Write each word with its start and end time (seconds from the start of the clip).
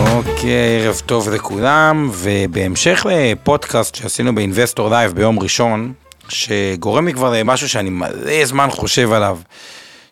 אוקיי, 0.00 0.86
ערב 0.86 1.02
טוב 1.06 1.28
לכולם, 1.28 2.10
ובהמשך 2.12 3.06
לפודקאסט 3.10 3.94
שעשינו 3.94 4.34
ב 4.34 4.40
Investor 4.40 4.90
Live 4.90 5.12
ביום 5.12 5.38
ראשון, 5.38 5.92
שגורם 6.28 7.06
לי 7.06 7.12
כבר 7.12 7.32
למשהו 7.32 7.68
שאני 7.68 7.90
מלא 7.90 8.44
זמן 8.44 8.68
חושב 8.70 9.12
עליו, 9.12 9.38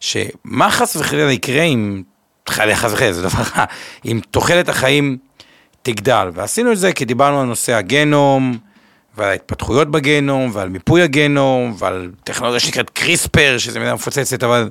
שמה 0.00 0.70
חס 0.70 0.96
וחלילה 0.96 1.32
יקרה 1.32 1.62
אם, 1.62 2.02
חס 2.50 2.92
וחלילה, 2.92 3.12
זה 3.12 3.22
דבר 3.22 3.42
רע, 3.56 3.64
אם 4.04 4.20
תוחלת 4.30 4.68
החיים 4.68 5.16
תגדל, 5.82 6.30
ועשינו 6.34 6.72
את 6.72 6.78
זה 6.78 6.92
כי 6.92 7.04
דיברנו 7.04 7.40
על 7.40 7.46
נושא 7.46 7.74
הגנום, 7.74 8.58
ועל 9.16 9.28
ההתפתחויות 9.28 9.90
בגנום, 9.90 10.50
ועל 10.52 10.68
מיפוי 10.68 11.02
הגנום, 11.02 11.74
ועל 11.78 12.10
טכנולוגיה 12.24 12.60
שנקראת 12.60 12.90
קריספר, 12.90 13.58
שזה 13.58 13.78
מילה 13.78 13.94
מפוצצת, 13.94 14.42
אבל 14.42 14.70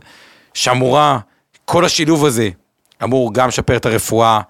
שאמורה, 0.54 1.20
כל 1.66 1.86
השילוב 1.86 2.26
הזה 2.26 2.50
אמור 3.04 3.34
גם 3.34 3.48
לשפר 3.48 3.76
את 3.76 3.86
הרפואה 3.86 4.42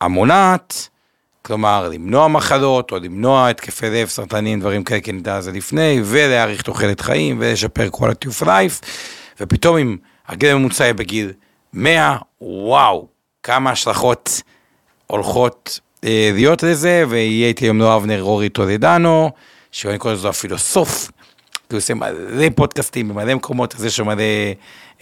המונעת, 0.00 0.88
כלומר 1.42 1.88
למנוע 1.88 2.28
מחלות, 2.28 2.92
או 2.92 2.98
למנוע 2.98 3.48
התקפי 3.48 3.90
לב, 3.90 4.08
סרטנים, 4.08 4.60
דברים 4.60 4.84
כאלה, 4.84 5.00
כי 5.00 5.12
נדע 5.12 5.36
על 5.36 5.42
זה 5.42 5.52
לפני, 5.52 6.00
ולהאריך 6.04 6.62
תוחלת 6.62 7.00
חיים, 7.00 7.36
ולשפר 7.40 7.88
quality 7.92 8.28
of 8.28 8.44
life, 8.44 8.86
ופתאום 9.40 9.76
אם 9.76 9.96
הגיל 10.28 10.50
הממוצע 10.50 10.84
יהיה 10.84 10.94
בגיל 10.94 11.32
100, 11.72 12.16
וואו, 12.40 13.08
כמה 13.42 13.70
השלכות 13.70 14.42
הולכות 15.06 15.80
אה, 16.04 16.30
להיות 16.34 16.62
לזה, 16.62 17.04
ויהיה 17.08 17.48
איתי 17.48 17.64
היום 17.64 17.78
לא 17.78 17.96
אבנר 17.96 18.22
אורי 18.22 18.48
טולדנו, 18.48 19.30
שאני 19.72 19.98
קורא 19.98 20.12
לזה 20.12 20.28
הפילוסוף, 20.28 21.10
הוא 21.72 21.78
עושה 21.78 21.94
מלא 21.94 22.46
פודקאסטים 22.54 23.08
במלא 23.08 23.34
מקומות, 23.34 23.74
אז 23.74 23.84
יש 23.84 23.96
שם 23.96 24.06
מלא 24.06 24.22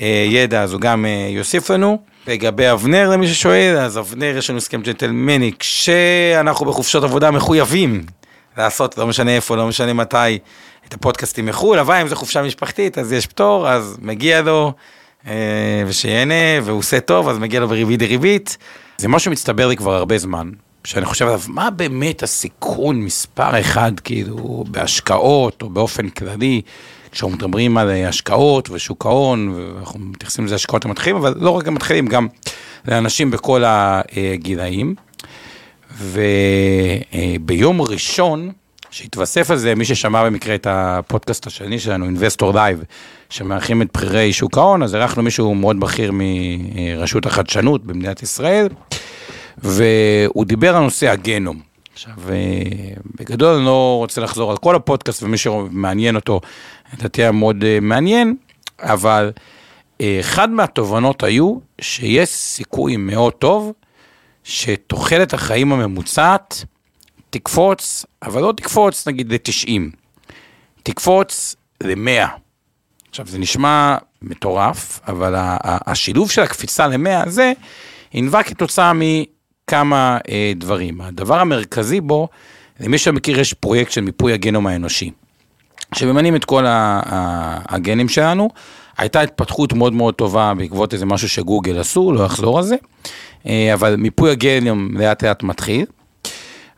אה, 0.01 0.27
ידע, 0.29 0.63
אז 0.63 0.73
הוא 0.73 0.81
גם 0.81 1.07
אה, 1.07 1.29
יוסיף 1.31 1.71
לנו. 1.71 1.99
לגבי 2.27 2.73
אבנר, 2.73 3.11
למי 3.11 3.29
ששואל, 3.29 3.77
אז 3.79 3.99
אבנר 3.99 4.37
יש 4.37 4.51
לנו 4.51 4.57
הסכם 4.57 4.83
ג'נטלמני, 4.83 5.53
כשאנחנו 5.59 6.67
בחופשות 6.67 7.05
עבודה 7.05 7.31
מחויבים 7.31 8.03
לעשות, 8.59 8.99
לא 8.99 9.07
משנה 9.07 9.37
איפה, 9.37 9.57
לא 9.57 9.67
משנה 9.67 9.93
מתי, 9.93 10.39
את 10.89 10.95
הפודקאסטים 10.95 11.47
מחו"ל, 11.47 11.79
אבל 11.79 11.95
אם 11.95 12.09
זו 12.09 12.17
חופשה 12.17 12.43
משפחתית, 12.43 12.99
אז 12.99 13.13
יש 13.13 13.27
פטור, 13.27 13.69
אז 13.69 13.99
מגיע 14.03 14.43
לו, 14.43 14.73
אה, 15.27 15.83
ושיהנה, 15.87 16.35
והוא 16.63 16.79
עושה 16.79 17.01
טוב, 17.01 17.29
אז 17.29 17.39
מגיע 17.39 17.61
לו 17.61 17.69
בריבית 17.69 17.99
דריבית. 17.99 18.57
זה 18.99 19.09
משהו 19.09 19.25
שמצטבר 19.31 19.67
לי 19.67 19.77
כבר 19.77 19.95
הרבה 19.95 20.19
זמן, 20.19 20.51
שאני 20.87 21.05
חושב 21.05 21.27
עליו, 21.27 21.41
מה 21.49 21.71
באמת 21.71 22.23
הסיכון 22.23 23.01
מספר 23.01 23.61
אחד, 23.61 23.93
כאילו, 24.05 24.65
בהשקעות 24.69 25.63
או 25.63 25.71
באופן 25.71 26.09
כללי, 26.09 26.63
כשאנחנו 27.13 27.37
מדברים 27.37 27.79
על 27.79 27.91
השקעות 27.91 28.71
ושוק 28.71 29.07
ההון, 29.07 29.49
ואנחנו 29.49 30.01
מתייחסים 30.01 30.45
לזה 30.45 30.55
השקעות 30.55 30.85
למתחילים, 30.85 31.17
אבל 31.17 31.35
לא 31.37 31.51
רק 31.51 31.69
למתחילים, 31.69 32.07
גם 32.07 32.27
לאנשים 32.89 33.31
בכל 33.31 33.63
הגילאים. 33.67 34.95
וביום 35.99 37.83
ראשון, 37.83 38.51
שהתווסף 38.91 39.51
על 39.51 39.57
זה, 39.57 39.75
מי 39.75 39.85
ששמע 39.85 40.25
במקרה 40.25 40.55
את 40.55 40.67
הפודקאסט 40.71 41.47
השני 41.47 41.79
שלנו, 41.79 42.05
Investor 42.05 42.55
Live, 42.55 42.83
שמארחים 43.31 43.83
את 43.83 43.89
בכירי 43.95 44.33
שוק 44.33 44.59
ההון, 44.59 44.83
אז 44.83 44.95
אירחנו 44.95 45.23
מישהו 45.23 45.55
מאוד 45.55 45.81
בכיר 45.81 46.13
מרשות 46.15 47.27
החדשנות 47.27 47.85
במדינת 47.85 48.23
ישראל. 48.23 48.69
והוא 49.59 50.45
דיבר 50.45 50.77
על 50.77 50.83
נושא 50.83 51.11
הגנום. 51.11 51.61
עכשיו, 51.93 52.13
בגדול 53.21 53.55
אני 53.55 53.65
לא 53.65 53.97
רוצה 53.99 54.21
לחזור 54.21 54.51
על 54.51 54.57
כל 54.57 54.75
הפודקאסט, 54.75 55.23
ומי 55.23 55.39
שמעניין 55.39 56.17
אותו, 56.17 56.41
לדעתי 56.95 57.23
היה 57.23 57.33
מאוד 57.33 57.65
אה, 57.65 57.79
מעניין, 57.81 58.37
אבל 58.81 59.33
אה, 60.01 60.17
אחד 60.21 60.51
מהתובנות 60.51 61.23
היו 61.23 61.59
שיש 61.81 62.29
סיכוי 62.29 62.97
מאוד 62.97 63.33
טוב 63.33 63.73
שתוחלת 64.45 65.35
החיים 65.35 65.73
הממוצעת 65.73 66.65
תקפוץ, 67.31 68.07
אבל 68.23 68.43
לא 68.43 68.53
תקפוץ 68.57 69.09
נגיד 69.09 69.33
ל-90, 69.33 69.71
תקפוץ 70.83 71.57
ל-100. 71.81 72.29
עכשיו, 73.11 73.27
זה 73.27 73.39
נשמע 73.39 73.97
מטורף, 74.23 75.01
אבל 75.09 75.35
השילוב 75.63 76.31
של 76.31 76.43
הקפיצה 76.43 76.87
ל-100 76.87 77.27
הזה, 77.27 77.53
ינבע 78.15 78.43
כתוצאה 78.43 78.93
כמה 79.67 80.19
אה, 80.29 80.53
דברים. 80.57 81.01
הדבר 81.01 81.41
המרכזי 81.41 82.01
בו, 82.01 82.29
למי 82.81 82.99
שמכיר, 82.99 83.41
יש 83.41 83.55
פרויקט 83.55 83.93
של 83.93 84.01
מיפוי 84.01 84.33
הגנום 84.33 84.67
האנושי, 84.67 85.11
שממנים 85.95 86.37
את 86.37 86.45
כל 86.45 86.65
הגנים 86.67 88.09
שלנו. 88.09 88.49
הייתה 88.99 89.21
התפתחות 89.21 89.73
מאוד 89.73 89.93
מאוד 89.93 90.15
טובה 90.15 90.53
בעקבות 90.55 90.95
איזה 90.95 91.07
משהו 91.07 91.29
שגוגל 91.29 91.79
עשו, 91.79 92.13
לא 92.13 92.27
אחזור 92.27 92.59
על 92.59 92.65
זה, 92.65 92.77
אה, 93.47 93.75
אבל 93.75 93.97
מיפוי 93.97 94.31
הגנום 94.31 94.97
לאט 94.97 95.25
לאט 95.25 95.43
מתחיל. 95.43 95.85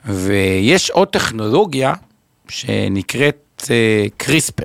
ויש 0.04 0.90
עוד 0.90 1.08
טכנולוגיה 1.08 1.94
שנקראת 2.48 3.62
אה, 3.70 4.06
קריספר. 4.16 4.64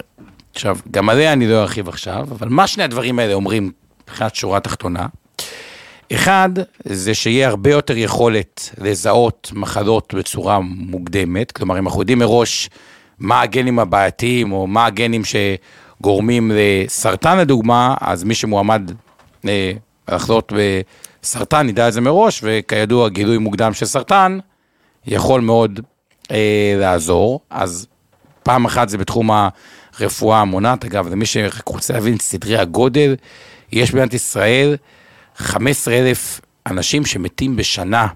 עכשיו, 0.53 0.77
גם 0.91 1.09
עליה 1.09 1.33
אני 1.33 1.47
לא 1.47 1.61
ארחיב 1.61 1.89
עכשיו, 1.89 2.27
אבל 2.31 2.49
מה 2.49 2.67
שני 2.67 2.83
הדברים 2.83 3.19
האלה 3.19 3.33
אומרים 3.33 3.71
מבחינת 4.03 4.35
שורה 4.35 4.59
תחתונה? 4.59 5.05
אחד, 6.13 6.49
זה 6.85 7.13
שיהיה 7.13 7.47
הרבה 7.47 7.71
יותר 7.71 7.97
יכולת 7.97 8.69
לזהות 8.77 9.51
מחלות 9.55 10.13
בצורה 10.13 10.59
מוקדמת, 10.59 11.51
כלומר, 11.51 11.79
אם 11.79 11.87
אנחנו 11.87 12.01
יודעים 12.01 12.19
מראש 12.19 12.69
מה 13.19 13.41
הגנים 13.41 13.79
הבעייתיים, 13.79 14.51
או 14.51 14.67
מה 14.67 14.85
הגנים 14.85 15.21
שגורמים 15.25 16.51
לסרטן 16.53 17.37
לדוגמה, 17.37 17.95
אז 18.01 18.23
מי 18.23 18.35
שמועמד 18.35 18.91
אה, 19.47 19.71
לחלות 20.07 20.53
בסרטן, 21.23 21.69
ידע 21.69 21.87
את 21.87 21.93
זה 21.93 22.01
מראש, 22.01 22.41
וכידוע, 22.43 23.09
גילוי 23.09 23.37
מוקדם 23.37 23.73
של 23.73 23.85
סרטן 23.85 24.39
יכול 25.05 25.41
מאוד 25.41 25.79
אה, 26.31 26.75
לעזור. 26.79 27.39
אז 27.49 27.87
פעם 28.43 28.65
אחת 28.65 28.89
זה 28.89 28.97
בתחום 28.97 29.29
הרפואה 29.99 30.41
המונעת, 30.41 30.85
אגב, 30.85 31.07
למי 31.07 31.25
שרוצה 31.25 31.93
להבין 31.93 32.15
את 32.15 32.21
סדרי 32.21 32.57
הגודל, 32.57 33.15
יש 33.71 33.91
במדינת 33.91 34.13
ישראל 34.13 34.75
15 35.35 35.93
אלף 35.93 36.41
אנשים 36.67 37.05
שמתים 37.05 37.55
בשנה 37.55 38.07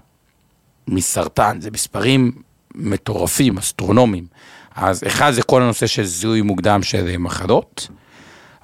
מסרטן, 0.88 1.60
זה 1.60 1.70
מספרים 1.70 2.32
מטורפים, 2.74 3.58
אסטרונומיים. 3.58 4.26
אז 4.74 5.02
אחד 5.06 5.30
זה 5.30 5.42
כל 5.42 5.62
הנושא 5.62 5.86
של 5.86 6.04
זיהוי 6.04 6.42
מוקדם 6.42 6.82
של 6.82 7.16
מחלות. 7.18 7.88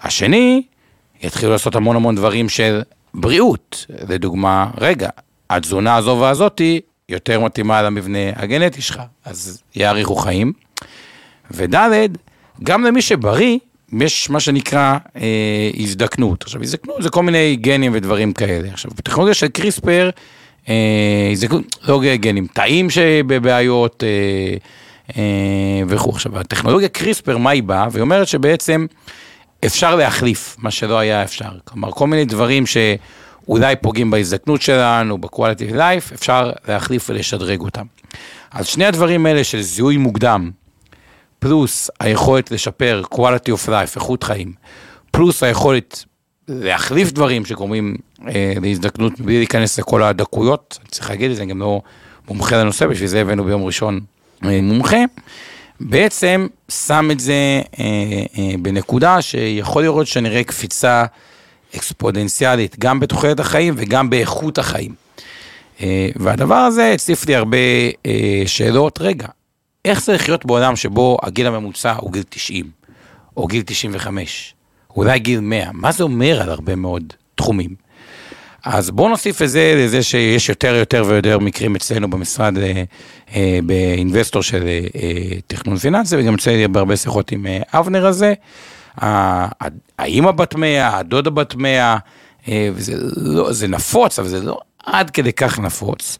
השני, 0.02 0.62
יתחילו 1.22 1.52
לעשות 1.52 1.74
המון 1.74 1.96
המון 1.96 2.14
דברים 2.14 2.48
של 2.48 2.82
בריאות. 3.14 3.86
לדוגמה, 4.08 4.70
רגע, 4.78 5.08
התזונה 5.50 5.96
הזו 5.96 6.18
והזאתי 6.20 6.80
יותר 7.08 7.40
מתאימה 7.40 7.82
למבנה 7.82 8.18
הגנטי 8.36 8.82
שלך, 8.82 9.02
אז 9.24 9.62
יאריכו 9.76 10.16
חיים. 10.16 10.52
וד', 11.50 12.16
גם 12.62 12.84
למי 12.84 13.02
שבריא, 13.02 13.58
יש 14.00 14.30
מה 14.30 14.40
שנקרא 14.40 14.98
אה, 15.16 15.70
הזדקנות. 15.76 16.42
עכשיו, 16.42 16.62
הזדקנות 16.62 17.02
זה 17.02 17.10
כל 17.10 17.22
מיני 17.22 17.56
גנים 17.56 17.92
ודברים 17.94 18.32
כאלה. 18.32 18.68
עכשיו, 18.68 18.90
בטכנולוגיה 18.96 19.34
של 19.34 19.48
קריספר, 19.48 20.10
אה, 20.68 21.28
הזדקנות, 21.32 21.76
לא 21.88 22.00
גנים, 22.14 22.46
תאים 22.46 22.90
שבבעיות 22.90 24.04
אה, 24.04 24.56
אה, 25.16 25.82
וכו'. 25.88 26.10
עכשיו, 26.10 26.38
הטכנולוגיה 26.38 26.88
קריספר, 26.88 27.38
מה 27.38 27.50
היא 27.50 27.62
באה? 27.62 27.88
והיא 27.90 28.02
אומרת 28.02 28.28
שבעצם 28.28 28.86
אפשר 29.66 29.96
להחליף 29.96 30.56
מה 30.58 30.70
שלא 30.70 30.98
היה 30.98 31.22
אפשר. 31.22 31.50
כלומר, 31.64 31.90
כל 31.90 32.06
מיני 32.06 32.24
דברים 32.24 32.64
שאולי 32.66 33.76
פוגעים 33.76 34.10
בהזדקנות 34.10 34.62
שלנו, 34.62 35.18
ב-quality 35.18 35.72
life, 35.72 36.14
אפשר 36.14 36.52
להחליף 36.68 37.10
ולשדרג 37.10 37.60
אותם. 37.60 37.84
אז 38.50 38.66
שני 38.66 38.84
הדברים 38.84 39.26
האלה 39.26 39.44
של 39.44 39.60
זיהוי 39.60 39.96
מוקדם, 39.96 40.50
פלוס 41.44 41.90
היכולת 42.00 42.50
לשפר 42.50 43.02
quality 43.14 43.48
of 43.48 43.68
life, 43.68 43.96
איכות 43.96 44.22
חיים, 44.24 44.52
פלוס 45.10 45.42
היכולת 45.42 46.04
להחליף 46.48 47.12
דברים 47.12 47.44
שגורמים 47.44 47.96
אה, 48.28 48.54
להזדקנות 48.62 49.20
בלי 49.20 49.36
להיכנס 49.38 49.78
לכל 49.78 50.02
הדקויות, 50.02 50.78
אני 50.80 50.88
צריך 50.90 51.10
להגיד 51.10 51.30
את 51.30 51.36
זה, 51.36 51.42
אני 51.42 51.50
גם 51.50 51.60
לא 51.60 51.80
מומחה 52.28 52.56
לנושא, 52.56 52.86
בשביל 52.86 53.08
זה 53.08 53.20
הבאנו 53.20 53.44
ביום 53.44 53.64
ראשון 53.64 54.00
אה, 54.44 54.60
מומחה, 54.62 54.96
בעצם 55.80 56.46
שם 56.68 57.08
את 57.10 57.20
זה 57.20 57.32
אה, 57.78 57.84
אה, 58.38 58.54
בנקודה 58.62 59.22
שיכול 59.22 59.82
לראות 59.82 60.06
שנראה 60.06 60.44
קפיצה 60.44 61.04
אקספודנציאלית 61.76 62.76
גם 62.78 63.00
בתוחלת 63.00 63.40
החיים 63.40 63.74
וגם 63.76 64.10
באיכות 64.10 64.58
החיים. 64.58 64.94
אה, 65.82 66.08
והדבר 66.16 66.54
הזה 66.54 66.90
הציף 66.94 67.26
לי 67.26 67.34
הרבה 67.34 67.58
אה, 68.06 68.42
שאלות, 68.46 69.00
רגע, 69.00 69.26
איך 69.84 70.02
זה 70.02 70.12
לחיות 70.12 70.46
בעולם 70.46 70.76
שבו 70.76 71.18
הגיל 71.22 71.46
הממוצע 71.46 71.92
הוא 71.96 72.12
גיל 72.12 72.22
90, 72.28 72.70
או 73.36 73.46
גיל 73.46 73.62
95, 73.66 74.54
אולי 74.96 75.18
גיל 75.18 75.40
100, 75.40 75.64
מה 75.72 75.92
זה 75.92 76.04
אומר 76.04 76.42
על 76.42 76.50
הרבה 76.50 76.74
מאוד 76.76 77.12
תחומים? 77.34 77.74
אז 78.64 78.90
בואו 78.90 79.08
נוסיף 79.08 79.42
את 79.42 79.50
זה 79.50 79.74
לזה 79.76 80.02
שיש 80.02 80.48
יותר 80.48 80.74
יותר 80.74 81.04
ויותר 81.06 81.38
מקרים 81.38 81.76
אצלנו 81.76 82.10
במשרד 82.10 82.58
אה, 82.58 82.82
אה, 83.34 83.58
באינבסטור 83.66 84.42
של 84.42 84.62
אה, 84.62 84.80
אה, 85.02 85.10
תכנון 85.46 85.76
פיננסי, 85.76 86.16
וגם 86.18 86.32
יוצא 86.32 86.50
לי 86.50 86.68
בהרבה 86.68 86.96
שיחות 86.96 87.32
עם 87.32 87.46
אה, 87.46 87.58
אבנר 87.72 88.06
הזה. 88.06 88.34
ה- 89.02 89.48
האימא 89.98 90.30
בת 90.30 90.54
100, 90.54 90.96
הדודה 90.98 91.30
בת 91.30 91.54
100, 91.54 91.96
אה, 92.48 92.68
וזה 92.74 92.92
לא, 93.16 93.52
זה 93.52 93.68
נפוץ, 93.68 94.18
אבל 94.18 94.28
זה 94.28 94.40
לא 94.42 94.58
עד 94.86 95.10
כדי 95.10 95.32
כך 95.32 95.58
נפוץ. 95.58 96.18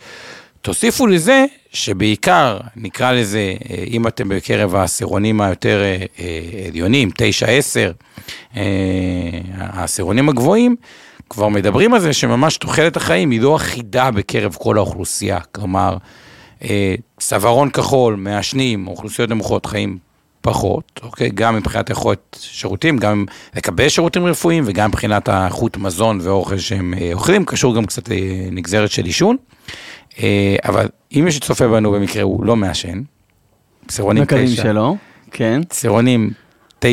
תוסיפו 0.64 1.06
לזה 1.06 1.44
שבעיקר, 1.72 2.58
נקרא 2.76 3.12
לזה, 3.12 3.54
אה, 3.70 3.84
אם 3.86 4.06
אתם 4.06 4.28
בקרב 4.28 4.74
העשירונים 4.74 5.40
היותר 5.40 5.82
אה, 5.82 6.04
אה, 6.18 6.66
עליונים, 6.68 7.10
9-10, 8.54 8.60
העשירונים 9.56 10.28
הגבוהים, 10.28 10.76
כבר 11.30 11.48
מדברים 11.48 11.94
על 11.94 12.00
זה 12.00 12.12
שממש 12.12 12.56
תוחלת 12.56 12.96
החיים 12.96 13.30
היא 13.30 13.40
לא 13.40 13.56
אחידה 13.56 14.10
בקרב 14.10 14.56
כל 14.60 14.76
האוכלוסייה. 14.76 15.40
כלומר, 15.40 15.96
צווארון 17.20 17.70
כחול, 17.70 18.16
מעשנים, 18.16 18.86
אוכלוסיות 18.86 19.30
נמוכות 19.30 19.66
חיים 19.66 19.98
פחות, 20.40 21.00
אוקיי? 21.02 21.30
גם 21.34 21.56
מבחינת 21.56 21.90
יכולת 21.90 22.36
שירותים, 22.40 22.98
גם 22.98 23.24
לקבל 23.56 23.88
שירותים 23.88 24.26
רפואיים 24.26 24.64
וגם 24.66 24.88
מבחינת 24.88 25.28
האיכות 25.28 25.76
מזון 25.76 26.18
ואוכל 26.22 26.58
שהם 26.58 26.94
אוכלים, 27.12 27.44
קשור 27.44 27.76
גם 27.76 27.86
קצת 27.86 28.08
לנגזרת 28.08 28.90
של 28.90 29.04
עישון. 29.04 29.36
אה, 30.22 30.56
אבל 30.64 30.88
אם 31.12 31.22
מי 31.24 31.32
שצופה 31.32 31.68
בנו 31.68 31.92
במקרה 31.92 32.22
הוא 32.22 32.44
לא 32.44 32.56
מעשן, 32.56 33.02
מקווים 34.22 34.46
תשע, 34.46 34.62
שלא, 34.62 34.94
כן. 35.30 35.60
עשירונים 35.70 36.30
9-10, 36.80 36.86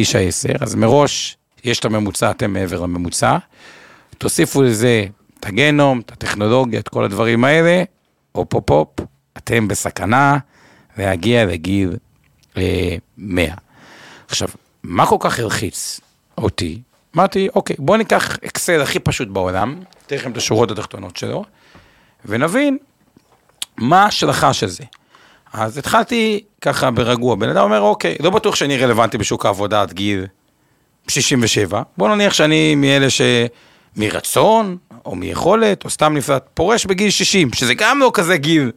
אז 0.59 0.75
מראש 0.75 1.37
יש 1.63 1.79
את 1.79 1.85
הממוצע, 1.85 2.31
אתם 2.31 2.53
מעבר 2.53 2.81
לממוצע. 2.81 3.37
תוסיפו 4.17 4.61
לזה 4.61 5.05
את 5.39 5.45
הגנום, 5.45 5.99
את 5.99 6.11
הטכנולוגיה, 6.11 6.79
את 6.79 6.89
כל 6.89 7.03
הדברים 7.03 7.43
האלה, 7.43 7.83
הופ 8.31 8.53
הופ 8.53 8.71
הופ, 8.71 8.99
אתם 9.37 9.67
בסכנה 9.67 10.37
להגיע 10.97 11.45
לגיל 11.45 11.97
אה, 12.57 12.95
100. 13.17 13.53
עכשיו, 14.27 14.47
מה 14.83 15.05
כל 15.05 15.17
כך 15.19 15.39
הלחיץ 15.39 15.99
אותי? 16.37 16.81
אמרתי, 17.15 17.47
אוקיי, 17.55 17.75
בואו 17.79 17.97
ניקח 17.97 18.37
אקסל 18.45 18.81
הכי 18.81 18.99
פשוט 18.99 19.27
בעולם, 19.27 19.79
אתן 20.07 20.15
לכם 20.15 20.31
את 20.31 20.37
השורות 20.37 20.71
התחתונות 20.71 21.17
שלו, 21.17 21.43
ונבין 22.25 22.77
מה 23.81 24.03
ההשלכה 24.03 24.53
של 24.53 24.67
זה. 24.67 24.83
אז 25.53 25.77
התחלתי 25.77 26.43
ככה 26.61 26.91
ברגוע, 26.91 27.35
בן 27.35 27.49
אדם 27.49 27.63
אומר, 27.63 27.81
אוקיי, 27.81 28.15
לא 28.19 28.29
בטוח 28.29 28.55
שאני 28.55 28.77
רלוונטי 28.77 29.17
בשוק 29.17 29.45
העבודה 29.45 29.81
עד 29.81 29.93
גיל 29.93 30.25
67, 31.07 31.81
בוא 31.97 32.15
נניח 32.15 32.33
שאני 32.33 32.75
מאלה 32.75 33.07
שמרצון, 33.09 34.77
או 35.05 35.15
מיכולת, 35.15 35.85
או 35.85 35.89
סתם 35.89 36.13
נפלט, 36.17 36.45
פורש 36.53 36.85
בגיל 36.85 37.09
60, 37.09 37.53
שזה 37.53 37.73
גם 37.73 37.99
לא 37.99 38.11
כזה 38.13 38.37
גיל 38.37 38.71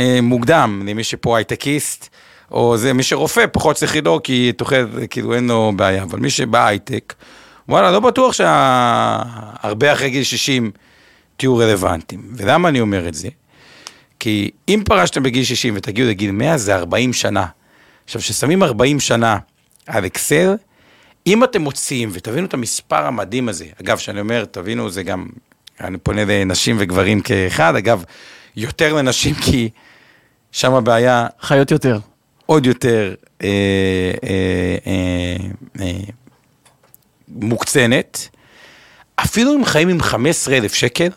אה, 0.00 0.18
מוקדם, 0.22 0.82
למי 0.86 1.04
שפה 1.04 1.36
הייטקיסט, 1.36 2.08
או 2.50 2.76
זה 2.76 2.92
מי 2.92 3.02
שרופא, 3.02 3.44
פחות 3.52 3.76
צריך 3.76 3.96
לדאוג, 3.96 4.22
כי 4.22 4.52
תוכל, 4.52 5.06
כאילו 5.10 5.34
אין 5.34 5.46
לו 5.46 5.72
בעיה, 5.76 6.02
אבל 6.02 6.18
מי 6.18 6.30
שבהייטק, 6.30 7.14
וואלה, 7.68 7.90
לא 7.90 8.00
בטוח 8.00 8.32
שהרבה 8.32 9.92
אחרי 9.92 10.10
גיל 10.10 10.22
60 10.22 10.70
תהיו 11.36 11.56
רלוונטיים. 11.56 12.22
ולמה 12.36 12.68
אני 12.68 12.80
אומר 12.80 13.08
את 13.08 13.14
זה? 13.14 13.28
כי 14.22 14.50
אם 14.68 14.82
פרשתם 14.84 15.22
בגיל 15.22 15.44
60 15.44 15.74
ותגיעו 15.76 16.08
לגיל 16.08 16.30
100, 16.30 16.58
זה 16.58 16.76
40 16.76 17.12
שנה. 17.12 17.46
עכשיו, 18.04 18.20
כששמים 18.20 18.62
40 18.62 19.00
שנה 19.00 19.38
על 19.86 20.06
אקסל, 20.06 20.54
אם 21.26 21.44
אתם 21.44 21.62
מוציאים, 21.62 22.10
ותבינו 22.12 22.46
את 22.46 22.54
המספר 22.54 23.06
המדהים 23.06 23.48
הזה, 23.48 23.66
אגב, 23.82 23.96
כשאני 23.96 24.20
אומר, 24.20 24.44
תבינו, 24.44 24.90
זה 24.90 25.02
גם, 25.02 25.26
אני 25.80 25.98
פונה 25.98 26.24
לנשים 26.24 26.76
וגברים 26.78 27.20
כאחד, 27.20 27.76
אגב, 27.76 28.04
יותר 28.56 28.92
לנשים, 28.92 29.34
כי 29.34 29.70
שם 30.52 30.74
הבעיה 30.74 31.26
חיות 31.40 31.70
יותר. 31.70 31.98
עוד 32.46 32.66
יותר 32.66 33.14
אה, 33.42 33.48
אה, 34.24 34.76
אה, 34.86 35.36
אה, 35.80 36.00
מוקצנת. 37.28 38.28
אפילו 39.16 39.54
אם 39.54 39.64
חיים 39.64 39.88
עם 39.88 40.02
15,000 40.02 40.74
שקל 40.74 41.08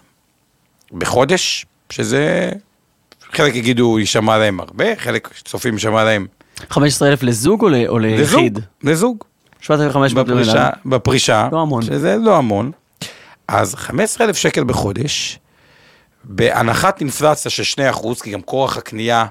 בחודש, 0.92 1.66
שזה, 1.90 2.52
חלק 3.38 3.56
יגידו 3.56 4.00
יישמע 4.00 4.38
להם 4.38 4.60
הרבה, 4.60 4.86
חלק 4.98 5.30
צופים 5.46 5.74
יישמע 5.74 6.04
להם 6.04 6.28
15,000 6.70 7.24
לזוג 7.24 7.62
או 7.64 7.70
ל- 7.70 7.88
או 7.88 8.00
לזוג, 8.00 8.20
ליחיד? 8.40 8.60
לזוג, 8.84 9.24
7,500 9.62 10.28
לבן 10.28 10.34
בפרישה, 10.38 10.64
אדם. 10.68 10.70
בפרישה, 10.86 11.50
לא 11.52 11.62
המון. 11.62 11.82
שזה 11.82 12.16
לא 12.22 12.38
המון. 12.38 12.72
אז 13.48 13.76
15,000 13.76 14.36
שקל 14.36 14.64
בחודש, 14.64 15.40
בהנחת 16.24 17.02
אינפלציה 17.02 17.52
של 17.52 17.64
2%, 17.94 18.22
כי 18.24 18.32
גם 18.32 18.42
כורח 18.42 18.78
הקנייה 18.78 19.26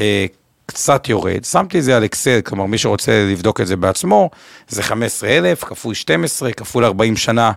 אה, 0.00 0.26
קצת 0.66 1.08
יורד, 1.08 1.44
שמתי 1.44 1.78
את 1.78 1.84
זה 1.84 1.96
על 1.96 2.04
אקסל, 2.04 2.40
כלומר 2.40 2.66
מי 2.66 2.78
שרוצה 2.78 3.26
לבדוק 3.32 3.60
את 3.60 3.66
זה 3.66 3.76
בעצמו, 3.76 4.30
זה 4.68 4.82
15,000 4.82 5.64
כפול 5.64 5.94
12, 5.94 6.52
כפול 6.52 6.84
40 6.84 7.16
שנה, 7.16 7.52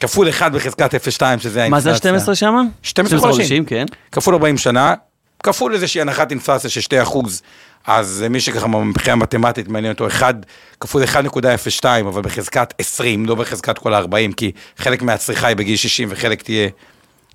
כפול 0.00 0.28
1 0.28 0.52
בחזקת 0.52 0.94
0.2, 0.94 0.98
שזה 1.38 1.68
מה 1.68 1.80
זה 1.80 1.90
האינפלציה. 1.90 2.12
ה-12 2.14 2.34
שמה? 2.34 2.62
12 2.82 3.18
חודשים. 3.18 3.64
כן. 3.64 3.84
כפול 4.12 4.34
40 4.34 4.58
שנה, 4.58 4.94
כפול 5.42 5.74
איזושהי 5.74 6.00
הנחת 6.00 6.30
אינפלציה 6.30 6.70
של 6.70 6.80
2 6.80 7.02
אחוז, 7.02 7.42
אז 7.86 8.24
מי 8.30 8.40
שככה 8.40 8.66
מבחינה 8.66 9.16
מתמטית 9.16 9.68
מעניין 9.68 9.92
אותו 9.92 10.06
1 10.06 10.36
כפול 10.80 11.04
1.02, 11.04 11.84
אבל 12.00 12.22
בחזקת 12.22 12.74
20, 12.78 13.26
לא 13.26 13.34
בחזקת 13.34 13.78
כל 13.78 13.94
ה-40, 13.94 14.34
כי 14.36 14.52
חלק 14.76 15.02
מהצריכה 15.02 15.46
היא 15.46 15.56
בגיל 15.56 15.76
60 15.76 16.08
וחלק 16.12 16.42
תהיה 16.42 16.68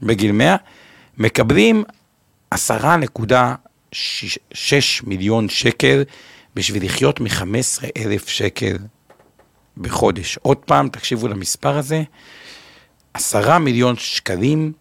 בגיל 0.02 0.32
100, 0.32 0.56
מקבלים 1.18 1.84
10.6 2.56 3.96
מיליון 5.04 5.50
שקל 5.50 6.04
בשביל 6.56 6.86
לחיות 6.86 7.20
מ-15,000 7.20 8.22
שקל 8.28 8.78
בחודש. 9.78 10.38
עוד 10.42 10.58
פעם, 10.58 10.90
תקשיבו 10.90 11.28
למספר 11.28 11.78
הזה, 11.78 12.04
10 13.14 13.58
מיליון 13.58 13.96
שקלים 13.98 14.72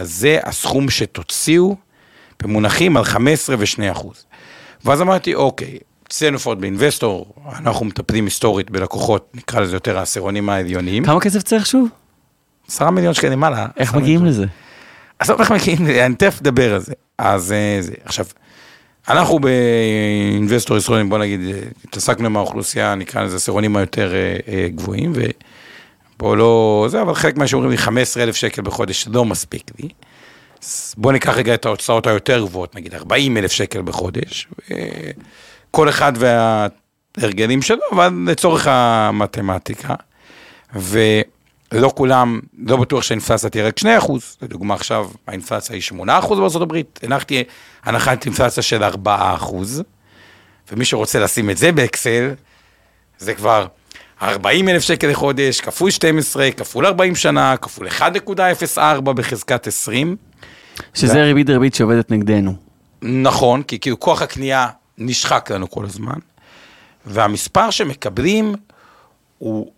זה 0.00 0.38
הסכום 0.42 0.90
שתוציאו 0.90 1.76
במונחים 2.42 2.96
על 2.96 3.04
15 3.04 3.56
ו-2 3.58 3.92
אחוז. 3.92 4.24
ואז 4.84 5.02
אמרתי, 5.02 5.34
אוקיי, 5.34 5.78
לפחות 6.22 6.60
באינבסטור, 6.60 7.34
אנחנו 7.58 7.86
מטפלים 7.86 8.24
היסטורית 8.24 8.70
בלקוחות, 8.70 9.30
נקרא 9.34 9.60
לזה 9.60 9.76
יותר 9.76 9.98
העשירונים 9.98 10.48
העליוניים. 10.48 11.04
כמה 11.04 11.20
כסף 11.20 11.42
צריך 11.42 11.66
שוב? 11.66 11.88
10 12.68 12.90
מיליון 12.90 13.14
שקלים, 13.14 13.40
מה 13.40 13.50
לה? 13.50 13.66
איך 13.76 13.90
10 13.90 13.98
מגיעים 13.98 14.20
מיליון. 14.20 14.38
לזה? 14.42 14.46
עזוב 15.18 15.40
איך 15.40 15.52
מגיעים, 15.52 15.82
לזה, 15.82 16.06
אני 16.06 16.14
תכף 16.14 16.40
אדבר 16.40 16.74
על 16.74 16.80
זה. 16.80 16.92
אז 17.18 17.52
אה, 17.52 17.78
זה, 17.80 17.92
עכשיו, 18.04 18.26
אנחנו 19.08 19.38
באינבסטור 19.38 20.76
ישראלים, 20.76 21.08
בוא 21.08 21.18
נגיד, 21.18 21.40
התעסקנו 21.84 22.26
עם 22.26 22.36
האוכלוסייה, 22.36 22.94
נקרא 22.94 23.22
לזה 23.22 23.36
עשירונים 23.36 23.76
היותר 23.76 24.14
אה, 24.14 24.36
אה, 24.48 24.68
גבוהים, 24.68 25.12
ופה 25.14 26.36
לא, 26.36 26.86
זה, 26.90 27.02
אבל 27.02 27.14
חלק 27.14 27.36
מה 27.36 27.46
שאומרים 27.46 27.70
לי, 27.70 27.78
15,000 27.78 28.34
שקל 28.34 28.62
בחודש 28.62 29.08
לא 29.12 29.24
מספיק 29.24 29.70
לי. 29.78 29.88
בוא 30.96 31.12
ניקח 31.12 31.36
רגע 31.36 31.54
את 31.54 31.66
ההוצאות 31.66 32.06
היותר 32.06 32.40
גבוהות, 32.40 32.74
נגיד 32.74 32.94
40,000 32.94 33.52
שקל 33.52 33.82
בחודש. 33.82 34.48
כל 35.70 35.88
אחד 35.88 36.12
וההרגלים 36.16 37.62
שלו, 37.62 37.82
אבל 37.92 38.12
לצורך 38.26 38.66
המתמטיקה. 38.70 39.94
ולא 41.72 41.92
כולם, 41.94 42.40
לא 42.58 42.76
בטוח 42.76 43.02
שהאינפלציה 43.02 43.50
תהיה 43.50 43.66
רק 43.66 43.78
2 43.78 43.98
אחוז, 43.98 44.36
לדוגמה 44.42 44.74
עכשיו 44.74 45.10
האינפלציה 45.26 45.74
היא 45.74 45.82
8 45.82 46.18
אחוז 46.18 46.56
הברית, 46.56 47.00
הנחתי 47.02 47.44
הנחת 47.84 48.26
אינפלציה 48.26 48.62
של 48.62 48.82
4 48.82 49.34
אחוז, 49.34 49.82
ומי 50.72 50.84
שרוצה 50.84 51.18
לשים 51.18 51.50
את 51.50 51.56
זה 51.56 51.72
באקסל, 51.72 52.30
זה 53.18 53.34
כבר 53.34 53.66
40 54.22 54.68
אלף 54.68 54.82
שקל 54.82 55.06
לחודש, 55.06 55.60
כפול 55.60 55.90
12, 55.90 56.50
כפול 56.56 56.86
40 56.86 57.14
שנה, 57.14 57.56
כפול 57.56 57.88
1.04 57.88 59.00
בחזקת 59.00 59.66
20. 59.66 60.16
שזה 60.94 61.22
ריבית 61.22 61.46
דריבית 61.46 61.74
שעובדת 61.74 62.10
נגדנו. 62.10 62.54
נכון, 63.02 63.62
כי 63.62 63.78
כאילו 63.78 64.00
כוח 64.00 64.22
הקנייה 64.22 64.68
נשחק 64.98 65.50
לנו 65.50 65.70
כל 65.70 65.84
הזמן, 65.84 66.18
והמספר 67.06 67.70
שמקבלים 67.70 68.54
הוא 69.38 69.72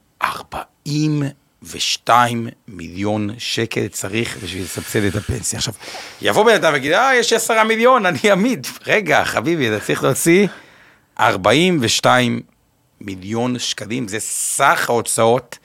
42 1.64 2.48
מיליון 2.68 3.30
שקל 3.38 3.88
צריך 3.88 4.36
בשביל 4.42 4.62
לסבסד 4.62 5.02
את 5.02 5.14
הפנסיה. 5.14 5.58
עכשיו, 5.58 5.74
יבוא 6.22 6.44
בן 6.44 6.54
אדם 6.54 6.72
ויגיד, 6.72 6.92
אה, 6.92 7.14
יש 7.14 7.32
10 7.32 7.64
מיליון, 7.64 8.06
אני 8.06 8.30
עמיד. 8.32 8.66
רגע, 8.86 9.24
חביבי, 9.24 9.68
אתה 9.68 9.84
צריך 9.84 10.04
להוציא 10.04 10.46
42 11.20 12.40
מיליון 13.00 13.58
שקלים, 13.58 14.08
זה 14.08 14.20
סך 14.20 14.86
ההוצאות 14.88 15.58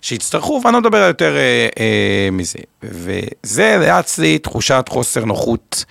שיצטרכו, 0.00 0.60
ואני 0.64 0.74
לא 0.74 0.80
מדבר 0.80 1.06
יותר 1.08 1.36
אה, 1.36 1.68
אה, 1.78 2.28
מזה. 2.32 2.58
וזה 2.82 3.80
היה 3.80 4.00
אצלי 4.00 4.38
תחושת 4.38 4.84
חוסר 4.88 5.24
נוחות 5.24 5.84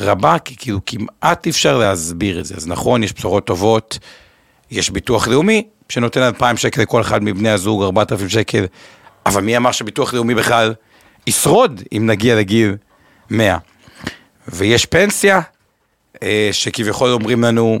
רבה, 0.00 0.38
כי 0.38 0.56
כאילו 0.56 0.80
כמעט 0.86 1.46
אי 1.46 1.50
אפשר 1.50 1.78
להסביר 1.78 2.40
את 2.40 2.44
זה. 2.44 2.54
אז 2.56 2.68
נכון, 2.68 3.02
יש 3.02 3.12
בשורות 3.12 3.46
טובות, 3.46 3.98
יש 4.70 4.90
ביטוח 4.90 5.28
לאומי, 5.28 5.66
שנותן 5.92 6.22
2,000 6.22 6.56
שקל 6.56 6.82
לכל 6.82 7.00
אחד 7.00 7.24
מבני 7.24 7.50
הזוג, 7.50 7.82
4,000 7.82 8.28
שקל, 8.28 8.64
אבל 9.26 9.42
מי 9.42 9.56
אמר 9.56 9.72
שביטוח 9.72 10.14
לאומי 10.14 10.34
בכלל 10.34 10.74
ישרוד 11.26 11.82
אם 11.96 12.06
נגיע 12.06 12.36
לגיל 12.36 12.76
100? 13.30 13.56
ויש 14.48 14.86
פנסיה, 14.86 15.40
אה, 16.22 16.48
שכביכול 16.52 17.10
אומרים 17.10 17.42
לנו 17.44 17.80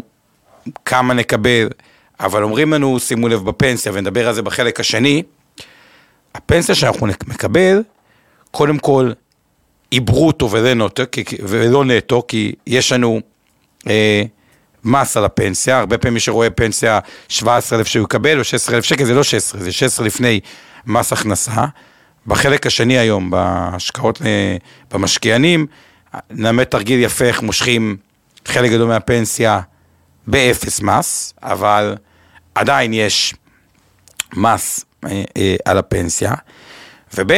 כמה 0.84 1.14
נקבל, 1.14 1.68
אבל 2.20 2.42
אומרים 2.42 2.72
לנו, 2.72 3.00
שימו 3.00 3.28
לב 3.28 3.44
בפנסיה, 3.44 3.92
ונדבר 3.94 4.28
על 4.28 4.34
זה 4.34 4.42
בחלק 4.42 4.80
השני, 4.80 5.22
הפנסיה 6.34 6.74
שאנחנו 6.74 7.06
נקבל, 7.06 7.82
קודם 8.50 8.78
כל, 8.78 9.12
היא 9.90 10.02
ברוטו 10.02 10.50
ולא 10.50 11.84
נטו, 11.84 12.22
כי- 12.28 12.52
יש 12.66 12.92
לנו 12.92 13.20
אה, 13.88 14.22
מס 14.84 15.16
על 15.16 15.24
הפנסיה, 15.24 15.78
הרבה 15.78 15.98
פעמים 15.98 16.14
מי 16.14 16.20
שרואה 16.20 16.50
פנסיה 16.50 16.98
17,000 17.28 17.86
שהוא 17.86 18.04
יקבל, 18.04 18.38
או 18.38 18.44
16,000 18.44 18.84
שקל, 18.84 19.04
זה 19.04 19.14
לא 19.14 19.22
16, 19.22 19.60
זה 19.60 19.72
16 19.72 20.06
לפני 20.06 20.40
מס 20.86 21.12
הכנסה. 21.12 21.64
בחלק 22.26 22.66
השני 22.66 22.98
היום, 22.98 23.30
בהשקעות 23.30 24.22
במשקיענים, 24.90 25.66
נלמד 26.30 26.64
תרגיל 26.64 27.00
יפה 27.00 27.24
איך 27.24 27.42
מושכים 27.42 27.96
חלק 28.46 28.70
גדול 28.70 28.88
מהפנסיה 28.88 29.60
באפס 30.26 30.80
מס, 30.80 31.34
אבל 31.42 31.96
עדיין 32.54 32.92
יש 32.92 33.34
מס 34.34 34.84
אה, 35.04 35.22
אה, 35.36 35.56
על 35.64 35.78
הפנסיה, 35.78 36.34
וב' 37.14 37.32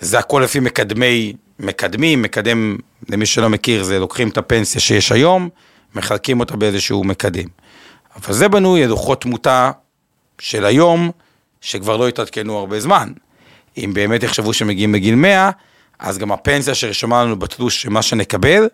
זה 0.00 0.18
הכל 0.18 0.40
לפי 0.44 0.60
מקדמי, 0.60 1.32
מקדמים, 1.58 2.22
מקדם, 2.22 2.76
למי 3.08 3.26
שלא 3.26 3.48
מכיר, 3.48 3.82
זה 3.82 3.98
לוקחים 3.98 4.28
את 4.28 4.38
הפנסיה 4.38 4.80
שיש 4.80 5.12
היום, 5.12 5.48
מחלקים 5.94 6.40
אותה 6.40 6.56
באיזשהו 6.56 7.04
מקדם. 7.04 7.48
אבל 8.16 8.34
זה 8.34 8.48
בנוי 8.48 8.82
על 8.82 8.88
לוחות 8.88 9.20
תמותה 9.20 9.70
של 10.38 10.64
היום, 10.64 11.10
שכבר 11.60 11.96
לא 11.96 12.08
התעדכנו 12.08 12.58
הרבה 12.58 12.80
זמן. 12.80 13.12
אם 13.76 13.90
באמת 13.94 14.22
יחשבו 14.22 14.52
שמגיעים 14.52 14.92
בגיל 14.92 15.14
100, 15.14 15.50
אז 15.98 16.18
גם 16.18 16.32
הפנסיה 16.32 16.74
שרשומה 16.74 17.24
לנו 17.24 17.38
בתלוש 17.38 17.82
של 17.82 17.88
מה 17.88 18.02
שנקבל, 18.02 18.68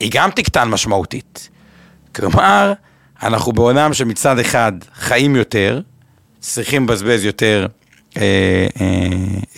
היא 0.00 0.10
גם 0.14 0.30
תקטן 0.30 0.68
משמעותית. 0.68 1.48
כלומר, 2.14 2.72
אנחנו 3.22 3.52
בעולם 3.52 3.94
שמצד 3.94 4.38
אחד 4.38 4.72
חיים 4.94 5.36
יותר, 5.36 5.80
צריכים 6.40 6.84
לבזבז 6.84 7.24
יותר 7.24 7.66
אה, 8.16 8.22
אה, 8.80 8.86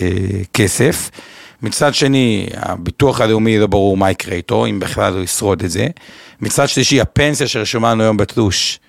אה, 0.00 0.08
כסף, 0.54 1.10
מצד 1.62 1.94
שני, 1.94 2.46
הביטוח 2.56 3.20
הלאומי 3.20 3.58
לא 3.58 3.66
ברור 3.66 3.96
מה 3.96 4.10
יקרה 4.10 4.34
איתו, 4.34 4.66
אם 4.66 4.80
בכלל 4.80 5.12
הוא 5.12 5.22
ישרוד 5.22 5.62
את 5.64 5.70
זה. 5.70 5.86
מצד 6.40 6.68
שלישי, 6.68 7.00
הפנסיה 7.00 7.48
שרשומה 7.48 7.90
לנו 7.90 8.02
היום 8.02 8.16
בתלוש 8.16 8.80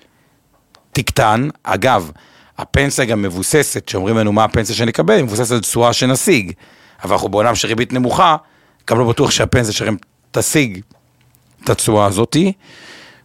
תקטן. 0.92 1.48
אגב, 1.62 2.10
הפנסיה 2.58 3.04
גם 3.04 3.22
מבוססת, 3.22 3.88
שאומרים 3.88 4.16
לנו 4.16 4.32
מה 4.32 4.44
הפנסיה 4.44 4.76
שנקבל, 4.76 5.14
היא 5.14 5.24
מבוססת 5.24 5.52
על 5.52 5.60
תשואה 5.60 5.92
שנשיג. 5.92 6.52
אבל 7.04 7.12
אנחנו 7.12 7.28
בעולם 7.28 7.54
של 7.54 7.68
ריבית 7.68 7.92
נמוכה, 7.92 8.36
גם 8.90 8.98
לא 8.98 9.08
בטוח 9.08 9.30
שהפנסיה 9.30 9.72
שלכם 9.72 9.94
תשיג 10.30 10.80
את 11.64 11.70
התשואה 11.70 12.06
הזאתי. 12.06 12.52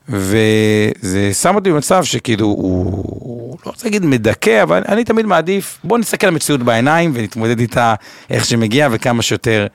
וזה 0.10 1.34
שם 1.34 1.56
אותי 1.56 1.72
במצב 1.72 2.04
שכאילו, 2.04 2.46
הוא, 2.46 2.86
הוא 3.20 3.58
לא 3.66 3.72
רוצה 3.72 3.86
להגיד 3.86 4.06
מדכא, 4.06 4.64
אבל 4.64 4.84
אני 4.88 5.04
תמיד 5.04 5.26
מעדיף, 5.26 5.80
בוא 5.84 5.98
נסתכל 5.98 6.28
על 6.28 6.34
המציאות 6.34 6.64
בעיניים 6.64 7.12
ונתמודד 7.14 7.60
איתה 7.60 7.96
איך 8.30 8.46
שמגיע 8.46 8.88
וכמה 8.92 9.22
שיותר 9.22 9.68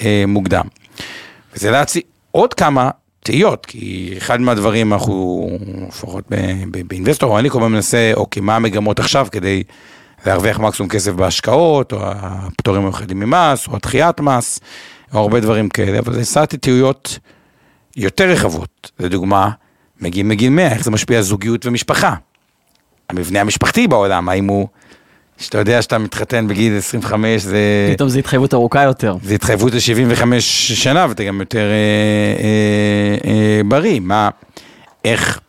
אה, 0.00 0.24
מוקדם. 0.28 0.64
וזה 1.54 1.70
להציע 1.70 2.02
עוד 2.30 2.54
כמה 2.54 2.90
תהיות, 3.24 3.66
כי 3.66 4.14
אחד 4.16 4.40
מהדברים 4.40 4.92
אנחנו, 4.92 5.48
לפחות 5.88 6.24
באינבסטור, 6.86 7.38
אני 7.38 7.50
כל 7.50 7.58
הזמן 7.58 7.72
מנסה, 7.72 8.12
אוקיי, 8.14 8.42
מה 8.42 8.56
המגמות 8.56 8.98
עכשיו 8.98 9.26
כדי 9.32 9.62
להרוויח 10.26 10.58
מקסימום 10.58 10.90
כסף 10.90 11.12
בהשקעות, 11.12 11.92
או 11.92 11.98
הפטורים 12.02 12.80
המיוחדים 12.80 13.20
ממס, 13.20 13.68
או 13.68 13.76
הדחיית 13.76 14.20
מס, 14.20 14.60
או 15.14 15.18
הרבה 15.18 15.40
דברים 15.40 15.68
כאלה, 15.68 15.98
אבל 15.98 16.20
הצעתי 16.20 16.56
תהיות 16.56 17.18
יותר 17.96 18.28
רחבות. 18.28 18.90
לדוגמה, 19.00 19.50
מגיעים 20.00 20.28
מגיל 20.28 20.50
100, 20.50 20.72
איך 20.72 20.84
זה 20.84 20.90
משפיע 20.90 21.16
על 21.16 21.22
זוגיות 21.22 21.66
ומשפחה. 21.66 22.14
המבנה 23.08 23.40
המשפחתי 23.40 23.88
בעולם, 23.88 24.28
האם 24.28 24.46
הוא, 24.46 24.68
שאתה 25.38 25.58
יודע 25.58 25.82
שאתה 25.82 25.98
מתחתן 25.98 26.48
בגיל 26.48 26.76
25, 26.78 27.42
זה... 27.42 27.90
פתאום 27.92 28.08
זו 28.08 28.18
התחייבות 28.18 28.54
ארוכה 28.54 28.82
יותר. 28.82 29.16
זה 29.22 29.34
התחייבות 29.34 29.72
ל-75 29.72 30.24
שנה, 30.40 31.06
ואתה 31.08 31.24
גם 31.24 31.40
יותר 31.40 31.58
אה, 31.58 32.44
אה, 32.44 33.30
אה, 33.30 33.60
בריא. 33.64 34.00
מה, 34.00 34.28
איך 35.04 35.40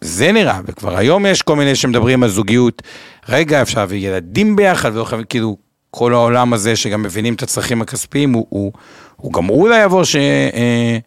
זה 0.00 0.32
נראה? 0.32 0.60
וכבר 0.66 0.96
היום 0.96 1.26
יש 1.26 1.42
כל 1.42 1.56
מיני 1.56 1.74
שמדברים 1.74 2.22
על 2.22 2.28
זוגיות. 2.28 2.82
רגע, 3.28 3.62
אפשר 3.62 3.80
להביא 3.80 4.08
ילדים 4.08 4.56
ביחד, 4.56 4.96
ולא 4.96 5.04
חייבים, 5.04 5.26
כאילו, 5.28 5.56
כל 5.90 6.14
העולם 6.14 6.52
הזה 6.52 6.76
שגם 6.76 7.02
מבינים 7.02 7.34
את 7.34 7.42
הצרכים 7.42 7.82
הכספיים, 7.82 8.32
הוא, 8.32 8.46
הוא, 8.48 8.72
הוא 9.16 9.32
גם 9.32 9.44
הוא 9.44 9.62
אולי 9.62 9.78
יעבור 9.78 10.04
ש, 10.04 10.16
אה, 10.16 10.98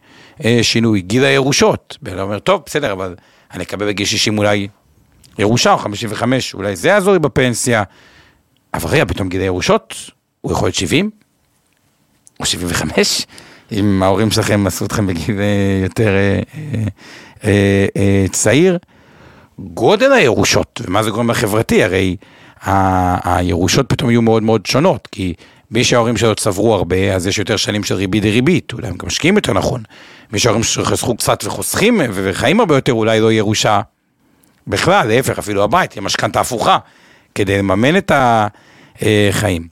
אה, 0.46 0.60
שינוי. 0.62 1.01
גיל 1.01 1.25
הירושות. 1.25 1.98
ואתה 2.03 2.22
אומר, 2.22 2.39
טוב, 2.39 2.62
בסדר, 2.65 2.91
אבל 2.91 3.15
אני 3.53 3.63
אקבל 3.63 3.88
בגיל 3.88 4.05
60 4.05 4.38
אולי 4.38 4.67
ירושה, 5.39 5.71
או 5.71 5.77
55, 5.77 6.53
אולי 6.53 6.75
זה 6.75 6.88
יעזור 6.88 7.13
לי 7.13 7.19
בפנסיה. 7.19 7.83
אבל 8.73 8.89
רגע, 8.89 9.05
פתאום 9.05 9.29
גיל 9.29 9.41
הירושות, 9.41 9.95
הוא 10.41 10.51
יכול 10.51 10.65
להיות 10.65 10.75
70? 10.75 11.09
או 12.39 12.45
75, 12.45 13.25
אם 13.71 14.03
ההורים 14.03 14.31
שלכם 14.31 14.67
עשו 14.67 14.85
אתכם 14.85 15.07
בגיל 15.07 15.39
אה, 15.39 15.79
יותר 15.83 16.07
אה, 16.07 16.39
אה, 16.55 16.83
אה, 17.43 17.85
אה, 17.97 18.25
צעיר. 18.31 18.77
גודל 19.59 20.11
הירושות, 20.11 20.81
ומה 20.85 21.03
זה 21.03 21.09
גורם 21.09 21.31
לחברתי, 21.31 21.83
הרי 21.83 22.15
ה- 22.65 23.38
הירושות 23.38 23.89
פתאום 23.89 24.09
יהיו 24.09 24.21
מאוד 24.21 24.43
מאוד 24.43 24.65
שונות, 24.65 25.07
כי 25.11 25.33
מי 25.71 25.83
שההורים 25.83 26.17
שלו 26.17 26.35
צברו 26.35 26.73
הרבה, 26.73 27.15
אז 27.15 27.27
יש 27.27 27.38
יותר 27.39 27.57
שנים 27.57 27.83
של 27.83 27.95
ריבית 27.95 28.23
דריבית, 28.23 28.73
אולי 28.73 28.88
הם 28.88 28.95
גם 28.97 29.07
משקיעים 29.07 29.35
יותר 29.35 29.53
נכון. 29.53 29.83
מי 30.33 30.39
שההורים 30.39 30.63
שלו 30.63 30.85
חסכו 30.85 31.15
קצת 31.17 31.43
וחוסכים 31.45 32.01
וחיים 32.13 32.59
הרבה 32.59 32.75
יותר, 32.75 32.93
אולי 32.93 33.19
לא 33.19 33.31
ירושה 33.31 33.81
בכלל, 34.68 35.08
להפך, 35.08 35.39
אפילו 35.39 35.63
הבית, 35.63 35.89
תהיה 35.89 36.01
משכנתה 36.01 36.39
הפוכה, 36.39 36.77
כדי 37.36 37.58
לממן 37.58 37.98
את 37.98 38.12
החיים. 38.15 39.68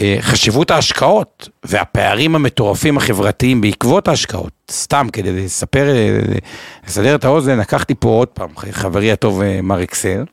אה, 0.00 0.16
חשיבות 0.20 0.70
ההשקעות 0.70 1.48
והפערים 1.64 2.34
המטורפים 2.34 2.96
החברתיים 2.96 3.60
בעקבות 3.60 4.08
ההשקעות, 4.08 4.52
סתם 4.70 5.06
כדי 5.12 5.32
לספר, 5.44 5.88
לסדר 6.86 7.14
את 7.14 7.24
האוזן, 7.24 7.58
לקחתי 7.58 7.94
פה 7.98 8.08
עוד 8.08 8.28
פעם, 8.28 8.48
חברי 8.70 9.12
הטוב 9.12 9.42
אה, 9.42 9.60
מר 9.62 9.82
אקסל, 9.82 10.24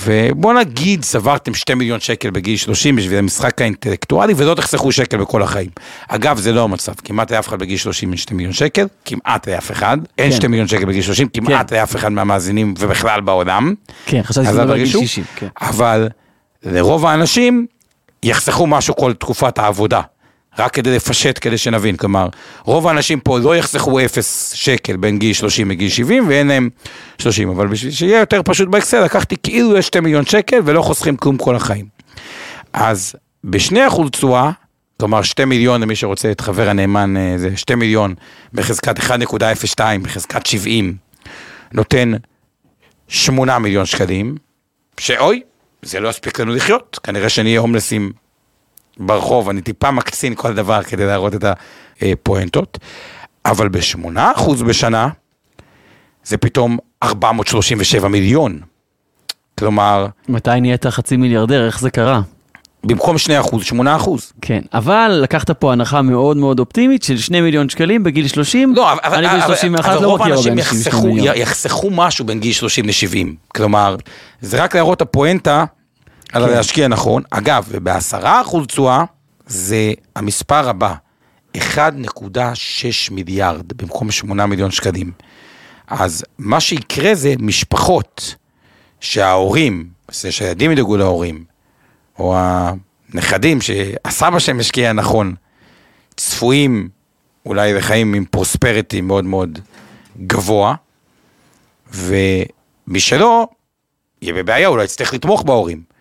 ובוא 0.00 0.54
נגיד 0.54 1.02
צברתם 1.02 1.54
2 1.54 1.78
מיליון 1.78 2.00
שקל 2.00 2.30
בגיל 2.30 2.56
30 2.56 2.96
בשביל 2.96 3.18
המשחק 3.18 3.60
האינטלקטואלי 3.60 4.34
ולא 4.36 4.54
תחסכו 4.54 4.92
שקל 4.92 5.16
בכל 5.16 5.42
החיים. 5.42 5.70
אגב, 6.08 6.38
זה 6.38 6.52
לא 6.52 6.64
המצב, 6.64 6.92
כמעט 7.04 7.32
לאף 7.32 7.48
אחד 7.48 7.58
בגיל 7.58 7.76
30 7.76 8.08
אין 8.10 8.16
2 8.16 8.36
מיליון 8.36 8.52
שקל, 8.52 8.86
כמעט 9.04 9.48
לאף 9.48 9.70
אחד, 9.70 9.98
אין 10.18 10.30
כן. 10.30 10.36
2 10.36 10.50
מיליון 10.50 10.68
שקל 10.68 10.84
בגיל 10.84 11.02
30, 11.02 11.28
כמעט 11.28 11.72
לאף 11.72 11.96
אחד 11.96 12.12
מהמאזינים 12.12 12.74
ובכלל 12.78 13.20
בעולם. 13.20 13.74
כן, 14.06 14.22
חשבתי 14.22 14.46
שזה 14.46 14.62
אל 14.62 14.66
בגיל 14.66 14.76
תרגישו. 14.76 15.00
60. 15.00 15.24
כן. 15.36 15.48
אבל 15.60 16.08
לרוב 16.62 17.06
האנשים 17.06 17.66
יחסכו 18.22 18.66
משהו 18.66 18.96
כל 18.96 19.12
תקופת 19.12 19.58
העבודה. 19.58 20.00
רק 20.58 20.74
כדי 20.74 20.96
לפשט, 20.96 21.38
כדי 21.40 21.58
שנבין. 21.58 21.96
כלומר, 21.96 22.28
רוב 22.62 22.88
האנשים 22.88 23.20
פה 23.20 23.38
לא 23.38 23.56
יחסכו 23.56 24.00
אפס 24.00 24.52
שקל 24.52 24.96
בין 24.96 25.18
גיל 25.18 25.32
30 25.32 25.70
לגיל 25.70 25.88
70, 25.88 26.28
ואין 26.28 26.46
להם 26.48 26.70
30. 27.18 27.48
אבל 27.48 27.66
בשביל 27.66 27.92
שיהיה 27.92 28.18
יותר 28.18 28.40
פשוט 28.44 28.68
באקסל, 28.68 29.04
לקחתי 29.04 29.36
כאילו 29.42 29.76
יש 29.76 29.86
2 29.86 30.04
מיליון 30.04 30.26
שקל 30.26 30.60
ולא 30.64 30.82
חוסכים 30.82 31.16
כלום 31.16 31.36
כל 31.36 31.56
החיים. 31.56 31.86
אז 32.72 33.14
ב-2% 33.44 34.08
תשואה, 34.10 34.50
כלומר 35.00 35.22
2 35.22 35.48
מיליון 35.48 35.80
למי 35.80 35.96
שרוצה 35.96 36.30
את 36.30 36.40
חבר 36.40 36.68
הנאמן, 36.68 37.16
אה, 37.16 37.34
זה 37.38 37.56
2 37.56 37.78
מיליון 37.78 38.14
בחזקת 38.52 38.98
1.02, 38.98 39.80
בחזקת 40.02 40.46
70, 40.46 40.96
נותן 41.72 42.12
8 43.08 43.58
מיליון 43.58 43.86
שקלים, 43.86 44.36
שאוי, 45.00 45.40
זה 45.82 46.00
לא 46.00 46.08
יספיק 46.08 46.40
לנו 46.40 46.54
לחיות, 46.54 46.98
כנראה 47.02 47.28
שנהיה 47.28 47.60
הומלסים 47.60 48.12
ברחוב, 48.98 49.48
אני 49.48 49.60
טיפה 49.60 49.90
מקצין 49.90 50.34
כל 50.34 50.54
דבר 50.54 50.82
כדי 50.82 51.06
להראות 51.06 51.34
את 51.34 51.44
הפואנטות, 52.02 52.78
אבל 53.44 53.68
ב-8% 53.68 54.64
בשנה, 54.66 55.08
זה 56.24 56.36
פתאום 56.36 56.78
437 57.02 58.08
מיליון. 58.08 58.58
כלומר, 59.58 60.06
מתי 60.28 60.60
נהיית 60.60 60.86
חצי 60.86 61.16
מיליארדר? 61.16 61.66
איך 61.66 61.80
זה 61.80 61.90
קרה? 61.90 62.20
במקום 62.84 63.16
2%, 63.16 63.18
8%. 63.72 63.74
כן, 64.40 64.60
אבל 64.74 65.20
לקחת 65.22 65.50
פה 65.50 65.72
הנחה 65.72 66.02
מאוד 66.02 66.36
מאוד 66.36 66.58
אופטימית 66.60 67.02
של 67.02 67.18
2 67.18 67.44
מיליון 67.44 67.68
שקלים 67.68 68.02
בגיל 68.02 68.28
30. 68.28 68.74
לא, 68.74 68.92
אבל, 68.92 69.24
אני 69.24 69.28
בגיל 69.28 69.46
31 69.46 69.84
אבל 69.96 70.02
לא 70.02 70.14
מכיר 70.14 70.26
הרבה 70.26 70.36
אנשים 70.36 70.52
עם 70.52 70.62
2 70.62 70.80
יחסכו. 70.80 71.08
יחסכו 71.18 71.90
משהו 71.90 72.24
בין 72.24 72.40
גיל 72.40 72.52
30 72.52 72.86
ל-70. 72.86 73.28
כלומר, 73.48 73.96
זה 74.40 74.62
רק 74.62 74.76
להראות 74.76 75.02
הפואנטה, 75.02 75.64
על 76.32 76.46
כן. 76.46 76.50
להשקיע 76.50 76.88
נכון. 76.88 77.22
אגב, 77.30 77.66
ובעשרה 77.68 78.40
אחוז 78.40 78.66
תשואה, 78.66 79.04
זה 79.46 79.92
המספר 80.16 80.68
הבא, 80.68 80.94
1.6 81.56 81.60
מיליארד 83.10 83.72
במקום 83.72 84.10
8 84.10 84.46
מיליון 84.46 84.70
שקלים. 84.70 85.12
אז 85.88 86.24
מה 86.38 86.60
שיקרה 86.60 87.14
זה 87.14 87.34
משפחות 87.38 88.34
שההורים, 89.00 89.88
זה 90.10 90.32
שהילדים 90.32 90.70
ידאגו 90.70 90.96
להורים, 90.96 91.44
או 92.18 92.36
הנכדים 92.38 93.60
שהסבא 93.60 94.38
שלהם 94.38 94.60
השקיע 94.60 94.92
נכון, 94.92 95.34
צפויים 96.16 96.88
אולי 97.46 97.74
לחיים 97.74 98.14
עם 98.14 98.24
פרוספריטי 98.24 99.00
מאוד 99.00 99.24
מאוד 99.24 99.58
גבוה, 100.26 100.74
ומי 101.92 103.00
שלא, 103.00 103.48
יהיה 104.22 104.34
בבעיה, 104.34 104.68
אולי 104.68 104.84
יצטרך 104.84 105.14
לתמוך 105.14 105.42
בהורים. 105.42 105.91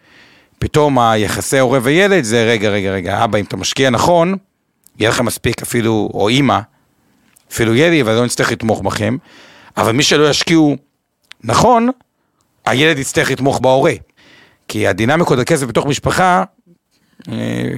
פתאום 0.62 1.00
היחסי 1.00 1.60
הורה 1.60 1.80
וילד 1.84 2.24
זה 2.24 2.44
רגע, 2.44 2.70
רגע, 2.70 2.92
רגע, 2.92 3.24
אבא, 3.24 3.40
אם 3.40 3.44
אתה 3.44 3.58
משקיע 3.58 3.90
נכון, 3.90 4.36
יהיה 5.00 5.10
לך 5.10 5.22
מספיק 5.22 5.62
אפילו, 5.62 6.10
או 6.14 6.30
אימא, 6.30 6.60
אפילו 7.52 7.76
ילד, 7.76 8.02
אבל 8.02 8.14
לא 8.14 8.26
נצטרך 8.26 8.52
לתמוך 8.52 8.82
בכם, 8.82 9.18
אבל 9.78 9.92
מי 9.92 10.04
שלא 10.04 10.30
ישקיעו 10.30 10.76
נכון, 11.44 11.90
הילד 12.66 12.98
יצטרך 12.98 13.32
לתמוך 13.32 13.60
בהורה. 13.60 13.94
כי 14.68 14.88
הדינמיקות 14.88 15.40
הכסף 15.40 15.66
בתוך 15.66 15.86
משפחה, 15.86 16.44
אה, 17.30 17.36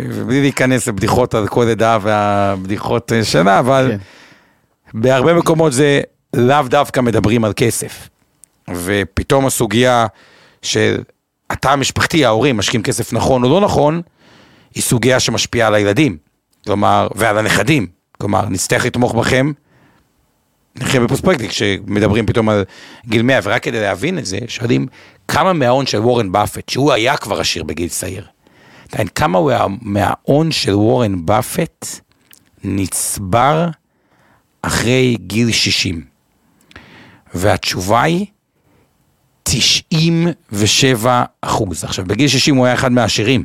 ובלי 0.10 0.42
להיכנס 0.42 0.88
לבדיחות 0.88 1.34
על 1.34 1.48
כל 1.48 1.70
עדה 1.70 1.98
והבדיחות 2.02 3.12
אה, 3.12 3.24
שלה, 3.24 3.60
אבל 3.60 3.92
כן. 3.92 3.98
בהרבה 5.00 5.34
מקומות 5.34 5.74
זה 5.74 6.02
לאו 6.34 6.64
דווקא 6.68 7.02
מדברים 7.02 7.46
על 7.46 7.54
כסף. 7.56 8.10
ופתאום 8.70 9.46
הסוגיה 9.46 10.06
של 10.62 11.02
התא 11.54 11.68
המשפחתי, 11.68 12.26
ההורים, 12.26 12.58
משקיעים 12.58 12.84
כסף 12.84 13.14
נכון 13.14 13.44
או 13.44 13.50
לא 13.50 13.62
נכון, 13.62 14.02
היא 14.76 14.84
סוגיה 14.84 15.20
שמשפיעה 15.20 15.68
על 15.68 15.76
הילדים. 15.76 16.18
כלומר, 16.66 17.08
ועל 17.16 17.38
הנכדים. 17.38 17.88
כלומר, 18.18 18.50
נצטרך 18.50 18.86
לתמוך 18.86 19.16
בכם, 19.16 19.52
נחיה 20.76 21.02
בפרוספקטיק, 21.02 21.50
כשמדברים 21.50 22.26
פתאום 22.26 22.50
על 22.50 22.64
גיל 23.08 23.22
100, 23.22 23.40
ורק 23.44 23.64
כדי 23.64 23.82
להבין 23.82 24.18
את 24.18 24.26
זה, 24.26 24.40
שואלים 24.48 24.88
כמה 25.28 25.54
מההון 25.54 25.86
של 25.86 26.00
וורן 26.00 26.32
באפט, 26.32 26.70
שהוא 26.70 26.92
היה 26.92 27.18
כבר 27.18 27.40
עשיר 27.40 27.64
בגיל 27.64 27.90
צעיר, 27.90 28.28
יודע, 28.94 29.12
כמה 29.16 29.40
מההון 29.82 30.52
של 30.52 30.76
וורן 30.76 31.26
באפט 31.26 31.86
נצבר 32.64 33.70
אחרי 34.62 35.18
גיל 35.28 35.52
60? 35.52 36.06
והתשובה 37.34 38.02
היא 38.02 38.26
97 39.44 41.24
אחוז. 41.42 41.84
עכשיו, 41.84 42.06
בגיל 42.06 42.28
60 42.28 42.56
הוא 42.56 42.66
היה 42.66 42.76
אחד 42.76 42.92
מהעשירים, 42.92 43.44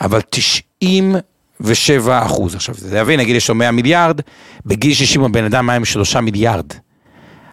אבל 0.00 0.20
97 0.28 2.26
אחוז. 2.26 2.54
עכשיו, 2.54 2.74
זה 2.74 2.94
להבין, 2.94 3.20
נגיד 3.20 3.36
יש 3.36 3.48
לו 3.48 3.54
100 3.54 3.70
מיליארד, 3.70 4.20
בגיל 4.66 4.94
60 4.94 5.24
הבן 5.24 5.44
אדם 5.44 5.70
היה 5.70 5.76
עם 5.76 5.84
3 5.84 6.16
מיליארד. 6.16 6.66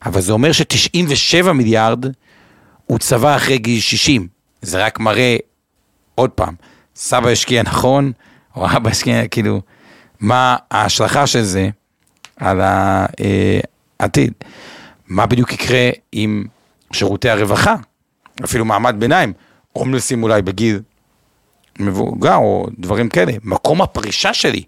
אבל 0.06 0.22
זה 0.22 0.34
אומר 0.34 0.51
ש-97 0.51 1.51
מיליארד 1.51 2.06
הוא 2.86 3.00
צבע 3.00 3.36
אחרי 3.36 3.58
גיל 3.58 3.80
60. 3.80 4.27
זה 4.62 4.86
רק 4.86 5.00
מראה, 5.00 5.38
עוד 6.15 6.30
פעם, 6.30 6.56
סבא 6.96 7.30
השקיע 7.30 7.63
נכון, 7.63 8.12
או 8.56 8.65
אבא 8.65 8.89
השקיע, 8.89 9.27
כאילו, 9.27 9.62
מה 10.20 10.56
ההשלכה 10.72 11.27
של 11.27 11.41
זה 11.41 11.70
על 12.38 12.62
העתיד. 14.00 14.34
מה 15.08 15.25
בדיוק 15.25 15.53
יקרה 15.53 15.89
עם 16.12 16.46
שירותי 16.93 17.29
הרווחה, 17.29 17.75
אפילו 18.43 18.65
מעמד 18.65 18.95
ביניים, 19.00 19.33
הומלסים 19.74 20.24
אולי 20.24 20.41
בגיל 20.41 20.79
מבוגר 21.79 22.36
או 22.36 22.67
דברים 22.79 23.10
כאלה, 23.10 23.31
מקום 23.43 23.81
הפרישה 23.81 24.33
שלי. 24.33 24.63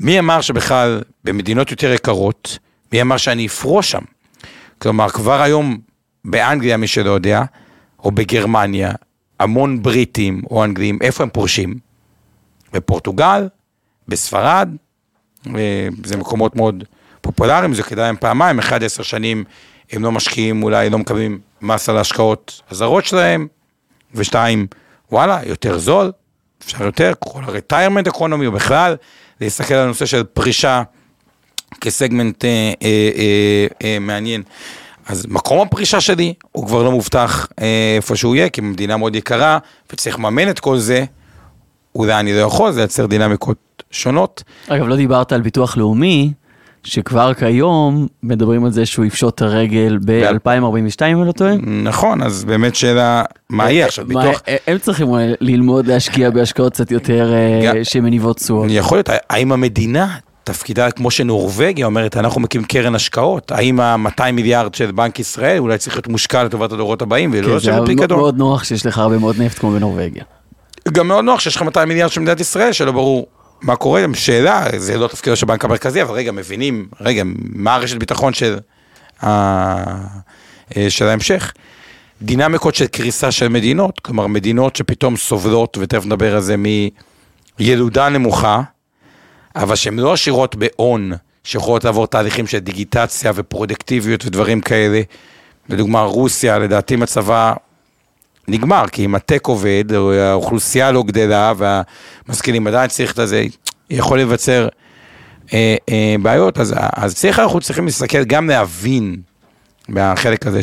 מי 0.00 0.18
אמר 0.18 0.40
שבכלל 0.40 1.02
במדינות 1.24 1.70
יותר 1.70 1.92
יקרות, 1.92 2.58
מי 2.92 3.02
אמר 3.02 3.16
שאני 3.16 3.46
אפרוש 3.46 3.90
שם? 3.90 4.02
כלומר, 4.78 5.08
כבר 5.08 5.42
היום 5.42 5.78
באנגליה, 6.24 6.76
מי 6.76 6.86
שלא 6.86 7.10
יודע, 7.10 7.42
או 7.98 8.10
בגרמניה, 8.10 8.92
המון 9.40 9.82
בריטים 9.82 10.42
או 10.50 10.64
אנגלים, 10.64 10.98
איפה 11.00 11.22
הם 11.22 11.30
פורשים? 11.30 11.74
בפורטוגל, 12.72 13.48
בספרד, 14.08 14.68
אה, 15.56 15.88
זה 16.04 16.16
מקומות 16.16 16.56
מאוד 16.56 16.84
פופולריים, 17.20 17.74
זה 17.74 17.82
כדאי 17.82 18.04
להם 18.04 18.16
פעמיים, 18.20 18.58
אחד 18.58 18.84
עשר 18.84 19.02
שנים 19.02 19.44
הם 19.94 20.02
לא 20.02 20.12
משקיעים, 20.12 20.62
אולי 20.62 20.90
לא 20.90 20.98
מקבלים 20.98 21.38
מס 21.62 21.88
על 21.88 21.96
ההשקעות 21.96 22.62
הזרות 22.70 23.04
שלהם, 23.04 23.46
ושתיים, 24.14 24.66
וואלה, 25.12 25.40
יותר 25.46 25.78
זול, 25.78 26.12
אפשר 26.64 26.84
יותר, 26.84 27.12
כל 27.18 27.40
economy, 28.06 28.48
ובכלל, 28.48 28.96
להסתכל 29.40 29.74
על 29.74 29.84
הנושא 29.84 30.06
של 30.06 30.22
פרישה 30.22 30.82
כסגמנט 31.80 32.44
אה, 32.44 32.72
אה, 32.82 33.10
אה, 33.16 33.66
אה, 33.84 33.98
מעניין. 33.98 34.42
אז 35.06 35.26
מקום 35.28 35.60
הפרישה 35.60 36.00
שלי 36.00 36.34
הוא 36.52 36.66
כבר 36.66 36.82
לא 36.82 36.90
מובטח 36.90 37.48
אה, 37.60 37.94
איפה 37.96 38.16
שהוא 38.16 38.36
יהיה, 38.36 38.48
כי 38.48 38.60
מדינה 38.60 38.96
מאוד 38.96 39.16
יקרה, 39.16 39.58
וצריך 39.92 40.18
לממן 40.18 40.50
את 40.50 40.60
כל 40.60 40.78
זה, 40.78 41.04
אולי 41.94 42.20
אני 42.20 42.32
לא 42.32 42.40
יכול, 42.40 42.72
זה 42.72 42.80
ייצר 42.80 43.06
דינמיקות 43.06 43.82
שונות. 43.90 44.42
אגב, 44.68 44.86
לא 44.86 44.96
דיברת 44.96 45.32
על 45.32 45.40
ביטוח 45.40 45.76
לאומי, 45.76 46.32
שכבר 46.84 47.34
כיום 47.34 48.06
מדברים 48.22 48.64
על 48.64 48.72
זה 48.72 48.86
שהוא 48.86 49.04
יפשוט 49.04 49.34
את 49.34 49.42
הרגל 49.42 49.98
ב-2042, 50.04 51.04
אם 51.06 51.18
אני 51.18 51.26
לא 51.26 51.32
טועה. 51.32 51.54
נכון, 51.82 52.22
אז 52.22 52.44
באמת 52.44 52.74
שאלה, 52.74 53.22
מה 53.50 53.70
יהיה 53.70 53.86
עכשיו, 53.86 54.06
ביטוח, 54.06 54.42
הם 54.66 54.78
צריכים 54.78 55.08
ללמוד 55.40 55.86
להשקיע 55.86 56.30
בהשקעות 56.30 56.72
קצת 56.72 56.90
יותר 56.90 57.32
אה, 57.32 57.84
שמניבות 57.84 58.36
תשואות. 58.36 58.66
יכול 58.70 58.98
להיות, 58.98 59.08
האם 59.30 59.52
המדינה, 59.52 60.16
תפקידה 60.44 60.90
כמו 60.90 61.10
שנורבגיה 61.10 61.86
אומרת, 61.86 62.16
אנחנו 62.16 62.40
מקימים 62.40 62.66
קרן 62.66 62.94
השקעות, 62.94 63.52
האם 63.52 63.80
ה-200 63.80 64.30
מיליארד 64.32 64.74
של 64.74 64.90
בנק 64.90 65.20
ישראל 65.20 65.58
אולי 65.58 65.78
צריך 65.78 65.96
להיות 65.96 66.08
מושקע 66.08 66.44
לטובת 66.44 66.72
הדורות 66.72 67.02
הבאים, 67.02 67.30
ולא 67.32 67.42
כן, 67.42 67.58
זה 67.58 67.70
לשבת 67.70 67.86
פיקדון. 67.86 68.18
מאוד 68.18 68.38
נוח 68.38 68.64
שיש 68.64 68.86
לך 68.86 68.98
הרבה 68.98 69.18
מאוד 69.18 69.36
נפט 69.38 69.58
כמו 69.58 69.70
בנורבגיה. 69.70 70.24
גם 70.92 71.08
מאוד 71.08 71.24
נוח 71.24 71.40
שיש 71.40 71.56
לך 71.56 71.62
200 71.62 71.88
מיליארד 71.88 72.10
של 72.10 72.20
מדינת 72.20 72.40
ישראל, 72.40 72.72
שלא 72.72 72.92
ברור 72.92 73.26
מה 73.64 73.76
קורה, 73.76 74.04
שאלה, 74.14 74.66
זה 74.76 74.98
לא 74.98 75.08
תפקידו 75.08 75.36
של 75.36 75.46
הבנק 75.46 75.64
המרכזי, 75.64 76.02
אבל 76.02 76.14
רגע, 76.14 76.32
מבינים, 76.32 76.88
רגע, 77.00 77.22
מה 77.36 77.74
הרשת 77.74 77.96
ביטחון 77.96 78.32
של, 78.32 78.58
ה- 79.22 79.26
אה, 80.76 80.90
של 80.90 81.06
ההמשך? 81.06 81.52
דינמיקות 82.22 82.74
של 82.74 82.86
קריסה 82.86 83.30
של 83.30 83.48
מדינות, 83.48 84.00
כלומר 84.00 84.26
מדינות 84.26 84.76
שפתאום 84.76 85.16
סובלות, 85.16 85.78
ותכף 85.80 86.06
נדבר 86.06 86.34
על 86.34 86.40
זה, 86.40 86.54
מילודה 87.58 88.08
נמוכה, 88.08 88.62
אבל 89.56 89.76
שהן 89.76 89.98
לא 89.98 90.12
עשירות 90.12 90.54
בהון, 90.54 91.12
שיכולות 91.44 91.84
לעבור 91.84 92.06
תהליכים 92.06 92.46
של 92.46 92.58
דיגיטציה 92.58 93.32
ופרודקטיביות 93.34 94.26
ודברים 94.26 94.60
כאלה. 94.60 95.00
לדוגמה, 95.68 96.02
רוסיה, 96.02 96.58
לדעתי 96.58 96.96
מצבה 96.96 97.54
נגמר, 98.48 98.84
כי 98.92 99.04
אם 99.04 99.14
הטק 99.14 99.46
עובד, 99.46 99.84
או 99.94 100.12
האוכלוסייה 100.12 100.92
לא 100.92 101.02
גדלה, 101.02 101.52
והמשכילים 101.56 102.66
עדיין 102.66 102.88
צריך 102.88 103.18
את 103.18 103.28
זה, 103.28 103.44
יכול 103.90 104.18
להיווצר 104.18 104.68
אה, 105.52 105.76
אה, 105.88 106.14
בעיות, 106.22 106.58
אז, 106.58 106.74
אז 106.76 107.14
צריך, 107.14 107.38
אנחנו 107.38 107.60
צריכים 107.60 107.84
להסתכל, 107.84 108.24
גם 108.24 108.48
להבין 108.48 109.16
מהחלק 109.88 110.46
הזה 110.46 110.60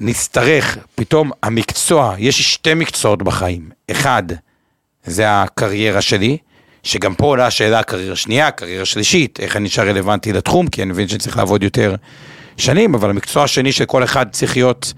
שנצטרך, 0.00 0.78
פתאום 0.94 1.30
המקצוע, 1.42 2.14
יש 2.18 2.54
שתי 2.54 2.74
מקצועות 2.74 3.22
בחיים, 3.22 3.70
אחד, 3.90 4.22
זה 5.04 5.42
הקריירה 5.42 6.00
שלי, 6.00 6.38
שגם 6.82 7.14
פה 7.14 7.26
עולה 7.26 7.46
השאלה 7.46 7.78
הקריירה 7.78 8.16
שנייה, 8.16 8.50
קריירה 8.50 8.84
שלישית, 8.84 9.40
איך 9.40 9.56
אני 9.56 9.64
נשאר 9.64 9.88
רלוונטי 9.88 10.32
לתחום, 10.32 10.68
כי 10.68 10.82
אני 10.82 10.90
מבין 10.90 11.08
שאני 11.08 11.18
צריך 11.18 11.36
לעבוד 11.36 11.62
יותר 11.62 11.94
שנים, 12.56 12.94
אבל 12.94 13.10
המקצוע 13.10 13.44
השני 13.44 13.72
של 13.72 13.84
כל 13.84 14.04
אחד 14.04 14.26
צריך 14.30 14.56
להיות 14.56 14.92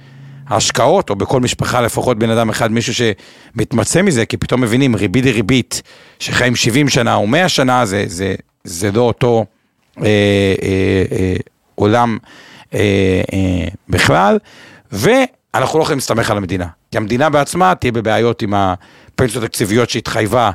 השקעות, 0.49 1.11
או 1.11 1.17
בכל 1.17 1.41
משפחה 1.41 1.81
לפחות 1.81 2.19
בן 2.19 2.31
אדם 2.31 2.49
אחד, 2.49 2.73
מישהו 2.73 2.95
שמתמצא 2.95 4.03
מזה, 4.03 4.27
כי 4.27 4.37
פתאום 4.37 4.61
מבינים 4.61 4.97
ריבית 4.97 5.25
דריבית, 5.25 5.83
שחיים 6.19 6.57
70 6.57 6.89
שנה 6.89 7.15
או 7.15 7.27
100 7.27 7.49
שנה, 7.49 7.87
זה, 7.87 8.05
זה, 8.07 8.35
זה 8.65 8.93
לא 8.93 9.01
אותו 9.01 9.45
אה, 9.99 10.05
אה, 10.63 11.05
אה, 11.13 11.37
עולם 11.75 12.19
אה, 12.75 12.81
אה, 13.33 13.69
בכלל, 13.89 14.39
ואנחנו 14.93 15.79
לא 15.79 15.83
יכולים 15.83 15.99
להסתמך 15.99 16.31
על 16.31 16.37
המדינה, 16.37 16.67
כי 16.91 16.97
המדינה 16.97 17.31
בעצמה 17.31 17.75
תהיה 17.75 17.93
בבעיות 17.93 18.43
עם 18.43 18.55
הפנסיות 18.55 19.45
התקציביות 19.45 19.91
שהתחייבה. 19.91 20.51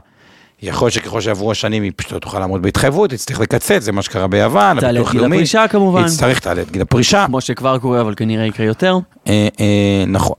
יכול 0.63 0.85
להיות 0.85 0.93
שככל 0.93 1.21
שעברו 1.21 1.51
השנים 1.51 1.83
היא 1.83 1.91
פשוט 1.95 2.11
לא 2.11 2.19
תוכל 2.19 2.39
לעמוד 2.39 2.61
בהתחייבות, 2.61 3.09
תצטרך 3.09 3.39
לקצץ, 3.39 3.83
זה 3.83 3.91
מה 3.91 4.01
שקרה 4.01 4.27
ביוון, 4.27 4.79
תעלה 4.79 4.89
את 4.89 4.95
הביטוח 4.95 5.11
גיל 5.11 5.21
לאומי. 5.21 5.35
הפרישה 5.35 5.67
כמובן. 5.67 5.99
היא 5.99 6.07
תצטרך 6.07 6.39
תעלה 6.39 6.61
את 6.61 6.71
גיל 6.71 6.81
הפרישה. 6.81 7.25
כמו 7.27 7.41
שכבר 7.41 7.79
קורה, 7.79 8.01
אבל 8.01 8.13
כנראה 8.15 8.45
יקרה 8.45 8.65
יותר. 8.65 8.97
אה, 9.27 9.47
אה, 9.59 10.03
נכון. 10.07 10.35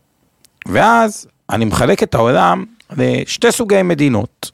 ואז 0.69 1.27
אני 1.51 1.65
מחלק 1.65 2.03
את 2.03 2.15
העולם 2.15 2.65
לשתי 2.97 3.53
סוגי 3.53 3.83
מדינות. 3.83 4.51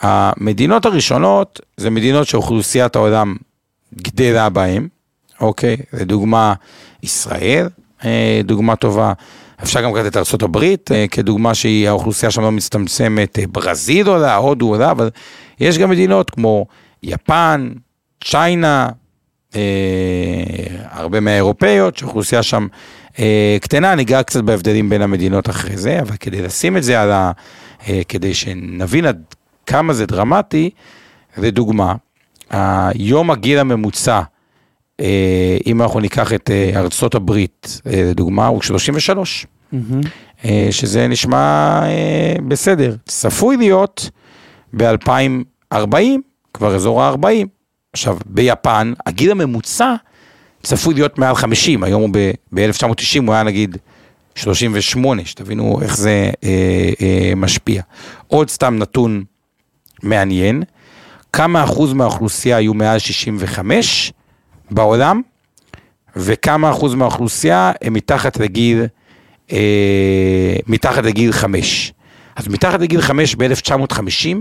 המדינות 0.00 0.86
הראשונות 0.86 1.60
זה 1.76 1.90
מדינות 1.90 2.26
שאוכלוסיית 2.26 2.96
העולם 2.96 3.36
גדלה 3.94 4.48
בהן, 4.48 4.88
אוקיי? 5.40 5.76
לדוגמה, 5.92 6.54
ישראל, 7.02 7.68
אה, 8.04 8.40
דוגמה 8.44 8.76
טובה. 8.76 9.12
אפשר 9.62 9.82
גם 9.82 9.96
לקחת 9.96 10.06
את 10.06 10.16
ארה"ב 10.16 10.64
אה, 10.90 11.06
כדוגמה 11.10 11.54
שהיא 11.54 11.88
האוכלוסייה 11.88 12.30
שם 12.30 12.42
לא 12.42 12.52
מצטמצמת, 12.52 13.38
אה, 13.38 13.44
ברזיל 13.46 14.08
עולה, 14.08 14.36
הודו 14.36 14.68
עולה, 14.68 14.90
אבל 14.90 15.10
יש 15.60 15.78
גם 15.78 15.90
מדינות 15.90 16.30
כמו 16.30 16.66
יפן, 17.02 17.72
צ'יינה, 18.24 18.88
אה, 19.54 19.60
הרבה 20.90 21.20
מהאירופאיות, 21.20 21.96
שהאוכלוסייה 21.96 22.42
שם 22.42 22.66
קטנה, 23.60 23.94
ניגע 23.94 24.22
קצת 24.22 24.40
בהבדלים 24.44 24.88
בין 24.88 25.02
המדינות 25.02 25.50
אחרי 25.50 25.76
זה, 25.76 26.00
אבל 26.00 26.16
כדי 26.16 26.42
לשים 26.42 26.76
את 26.76 26.82
זה 26.82 27.00
על 27.00 27.12
ה... 27.12 27.32
כדי 28.08 28.34
שנבין 28.34 29.06
עד 29.06 29.22
כמה 29.66 29.92
זה 29.92 30.06
דרמטי, 30.06 30.70
לדוגמה, 31.38 31.94
היום 32.50 33.30
הגיל 33.30 33.58
הממוצע, 33.58 34.20
אם 35.66 35.82
אנחנו 35.82 36.00
ניקח 36.00 36.32
את 36.32 36.50
אה, 36.50 36.70
ארצות 36.80 37.14
הברית, 37.14 37.80
אה, 37.86 38.02
לדוגמה, 38.10 38.46
הוא 38.46 38.62
33, 38.62 39.46
מהמם. 39.72 40.00
אה, 40.44 40.68
שזה 40.70 41.08
נשמע 41.08 41.38
אה, 41.82 42.34
בסדר. 42.48 42.94
צפוי 43.06 43.56
להיות 43.56 44.10
ב-2040, 44.76 45.76
כבר 46.54 46.74
אזור 46.74 47.02
ה-40. 47.02 47.46
עכשיו, 47.92 48.16
ביפן, 48.26 48.92
הגיל 49.06 49.30
הממוצע 49.30 49.94
צפוי 50.62 50.94
להיות 50.94 51.18
מעל 51.18 51.34
50, 51.34 51.84
היום 51.84 52.02
הוא 52.02 52.10
ב-1990 52.52 53.20
הוא 53.26 53.34
היה 53.34 53.42
נגיד 53.42 53.76
38, 54.34 55.24
שתבינו 55.24 55.78
איך 55.82 55.96
זה 55.96 56.30
אה, 56.44 56.90
אה, 57.02 57.32
משפיע. 57.36 57.82
עוד 58.26 58.50
סתם 58.50 58.76
נתון 58.78 59.24
מעניין, 60.02 60.62
כמה 61.32 61.64
אחוז 61.64 61.92
מהאוכלוסייה 61.92 62.56
היו 62.56 62.74
מעל 62.74 62.98
65 62.98 64.12
בעולם, 64.70 65.22
וכמה 66.16 66.70
אחוז 66.70 66.94
מהאוכלוסייה 66.94 67.72
הם 67.82 67.92
מתחת 67.92 68.36
לגיל, 68.36 68.86
אה, 69.52 70.56
מתחת 70.66 71.04
לגיל 71.04 71.32
5. 71.32 71.92
אז 72.36 72.48
מתחת 72.48 72.80
לגיל 72.80 73.00
5 73.00 73.34
ב-1950 73.34 74.36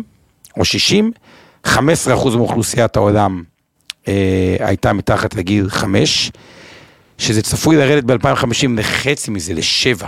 או 0.57 0.65
60, 0.65 1.11
15 1.63 2.13
אחוז 2.13 2.35
מאוכלוסיית 2.35 2.95
העולם 2.95 3.43
אה, 4.07 4.55
הייתה 4.59 4.93
מתחת 4.93 5.35
לגיל 5.35 5.69
5, 5.69 6.31
שזה 7.17 7.41
צפוי 7.41 7.77
לרדת 7.77 8.03
ב-2050 8.03 8.67
לחצי 8.77 9.31
מזה, 9.31 9.53
לשבע. 9.53 10.07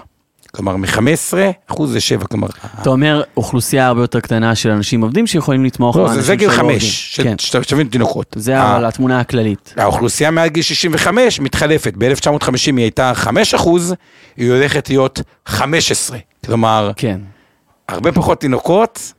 כלומר, 0.51 0.75
מ-15 0.75 1.33
אחוז 1.71 1.95
ל-7, 1.95 2.27
כלומר, 2.27 2.47
אתה 2.81 2.89
אומר 2.89 3.23
אוכלוסייה 3.37 3.87
הרבה 3.87 4.01
יותר 4.01 4.19
קטנה 4.19 4.55
של 4.55 4.69
אנשים 4.69 5.01
עובדים 5.01 5.27
שיכולים 5.27 5.65
לתמוך 5.65 5.95
לא, 5.95 6.01
זה, 6.03 6.07
באנשים 6.07 6.25
זה 6.27 6.35
גיל 6.35 6.49
שלא 6.51 6.57
5, 6.57 7.17
עובדים. 7.19 7.37
כן, 7.37 7.61
שתבין 7.63 7.87
תינוקות. 7.87 8.35
זה 8.39 8.59
ה- 8.59 8.87
התמונה 8.87 9.19
הכללית. 9.19 9.73
האוכלוסייה 9.77 10.31
מעל 10.31 10.47
גיל 10.49 10.63
65 10.63 11.39
מתחלפת, 11.39 11.93
ב-1950 11.97 12.47
היא 12.65 12.79
הייתה 12.79 13.11
5 13.15 13.53
אחוז, 13.53 13.95
היא 14.37 14.51
הולכת 14.51 14.89
להיות 14.89 15.21
15. 15.45 16.17
כלומר, 16.45 16.91
כן. 16.95 17.19
הרבה 17.89 18.11
פחות 18.11 18.39
תינוקות, 18.41 19.13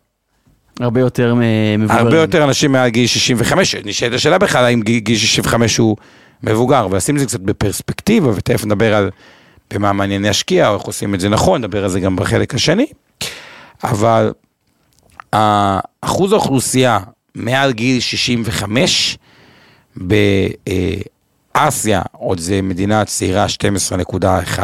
הרבה 0.80 1.00
יותר 1.00 1.34
מ- 1.34 1.40
מבוגרים. 1.80 2.06
הרבה 2.06 2.16
יותר 2.20 2.44
אנשים 2.44 2.72
מעל 2.72 2.88
גיל 2.88 3.06
65. 3.06 3.74
נשאלת 3.84 4.12
השאלה 4.14 4.38
בכלל 4.38 4.64
האם 4.64 4.80
גיל 4.82 5.16
65 5.16 5.76
הוא 5.76 5.96
מבוגר, 6.42 6.86
ולשים 6.90 7.14
את 7.14 7.20
זה 7.20 7.26
קצת 7.26 7.40
בפרספקטיבה, 7.40 8.28
ותכף 8.34 8.64
נדבר 8.64 8.94
על 8.94 9.10
במה 9.70 9.92
מעניין 9.92 10.22
להשקיע, 10.22 10.68
או 10.68 10.74
איך 10.74 10.82
עושים 10.82 11.14
את 11.14 11.20
זה 11.20 11.28
נכון, 11.28 11.60
נדבר 11.60 11.84
על 11.84 11.90
זה 11.90 12.00
גם 12.00 12.16
בחלק 12.16 12.54
השני. 12.54 12.86
אבל 13.84 14.32
אחוז 16.00 16.32
האוכלוסייה 16.32 16.98
מעל 17.34 17.72
גיל 17.72 18.00
65 18.00 19.18
באסיה, 19.96 22.02
עוד 22.12 22.38
זה 22.38 22.62
מדינה 22.62 23.04
צעירה 23.04 23.46
12.1, 23.46 24.58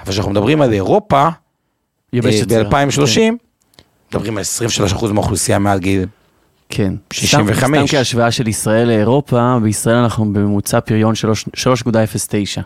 אבל 0.00 0.08
כשאנחנו 0.08 0.30
מדברים 0.30 0.62
על 0.62 0.72
אירופה, 0.72 1.28
יבשת 2.12 2.48
צעירה. 2.48 2.64
ב-2030, 2.64 3.20
מדברים 4.10 4.38
על 4.38 4.44
23% 4.96 5.06
מהאוכלוסייה 5.06 5.58
מעל 5.58 5.78
גיל 5.78 6.06
כן. 6.68 6.94
65. 7.12 7.58
סתם, 7.58 7.86
סתם 7.86 7.96
כהשוואה 7.96 8.30
של 8.30 8.48
ישראל 8.48 8.88
לאירופה, 8.88 9.58
בישראל 9.62 9.96
אנחנו 9.96 10.32
בממוצע 10.32 10.80
פריון 10.80 11.14
3 11.14 11.44
3.09. 11.56 12.60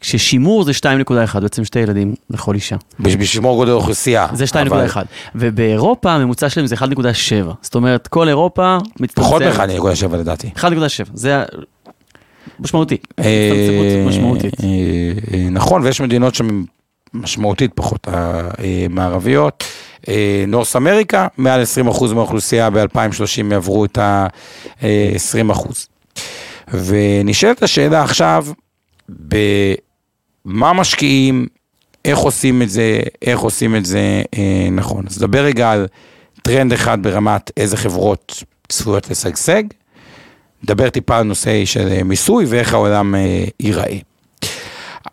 כששימור 0.00 0.64
זה 0.64 0.72
2.1, 0.72 1.40
בעצם 1.40 1.64
שתי 1.64 1.78
ילדים 1.78 2.14
לכל 2.30 2.54
אישה. 2.54 2.76
בשביל 3.00 3.22
לשמור 3.22 3.56
גודל 3.56 3.70
האוכלוסייה. 3.70 4.26
זה 4.32 4.44
אבל 4.54 4.88
2.1. 4.88 4.96
ובאירופה 5.34 6.12
הממוצע 6.12 6.48
שלהם 6.48 6.66
זה 6.66 6.74
1.7. 6.74 6.84
זאת 7.62 7.74
אומרת, 7.74 8.08
כל 8.08 8.28
אירופה 8.28 8.78
מצטמצמת. 9.00 9.26
פחות 9.26 9.42
מ-1.7 9.42 10.16
לדעתי. 10.16 10.50
1.7, 10.56 10.64
זה 11.14 11.44
משמעותי. 12.60 12.96
אה, 13.18 14.04
משמעותית. 14.06 14.54
אה, 14.60 14.68
אה, 15.34 15.50
נכון, 15.50 15.82
ויש 15.82 16.00
מדינות 16.00 16.34
שהן 16.34 16.64
משמעותית 17.14 17.70
פחות 17.74 18.08
מערביות. 18.90 19.64
נורס 20.48 20.76
אמריקה, 20.76 21.26
מעל 21.36 21.62
20% 21.62 22.14
מהאוכלוסייה 22.14 22.70
ב-2030 22.70 23.52
יעברו 23.52 23.84
את 23.84 23.98
ה-20%. 23.98 25.68
ונשאלת 26.74 27.62
השאלה 27.62 28.02
עכשיו, 28.02 28.46
במה 30.44 30.72
משקיעים, 30.72 31.46
איך 32.04 32.18
עושים 32.18 32.62
את 32.62 32.70
זה, 32.70 33.00
איך 33.22 33.40
עושים 33.40 33.76
את 33.76 33.86
זה 33.86 34.22
אה, 34.38 34.68
נכון. 34.72 35.04
אז 35.06 35.18
נדבר 35.22 35.44
רגע 35.44 35.70
על 35.70 35.86
טרנד 36.42 36.72
אחד 36.72 37.02
ברמת 37.02 37.50
איזה 37.56 37.76
חברות 37.76 38.42
צפויות 38.68 39.10
לשגשג. 39.10 39.62
נדבר 40.62 40.90
טיפה 40.90 41.16
על 41.16 41.22
נושא 41.22 41.64
של 41.64 41.88
אה, 41.90 42.02
מיסוי 42.02 42.44
ואיך 42.48 42.74
העולם 42.74 43.14
אה, 43.14 43.44
ייראה. 43.60 43.98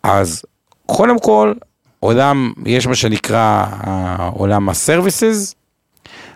אז 0.02 0.42
קודם 0.86 1.18
כל, 1.18 1.52
עולם, 2.00 2.52
יש 2.66 2.86
מה 2.86 2.94
שנקרא 2.94 3.66
אה, 3.86 4.28
עולם 4.32 4.68
ה-services 4.68 5.54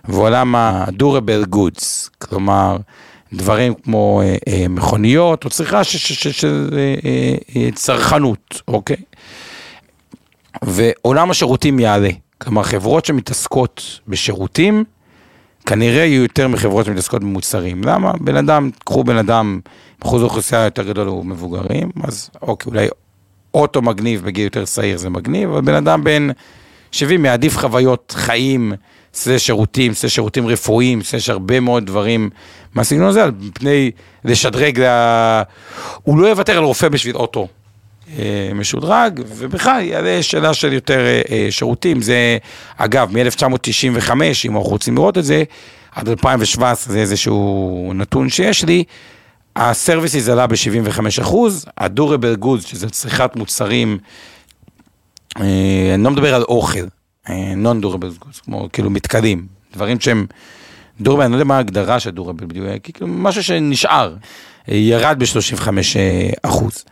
ועולם 0.05 0.55
ה-durable 0.55 1.55
goods, 1.55 2.09
כלומר, 2.19 2.77
דברים 3.33 3.75
כמו 3.75 4.23
אה, 4.25 4.37
אה, 4.49 4.69
מכוניות 4.69 5.45
או 5.45 5.51
צריכה 5.51 5.85
של 5.85 6.71
אה, 6.73 6.95
אה, 7.05 7.35
אה, 7.57 7.69
צרכנות, 7.75 8.63
אוקיי? 8.69 8.97
ועולם 10.63 11.31
השירותים 11.31 11.79
יעלה, 11.79 12.11
כלומר, 12.39 12.63
חברות 12.63 13.05
שמתעסקות 13.05 14.01
בשירותים, 14.09 14.85
כנראה 15.67 16.05
יהיו 16.05 16.23
יותר 16.23 16.49
מחברות 16.49 16.87
שמתעסקות 16.87 17.23
במוצרים. 17.23 17.85
למה? 17.85 18.13
בן 18.21 18.37
אדם, 18.37 18.71
קחו 18.85 19.05
בן 19.05 19.17
אדם, 19.17 19.61
אחוז 20.03 20.23
האוכלוסייה 20.23 20.65
יותר 20.65 20.83
גדול 20.83 21.09
הוא 21.09 21.27
מבוגרים, 21.27 21.91
אז 22.05 22.31
אוקיי, 22.43 22.71
אולי 22.71 22.89
אוטו 23.55 23.83
מגניב 23.83 24.23
בגיל 24.25 24.45
יותר 24.45 24.65
צעיר 24.65 24.97
זה 24.97 25.11
מגניב, 25.11 25.51
אבל 25.51 25.61
בן 25.61 25.75
אדם 25.75 26.05
בן 26.05 26.29
70 26.93 27.23
מעדיף 27.23 27.59
חוויות 27.59 28.15
חיים, 28.17 28.73
סלש 29.15 29.47
שירותים, 29.47 29.95
סלש 29.95 30.15
שירותים 30.15 30.47
רפואיים, 30.47 31.03
סלש 31.03 31.31
הרבה 31.31 31.61
מאוד 31.61 31.87
דברים 31.87 32.31
מהסגנון 32.75 33.09
הזה, 33.09 33.25
על 33.25 33.33
פני 33.55 33.91
לשדרג, 34.25 34.81
לה... 34.81 35.43
הוא 36.03 36.19
לא 36.19 36.27
יוותר 36.27 36.59
על 36.59 36.65
רופא 36.65 36.89
בשביל 36.89 37.17
אוטו. 37.17 37.49
אה, 38.19 38.51
משודרג, 38.55 39.21
ובכלל 39.27 39.81
יעלה 39.83 40.23
שאלה 40.23 40.55
של 40.55 40.73
יותר 40.73 40.99
אה, 40.99 41.23
אה, 41.31 41.47
שירותים. 41.51 42.03
זה, 42.03 42.39
אגב, 42.77 43.11
מ-1995, 43.13 44.11
אם 44.45 44.57
אנחנו 44.57 44.71
רוצים 44.71 44.97
לראות 44.97 45.19
את 45.19 45.25
זה, 45.25 45.43
עד 45.95 46.09
2017, 46.09 46.93
זה 46.93 47.01
איזשהו 47.01 47.93
נתון 47.95 48.29
שיש 48.29 48.65
לי, 48.65 48.85
הסרוויסיס 49.57 50.29
עלה 50.29 50.47
ב-75 50.47 51.01
אחוז, 51.21 51.67
ה-durable 51.79 52.45
goods, 52.45 52.67
שזה 52.67 52.91
צריכת 52.91 53.37
מוצרים, 53.37 53.99
אני 55.37 56.05
לא 56.05 56.11
מדבר 56.11 56.35
על 56.35 56.43
אוכל, 56.43 56.87
אה, 57.29 57.53
non-durable 57.65 58.25
goods, 58.25 58.45
כמו 58.45 58.69
כאילו 58.73 58.91
מתכלים, 58.91 59.47
דברים 59.75 60.01
שהם 60.01 60.27
durable, 61.05 61.23
אני 61.23 61.31
לא 61.31 61.37
יודע 61.37 61.45
מה 61.45 61.57
ההגדרה 61.57 62.01
של 62.01 62.11
durable 62.17 62.47
בדיוק, 62.47 62.67
כאילו 62.83 63.07
משהו 63.07 63.43
שנשאר, 63.43 64.15
אה, 64.69 64.77
ירד 64.77 65.17
ב-35 65.19 65.69
אחוז. 66.43 66.85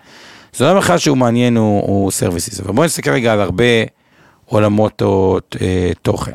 זה 0.53 0.65
לא 0.65 0.79
אחד 0.79 0.97
שהוא 0.97 1.17
מעניין 1.17 1.57
הוא, 1.57 1.83
הוא 1.83 2.11
services, 2.11 2.61
אבל 2.61 2.73
בואו 2.73 2.87
נסתכל 2.87 3.11
רגע 3.11 3.33
על 3.33 3.41
הרבה 3.41 3.65
עולמות 4.45 5.03
או, 5.03 5.39
אה, 5.61 5.91
תוכן. 6.03 6.33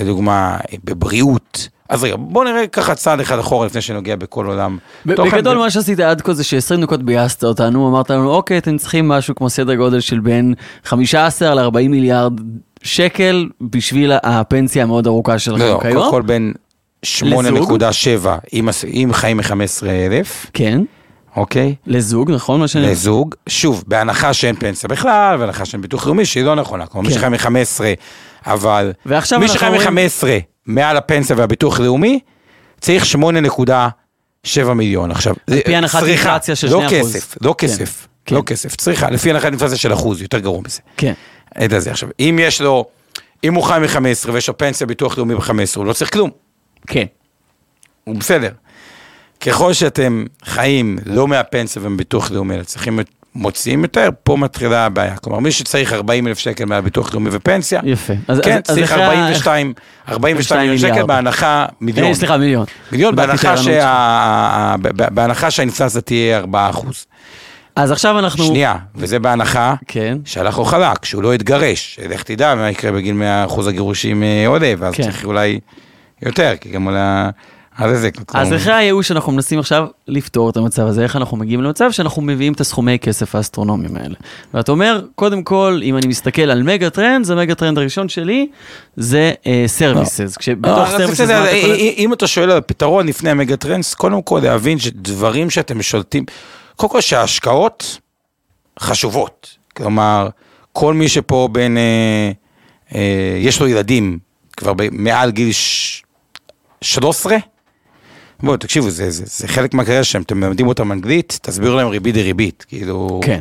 לדוגמה, 0.00 0.58
אה, 0.72 0.76
בבריאות. 0.84 1.68
אז 1.88 2.04
רגע, 2.04 2.14
בואו 2.18 2.44
נראה 2.44 2.66
ככה 2.66 2.94
צעד 2.94 3.20
אחד 3.20 3.38
אחורה 3.38 3.66
לפני 3.66 3.80
שנוגע 3.80 4.16
בכל 4.16 4.46
עולם. 4.46 4.78
ב-. 5.06 5.14
בגדול 5.14 5.58
מה 5.58 5.70
שעשית 5.70 6.00
עד 6.00 6.20
כה 6.20 6.34
זה 6.34 6.44
ש-20 6.44 6.82
דקות 6.82 7.02
ביאסת 7.02 7.44
אותנו, 7.44 7.88
אמרת 7.88 8.10
לנו, 8.10 8.30
אוקיי, 8.30 8.58
אתם 8.58 8.76
צריכים 8.76 9.08
משהו 9.08 9.34
כמו 9.34 9.50
סדר 9.50 9.74
גודל 9.74 10.00
של 10.00 10.20
בין 10.20 10.54
15 10.84 11.54
ל-40 11.54 11.72
מיליארד 11.88 12.32
שקל 12.82 13.48
בשביל 13.60 14.12
הפנסיה 14.22 14.82
המאוד 14.82 15.06
ארוכה 15.06 15.32
לא, 15.32 15.38
שלכם 15.38 15.64
לא, 15.64 15.78
קודם 15.82 15.92
כיום. 15.92 16.10
כל 16.10 16.22
בין 16.22 16.52
8.7, 17.06 17.08
אם, 18.52 18.68
אם 18.92 19.10
חיים 19.12 19.36
מ-15,000, 19.36 20.48
כן, 20.52 20.80
אוקיי? 21.36 21.74
לזוג, 21.86 22.30
נכון? 22.30 22.60
מה 22.60 22.68
ש... 22.68 22.76
לזוג, 22.76 23.34
שוב, 23.48 23.84
בהנחה 23.86 24.32
שאין 24.32 24.56
פנסיה 24.56 24.88
בכלל, 24.88 25.36
בהנחה 25.38 25.64
שאין 25.64 25.82
ביטוח 25.82 26.06
לאומי, 26.06 26.24
שהיא 26.26 26.44
לא 26.44 26.54
נכונה, 26.54 26.86
כלומר 26.86 27.08
מי 27.08 27.14
כן. 27.14 27.20
שחי 27.20 27.28
מ-15, 27.28 27.80
אבל 28.46 28.92
ועכשיו 29.06 29.38
מי 29.38 29.44
אנחנו 29.46 29.58
שחי 29.58 29.68
רואים- 29.68 29.94
מ-15 29.94 30.24
מעל 30.66 30.96
הפנסיה 30.96 31.36
והביטוח 31.38 31.80
לאומי, 31.80 32.20
צריך 32.80 33.04
8.7 34.46 34.72
מיליון. 34.74 35.10
עכשיו, 35.10 35.34
על 35.50 35.60
פי 35.64 35.76
הנחת 35.76 36.02
אינפלציה 36.04 36.56
של 36.56 36.68
לא 36.70 36.82
2%. 36.86 36.90
כסף, 36.90 37.34
לא 37.42 37.54
כן, 37.58 37.66
כסף, 37.66 38.06
כן. 38.24 38.34
לא 38.34 38.42
כסף, 38.46 38.76
צריכה, 38.76 39.10
לפי 39.10 39.30
הנחת 39.30 39.44
אינפלציה 39.46 39.76
של 39.78 39.92
אחוז, 39.92 40.22
יותר 40.22 40.38
גרוע 40.38 40.60
מזה. 40.66 40.80
כן. 40.96 41.12
את 41.64 41.72
הזה. 41.72 41.90
עכשיו, 41.90 42.08
אם 42.20 42.38
יש 42.42 42.60
לו, 42.60 42.84
אם 43.44 43.54
הוא 43.54 43.64
חי 43.64 43.78
מ-15 43.82 44.30
ויש 44.32 44.48
לו 44.48 44.58
פנסיה 44.58 44.86
ביטוח 44.86 45.18
לאומי 45.18 45.34
ב-15, 45.34 45.50
הוא 45.76 45.84
לא 45.86 45.92
צריך 45.92 46.12
כלום, 46.12 46.30
כן. 46.86 47.04
הוא 48.04 48.16
בסדר. 48.16 48.50
ככל 49.40 49.72
שאתם 49.72 50.24
חיים 50.44 50.98
לא 51.06 51.28
מהפנסיה 51.28 51.82
ומביטוח 51.84 52.30
לאומי, 52.30 52.54
אלא 52.54 52.62
צריכים, 52.62 52.98
מוציאים 53.34 53.82
יותר, 53.82 54.08
פה 54.22 54.36
מתחילה 54.36 54.86
הבעיה. 54.86 55.16
כלומר, 55.16 55.38
מי 55.38 55.52
שצריך 55.52 55.92
40 55.92 56.26
אלף 56.26 56.38
שקל 56.38 56.64
מהביטוח 56.64 57.12
לאומי 57.12 57.30
ופנסיה, 57.32 57.80
יפה. 57.84 58.12
אז- 58.28 58.40
כן, 58.40 58.52
אז- 58.52 58.70
אז 58.70 58.76
צריך 58.76 58.92
ה- 58.92 59.04
42, 59.06 59.72
42 60.08 60.70
מיליון 60.70 60.78
שקל. 60.94 61.06
בהנחה, 61.06 61.66
מיליון. 61.80 62.08
אה, 62.08 62.14
סליחה, 62.14 62.36
מיליון. 62.36 62.64
מיליון 62.92 63.16
בהנחה 63.16 63.56
שה- 63.56 64.74
ב- 64.82 65.14
בהנחה 65.14 65.50
שהאינפלציה 65.50 66.00
תהיה 66.00 66.38
4 66.38 66.70
אחוז. 66.70 67.06
אז 67.76 67.90
עכשיו 67.92 68.18
אנחנו... 68.18 68.44
שנייה, 68.44 68.76
וזה 68.94 69.18
בהנחה 69.18 69.74
כן. 69.88 70.18
שהלך 70.24 70.58
או 70.58 70.64
חלק, 70.64 71.04
שהוא 71.04 71.22
לא 71.22 71.34
יתגרש. 71.34 72.00
לך 72.08 72.22
תדע 72.22 72.54
מה 72.54 72.70
יקרה 72.70 72.92
בגיל 72.92 73.14
100 73.14 73.44
אחוז 73.44 73.66
הגירושים 73.66 74.22
אה, 74.22 74.44
עולה, 74.46 74.72
ואז 74.78 74.94
כן. 74.94 75.02
צריך 75.02 75.24
אולי 75.24 75.60
יותר, 76.22 76.52
כי 76.60 76.70
גם 76.70 76.84
עולה... 76.84 77.30
אז 77.78 78.00
זה... 78.00 78.10
אז 78.34 78.54
אחרי 78.54 78.72
הייאוש 78.72 79.08
שאנחנו 79.08 79.32
מנסים 79.32 79.58
עכשיו 79.58 79.86
לפתור 80.08 80.50
את 80.50 80.56
המצב 80.56 80.86
הזה, 80.86 81.02
איך 81.02 81.16
אנחנו 81.16 81.36
מגיעים 81.36 81.62
למצב 81.62 81.92
שאנחנו 81.92 82.22
מביאים 82.22 82.52
את 82.52 82.60
הסכומי 82.60 82.98
כסף 82.98 83.34
האסטרונומיים 83.34 83.96
האלה. 83.96 84.14
ואתה 84.54 84.72
אומר, 84.72 85.02
קודם 85.14 85.42
כל, 85.42 85.80
אם 85.82 85.96
אני 85.96 86.06
מסתכל 86.06 86.42
על 86.42 86.62
mega 86.62 86.90
trend, 86.90 87.30
ה 87.30 87.35
mega 87.35 87.54
trend 87.54 87.78
הראשון 87.78 88.08
שלי 88.08 88.48
זה 88.96 89.32
services. 89.66 90.36
כשבתוך 90.36 90.78
לא, 90.78 90.86
אז 90.86 90.90
services... 90.90 91.20
בסדר, 91.20 91.40
מה 91.40 91.48
אתה 91.48 91.56
יכול- 91.56 91.74
אם 91.96 92.12
אתה 92.12 92.26
שואל 92.26 92.50
על 92.50 92.58
הפתרון 92.58 93.06
לפני 93.06 93.30
ה 93.30 93.35
mega 93.35 93.57
trends, 93.57 93.94
קודם 93.94 94.22
כל 94.22 94.40
להבין 94.42 94.78
שדברים 94.78 95.50
שאתם 95.50 95.82
שולטים, 95.82 96.24
קודם 96.76 96.92
כל 96.92 97.00
שההשקעות 97.00 97.98
חשובות. 98.80 99.56
כלומר, 99.76 100.28
כל 100.72 100.94
מי 100.94 101.08
שפה 101.08 101.48
בין, 101.52 101.76
אה, 101.76 102.30
אה, 102.94 103.36
יש 103.38 103.60
לו 103.60 103.68
ילדים 103.68 104.18
כבר 104.56 104.72
מעל 104.92 105.30
גיל 105.30 105.52
13, 106.84 107.36
בואו 108.42 108.56
תקשיבו, 108.56 108.90
זה, 108.90 109.10
זה, 109.10 109.24
זה 109.26 109.48
חלק 109.48 109.74
מהקריירה 109.74 110.04
שלהם, 110.04 110.22
אתם 110.22 110.40
מלמדים 110.40 110.68
אותם 110.68 110.92
אנגלית, 110.92 111.38
תסבירו 111.42 111.76
להם 111.76 111.88
ריבית 111.88 112.14
דריבית, 112.14 112.64
כאילו... 112.68 113.20
כן. 113.24 113.40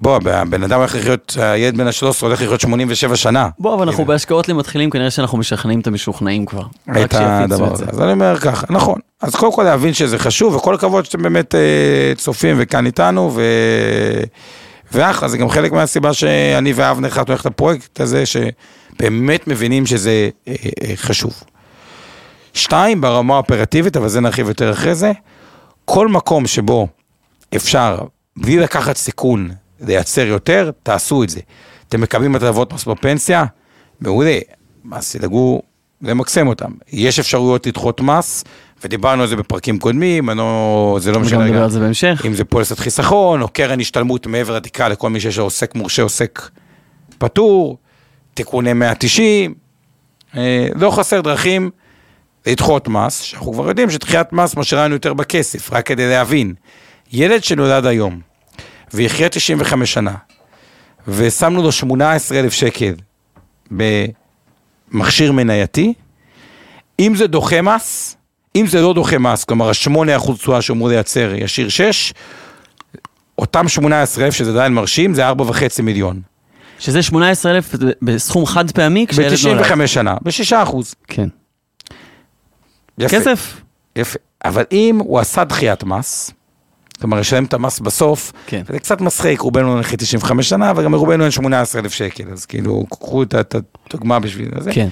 בוא, 0.00 0.18
הבן 0.24 0.62
אדם 0.62 0.78
הולך 0.78 0.94
לחיות, 0.94 1.36
הילד 1.40 1.76
בן 1.76 1.86
ה-13 1.86 2.04
הולך 2.22 2.42
לחיות 2.42 2.60
87 2.60 3.16
שנה. 3.16 3.48
בוא, 3.58 3.74
אבל 3.74 3.82
אנחנו 3.82 3.96
כאילו. 3.96 4.08
בהשקעות 4.08 4.48
למתחילים, 4.48 4.90
כנראה 4.90 5.10
שאנחנו 5.10 5.38
משכנעים 5.38 5.80
את 5.80 5.86
המשוכנעים 5.86 6.46
כבר. 6.46 6.62
את 7.04 7.14
הדבר 7.14 7.72
הזה. 7.72 7.84
זה. 7.84 7.90
אז 7.90 8.00
אני 8.02 8.12
אומר 8.12 8.38
ככה, 8.38 8.66
נכון. 8.70 9.00
אז 9.20 9.34
קודם 9.34 9.52
כל 9.52 9.62
להבין 9.62 9.92
שזה 9.94 10.18
חשוב, 10.18 10.54
וכל 10.54 10.74
הכבוד 10.74 11.04
שאתם 11.04 11.22
באמת 11.22 11.54
אה, 11.54 12.12
צופים 12.16 12.56
וכאן 12.58 12.86
איתנו, 12.86 13.32
ו... 13.34 13.42
ואחלה, 14.92 15.28
זה 15.28 15.38
גם 15.38 15.50
חלק 15.50 15.72
מהסיבה 15.72 16.12
שאני 16.12 16.72
ואבנר 16.72 17.08
החלטנו 17.08 17.32
ללכת 17.32 17.46
לפרויקט 17.46 18.00
הזה, 18.00 18.24
שבאמת 18.26 19.48
מבינים 19.48 19.86
שזה 19.86 20.28
אה, 20.48 20.54
אה, 20.82 20.92
חשוב. 20.96 21.32
שתיים, 22.54 23.00
ברמה 23.00 23.34
האופרטיבית, 23.34 23.96
אבל 23.96 24.08
זה 24.08 24.20
נרחיב 24.20 24.48
יותר 24.48 24.72
אחרי 24.72 24.94
זה, 24.94 25.12
כל 25.84 26.08
מקום 26.08 26.46
שבו 26.46 26.88
אפשר, 27.56 27.98
בלי 28.36 28.58
לקחת 28.58 28.96
סיכון, 28.96 29.50
לייצר 29.80 30.26
יותר, 30.26 30.70
תעשו 30.82 31.22
את 31.22 31.28
זה. 31.28 31.40
אתם 31.88 32.00
מקבלים 32.00 32.34
הטבות 32.34 32.72
מס 32.72 32.84
בפנסיה, 32.84 33.44
מעולה, 34.00 34.38
אז 34.92 35.12
תדאגו 35.12 35.62
למקסם 36.02 36.48
אותם. 36.48 36.70
יש 36.92 37.18
אפשרויות 37.18 37.66
לדחות 37.66 38.00
מס, 38.00 38.44
ודיברנו 38.84 39.22
על 39.22 39.28
זה 39.28 39.36
בפרקים 39.36 39.78
קודמים, 39.78 40.30
אני 40.30 40.38
לא, 40.38 40.98
זה 41.00 41.12
לא 41.12 41.20
משנה 41.20 41.44
נדבר. 41.44 41.62
על 41.62 41.70
זה 41.70 41.80
בהמשך. 41.80 42.22
אם 42.26 42.34
זה 42.34 42.44
פוליסת 42.44 42.78
חיסכון, 42.78 43.42
או 43.42 43.48
קרן 43.48 43.80
השתלמות 43.80 44.26
מעבר 44.26 44.56
לתקרה 44.56 44.88
לכל 44.88 45.10
מי 45.10 45.20
שיש 45.20 45.38
לו 45.38 45.44
עוסק 45.44 45.74
מורשה, 45.74 46.02
עוסק 46.02 46.50
פטור, 47.18 47.78
תיקוני 48.34 48.72
190, 48.72 49.54
אה, 50.36 50.68
לא 50.74 50.90
חסר 50.90 51.20
דרכים 51.20 51.70
לדחות 52.48 52.88
מס, 52.88 53.20
שאנחנו 53.20 53.52
כבר 53.52 53.68
יודעים 53.68 53.90
שדחיית 53.90 54.32
מס 54.32 54.56
משאירה 54.56 54.84
לנו 54.84 54.94
יותר 54.94 55.14
בכסף, 55.14 55.72
רק 55.72 55.86
כדי 55.86 56.08
להבין. 56.08 56.54
ילד 57.12 57.44
שנולד 57.44 57.86
היום, 57.86 58.20
ויחיה 58.94 59.28
95 59.28 59.92
שנה, 59.92 60.14
ושמנו 61.08 61.62
לו 61.62 61.72
18,000 61.72 62.52
שקל 62.52 62.94
במכשיר 64.90 65.32
מנייתי, 65.32 65.94
אם 67.00 67.14
זה 67.16 67.26
דוחה 67.26 67.62
מס, 67.62 68.16
אם 68.56 68.66
זה 68.66 68.80
לא 68.80 68.94
דוחה 68.94 69.18
מס, 69.18 69.44
כלומר 69.44 69.68
ה-8% 69.68 70.34
תשואה 70.34 70.62
שהוא 70.62 70.74
אמור 70.74 70.88
לייצר 70.88 71.32
ישיר 71.34 71.68
6, 71.68 72.12
אותם 73.38 73.68
18,000 73.68 74.34
שזה 74.34 74.50
עדיין 74.50 74.72
מרשים, 74.72 75.14
זה 75.14 75.30
4.5 75.30 75.82
מיליון. 75.82 76.20
שזה 76.78 77.02
18,000 77.02 77.74
בסכום 78.02 78.46
חד 78.46 78.70
פעמי 78.70 79.06
כשילד 79.06 79.32
נולד. 79.44 79.62
ב-95 79.62 79.86
שנה, 79.86 80.14
ב-6%. 80.22 80.76
כן. 81.06 81.28
יפה. 82.98 83.16
כסף. 83.16 83.60
יפה. 83.96 84.18
אבל 84.44 84.64
אם 84.72 84.98
הוא 84.98 85.18
עשה 85.18 85.44
דחיית 85.44 85.84
מס, 85.84 86.30
כלומר, 87.00 87.18
ישלם 87.18 87.44
את 87.44 87.54
המס 87.54 87.80
בסוף, 87.80 88.32
כן. 88.46 88.62
זה 88.68 88.78
קצת 88.78 89.00
מצחיק, 89.00 89.40
רובנו 89.40 89.76
נלך 89.76 89.94
95 89.94 90.48
שנה, 90.48 90.70
אבל 90.70 90.84
גם 90.84 90.92
לרובנו 90.92 91.22
אין 91.24 91.30
18,000 91.30 91.92
שקל, 91.92 92.24
אז 92.32 92.46
כאילו, 92.46 92.84
קחו 92.90 93.22
את 93.22 93.34
את 93.34 93.56
הדוגמה 93.86 94.18
בשביל 94.18 94.48
זה. 94.58 94.72
כן. 94.72 94.88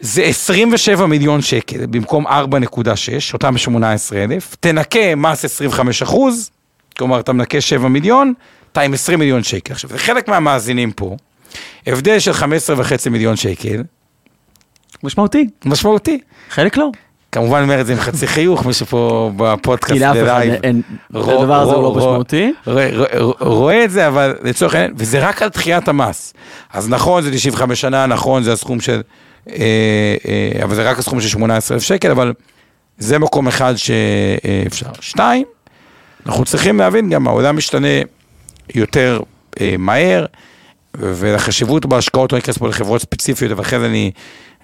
זה 0.00 0.22
27 0.22 1.06
מיליון 1.06 1.42
שקל 1.42 1.86
במקום 1.86 2.26
4.6, 2.26 2.30
אותם 3.32 3.58
18,000, 3.58 4.56
תנקה 4.60 5.14
מס 5.16 5.44
25 5.44 6.02
אחוז, 6.02 6.50
כלומר, 6.98 7.20
אתה 7.20 7.32
מנקה 7.32 7.60
7 7.60 7.88
מיליון, 7.88 8.32
אתה 8.72 8.80
עם 8.80 8.94
20 8.94 9.18
מיליון 9.18 9.42
שקל. 9.42 9.72
עכשיו, 9.72 9.90
זה 9.90 9.98
חלק 9.98 10.28
מהמאזינים 10.28 10.92
פה, 10.92 11.16
הבדל 11.86 12.18
של 12.18 12.32
15 12.32 12.76
וחצי 12.78 13.08
מיליון 13.08 13.36
שקל, 13.36 13.82
משמעותי. 15.02 15.48
משמעותי. 15.64 16.18
חלק 16.50 16.76
לא. 16.76 16.90
כמובן 17.32 17.62
אומר 17.62 17.80
את 17.80 17.86
זה 17.86 17.92
עם 17.92 17.98
חצי 17.98 18.26
חיוך, 18.26 18.66
מישהו 18.66 18.86
פה 18.86 19.30
בפודקאסט 19.36 19.92
בלייב. 20.02 20.54
הדבר 21.14 21.54
הזה 21.54 21.72
הוא 21.72 21.82
לא 21.82 21.94
משמעותי. 21.94 22.52
רואה- 23.40 23.84
את 23.84 23.90
זה, 23.90 24.08
אבל 24.08 24.34
לצורך 24.42 24.74
העניין, 24.74 24.92
וזה 24.96 25.28
רק 25.28 25.42
על 25.42 25.48
דחיית 25.48 25.88
המס. 25.88 26.34
אז 26.72 26.88
נכון, 26.88 27.22
זה 27.22 27.30
95 27.32 27.80
שנה, 27.80 28.06
נכון, 28.06 28.42
זה 28.42 28.52
הסכום 28.52 28.80
של, 28.80 29.00
אה, 29.50 29.54
אה, 30.58 30.64
אבל 30.64 30.74
זה 30.74 30.90
רק 30.90 30.98
הסכום 30.98 31.20
של 31.20 31.28
18,000 31.28 31.82
שקל, 31.82 32.10
אבל 32.10 32.32
זה 32.98 33.18
מקום 33.18 33.48
אחד 33.48 33.74
שאפשר. 33.76 34.86
שתיים, 35.00 35.44
אנחנו 36.26 36.44
צריכים 36.44 36.78
להבין 36.78 37.10
גם, 37.10 37.28
העולם 37.28 37.56
משתנה 37.56 37.88
יותר 38.74 39.20
אה, 39.60 39.74
מהר, 39.78 40.26
ולחשיבות 40.94 41.86
בהשקעות, 41.86 42.32
לא 42.32 42.38
ניכנס 42.38 42.58
פה 42.58 42.68
לחברות 42.68 43.00
ספציפיות, 43.00 43.52
אבל 43.52 43.62
אחרי 43.62 43.78
זה 43.78 43.86
אני, 43.86 44.10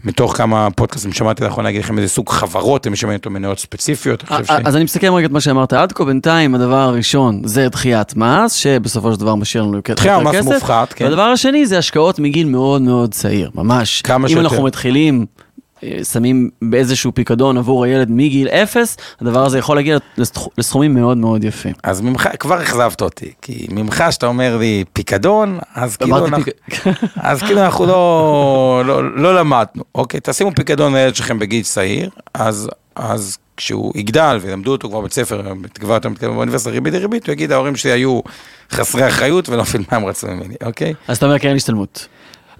מתוך 0.04 0.36
כמה 0.36 0.68
פודקאסטים 0.76 1.12
שמעתי 1.12 1.44
לאחרונה, 1.44 1.68
להגיד 1.68 1.80
לכם 1.84 1.98
איזה 1.98 2.08
סוג 2.08 2.28
חברות, 2.30 2.86
אם 2.86 2.96
שמעניין 2.96 3.18
אותו 3.18 3.30
מניות 3.30 3.58
ספציפיות. 3.58 4.24
אני 4.30 4.44
ש- 4.44 4.50
אז 4.50 4.76
אני 4.76 4.84
מסכם 4.84 5.14
רגע 5.14 5.26
את 5.26 5.30
מה 5.30 5.40
שאמרת 5.40 5.72
עד 5.72 5.92
כה, 5.92 6.04
בינתיים 6.04 6.54
הדבר 6.54 6.74
הראשון 6.78 7.42
זה 7.44 7.68
דחיית 7.68 8.16
מס, 8.16 8.52
שבסופו 8.52 9.12
של 9.14 9.20
דבר 9.20 9.34
משאיר 9.34 9.62
לנו 9.62 9.76
יותר 9.76 9.94
דחייה, 9.94 10.18
מס 10.18 10.34
כסף. 10.34 10.44
מופחת, 10.52 10.92
כן. 10.92 11.04
והדבר 11.04 11.22
השני 11.22 11.66
זה 11.66 11.78
השקעות 11.78 12.18
מגיל 12.18 12.46
מאוד 12.48 12.82
מאוד 12.82 13.14
צעיר, 13.14 13.50
ממש. 13.54 14.02
כמה 14.02 14.24
אם 14.24 14.32
שיותר. 14.32 14.48
אנחנו 14.48 14.64
מתחילים, 14.64 15.26
אה, 15.38 15.44
שמים 16.12 16.50
באיזשהו 16.62 17.14
פיקדון 17.14 17.58
עבור 17.58 17.84
הילד 17.84 18.10
מגיל 18.10 18.48
אפס, 18.48 18.96
הדבר 19.20 19.44
הזה 19.44 19.58
יכול 19.58 19.76
להגיע 19.76 19.98
לסכ- 20.18 20.48
לסכומים 20.58 20.94
מאוד 20.94 21.16
מאוד 21.18 21.44
יפים. 21.44 21.72
אז 21.82 22.00
ממך, 22.00 22.28
כבר 22.38 22.62
אכזבת 22.62 23.00
אותי, 23.02 23.32
כי 23.42 23.66
ממך 23.70 24.04
שאתה 24.10 24.26
אומר 24.26 24.56
לי 24.56 24.84
פיקדון, 24.92 25.58
אז 25.74 25.96
כאילו 25.96 26.16
אמרתי 26.16 26.28
אנחנו, 26.34 26.44
פיק- 26.44 26.86
אז 27.16 27.42
כאילו 27.42 27.60
אנחנו 27.60 27.86
לא, 27.86 28.82
לא, 28.86 29.16
לא 29.16 29.34
למדנו, 29.34 29.82
אוקיי? 29.94 30.20
תשימו 30.22 30.50
פיקדון 30.54 30.94
לילד 30.94 31.14
שלכם 31.14 31.38
בגיל 31.38 31.62
צעיר, 31.62 32.10
אז, 32.34 32.68
אז 32.96 33.38
כשהוא 33.56 33.92
יגדל 33.96 34.38
וילמדו 34.42 34.72
אותו 34.72 34.88
כבר 34.88 35.00
בבית 35.00 35.12
ספר, 35.12 35.42
בתקווה 35.60 35.94
יותר 35.96 36.08
מתקדם 36.08 36.34
באוניברסיטה 36.34 36.70
ריבית 36.70 36.92
דריבית, 36.92 37.26
הוא 37.26 37.32
יגיד 37.32 37.52
ההורים 37.52 37.76
שלי 37.76 37.90
היו 37.92 38.20
חסרי 38.72 39.08
אחריות 39.08 39.48
ולא 39.48 39.62
מבין 39.62 39.82
מה 39.92 39.96
הם 39.98 40.04
רצו 40.04 40.26
ממני, 40.26 40.54
אוקיי? 40.64 40.94
אז 41.08 41.16
אתה 41.16 41.26
אומר 41.26 41.38
קרן 41.38 41.56
השתלמות. 41.56 42.08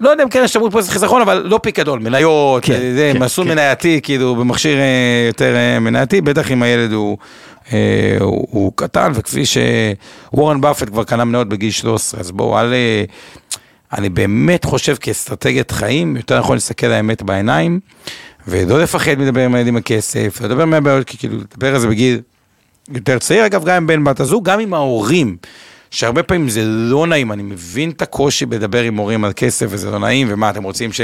לא 0.01 0.11
יודע 0.11 0.25
אם 0.25 0.29
קרן 0.29 0.45
השתלמות 0.45 0.73
פה 0.73 0.83
זה 0.83 0.91
חיסכון, 0.91 1.23
אבל 1.23 1.43
לא 1.47 1.61
פיקדון, 1.63 2.03
מניות, 2.03 2.65
כן, 2.65 2.81
זה, 2.97 3.11
כן, 3.15 3.23
מסלול 3.23 3.47
כן. 3.47 3.53
מנייתי, 3.53 4.01
כאילו 4.03 4.37
במכשיר 4.37 4.79
אה, 4.79 5.25
יותר 5.27 5.57
אה, 5.57 5.81
מנייתי, 5.81 6.21
בטח 6.21 6.51
אם 6.51 6.63
הילד 6.63 6.93
הוא, 6.93 7.19
אה, 7.73 8.17
הוא, 8.21 8.49
הוא 8.51 8.73
קטן, 8.77 9.13
וכפי 9.15 9.43
שוורן 9.47 10.61
באפט 10.61 10.89
כבר 10.89 11.05
קנה 11.05 11.25
מניות 11.25 11.49
בגיל 11.49 11.71
13, 11.71 12.21
אז 12.21 12.31
בואו, 12.31 12.61
אל... 12.61 12.73
אני 13.93 14.09
באמת 14.09 14.65
חושב 14.65 14.97
כאסטרטגיית 15.01 15.71
חיים, 15.71 16.17
יותר 16.17 16.39
נכון 16.39 16.57
להסתכל 16.57 16.87
על 16.87 16.93
האמת 16.93 17.23
בעיניים, 17.23 17.81
ולא 18.49 18.83
לפחד 18.83 19.15
מלדבר 19.19 19.41
עם 19.41 19.55
הילדים 19.55 19.77
הכסף, 19.77 20.41
לדבר 20.45 20.65
מהבעיות, 20.65 21.07
כאילו, 21.07 21.37
לדבר 21.37 21.75
על 21.75 21.81
זה 21.81 21.89
בגיל 21.89 22.21
יותר 22.95 23.19
צעיר, 23.19 23.47
אגב, 23.47 23.65
גם 23.65 23.77
עם 23.77 23.87
בן 23.87 24.05
בת 24.05 24.21
הזוג, 24.21 24.45
גם 24.45 24.61
עם 24.61 24.75
ההורים, 24.75 25.37
שהרבה 25.93 26.23
פעמים 26.23 26.49
זה 26.49 26.63
לא 26.65 27.07
נעים, 27.07 27.33
אני 27.33 27.43
מבין 27.43 27.91
את 27.91 28.03
הקושי 28.03 28.47
בלדבר 28.47 28.83
עם 28.83 28.97
הורים 28.97 29.25
על 29.25 29.33
כסף, 29.37 29.67
וזה 29.71 29.91
לא 29.91 29.99
נעים, 29.99 30.27
ומה, 30.31 30.51
אתם 30.51 30.63
רוצים 30.63 30.93
ש... 30.93 31.01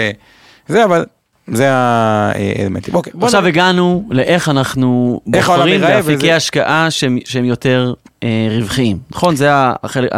זה, 0.68 0.84
אבל 0.84 1.04
זה 1.46 1.68
האלמנטים. 1.72 2.94
אוקיי, 2.94 3.12
בוא 3.14 3.24
עכשיו 3.26 3.40
נדבר. 3.40 3.48
הגענו 3.48 4.08
לאיך 4.10 4.48
אנחנו 4.48 5.20
איך 5.34 5.50
בוחרים 5.50 5.80
באפיקי 5.80 6.14
וזה- 6.16 6.36
השקעה 6.36 6.90
שהם, 6.90 7.18
שהם 7.24 7.44
יותר 7.44 7.94
אה, 8.22 8.28
רווחיים. 8.60 8.98
נכון? 9.10 9.36
זה 9.36 9.48
החלק, 9.52 10.10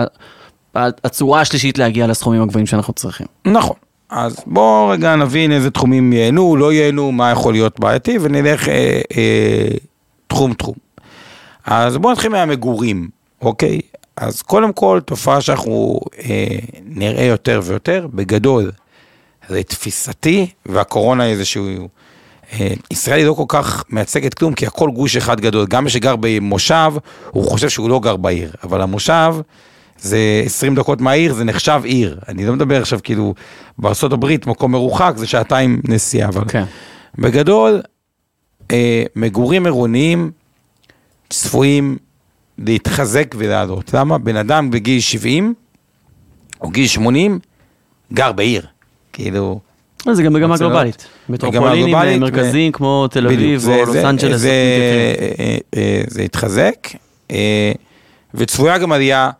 הצורה 0.75 1.41
השלישית 1.41 1.79
להגיע 1.79 2.07
לסכומים 2.07 2.43
הגבוהים 2.43 2.67
שאנחנו 2.67 2.93
צריכים. 2.93 3.27
נכון. 3.45 3.77
אז 4.11 4.37
בואו 4.47 4.89
רגע 4.89 5.17
נבין 5.17 5.53
איזה 5.53 5.71
תחומים 5.71 6.13
ייהנו, 6.13 6.57
לא 6.57 6.73
ייהנו, 6.73 7.13
מה 7.13 7.31
יכול 7.31 7.53
להיות 7.53 7.81
בעייתי, 7.81 8.19
ונלך 8.21 8.69
אה, 8.69 9.01
אה, 9.17 9.69
תחום 10.27 10.53
תחום. 10.55 10.75
אז 11.67 11.97
בואו 11.97 12.13
נתחיל 12.13 12.31
מהמגורים, 12.31 13.09
אוקיי? 13.43 13.81
אז 14.21 14.43
קודם 14.43 14.73
כל, 14.73 15.01
תופעה 15.05 15.41
שאנחנו 15.41 16.01
אה, 16.19 16.59
נראה 16.85 17.25
יותר 17.25 17.61
ויותר, 17.65 18.07
בגדול, 18.15 18.71
זה 19.49 19.63
תפיסתי, 19.63 20.47
והקורונה 20.67 21.25
היא 21.25 21.33
איזשהו... 21.33 21.89
אה, 22.53 22.75
ישראל 22.91 23.19
היא 23.19 23.27
לא 23.27 23.33
כל 23.33 23.45
כך 23.49 23.85
מייצגת 23.91 24.35
כלום, 24.35 24.55
כי 24.55 24.67
הכל 24.67 24.91
גוש 24.91 25.17
אחד 25.17 25.41
גדול. 25.41 25.67
גם 25.67 25.85
מי 25.85 25.91
שגר 25.91 26.15
במושב, 26.21 26.93
הוא 27.31 27.45
חושב 27.45 27.69
שהוא 27.69 27.91
לא 27.91 28.01
גר 28.01 28.17
בעיר, 28.17 28.53
אבל 28.63 28.81
המושב... 28.81 29.35
זה 30.03 30.43
20 30.45 30.75
דקות 30.75 31.01
מהעיר, 31.01 31.35
זה 31.35 31.45
נחשב 31.45 31.81
עיר. 31.85 32.19
אני 32.29 32.47
לא 32.47 32.53
מדבר 32.53 32.81
עכשיו 32.81 32.99
כאילו, 33.03 33.35
בארה"ב, 33.79 34.27
מקום 34.47 34.73
מרוחק, 34.73 35.13
זה 35.17 35.27
שעתיים 35.27 35.81
נסיעה, 35.89 36.29
אבל... 36.29 36.45
כן. 36.49 36.65
בגדול, 37.19 37.83
אה, 38.71 39.05
מגורים 39.17 39.65
עירוניים 39.65 40.31
צפויים 41.31 41.97
להתחזק 42.67 43.35
ולעלות. 43.39 43.95
למה? 43.95 44.19
בן 44.19 44.37
אדם 44.37 44.71
בגיל 44.71 45.01
70 45.01 45.55
או 46.61 46.69
גיל 46.71 46.87
80 46.87 47.39
גר 48.13 48.33
בעיר. 48.33 48.67
כאילו... 49.13 49.61
זה 50.13 50.23
גם 50.23 50.33
מגמה. 50.33 50.57
גלובלית. 50.57 51.07
מטרופולינים 51.29 51.87
גלובלית, 51.87 52.21
מרכזיים 52.21 52.73
כמו 52.73 53.07
תל 53.11 53.27
אביב 53.27 53.61
זה- 53.61 53.75
או 53.75 53.79
לוס 53.81 53.91
זה- 53.91 54.09
אנג'לס. 54.09 54.41
זה, 54.41 54.51
אה, 55.39 55.57
אה, 55.77 56.03
זה 56.09 56.23
התחזק, 56.23 56.89
אה, 57.31 57.73
וצפויה 58.35 58.79
גם 58.79 58.93
עלייה 58.93 59.31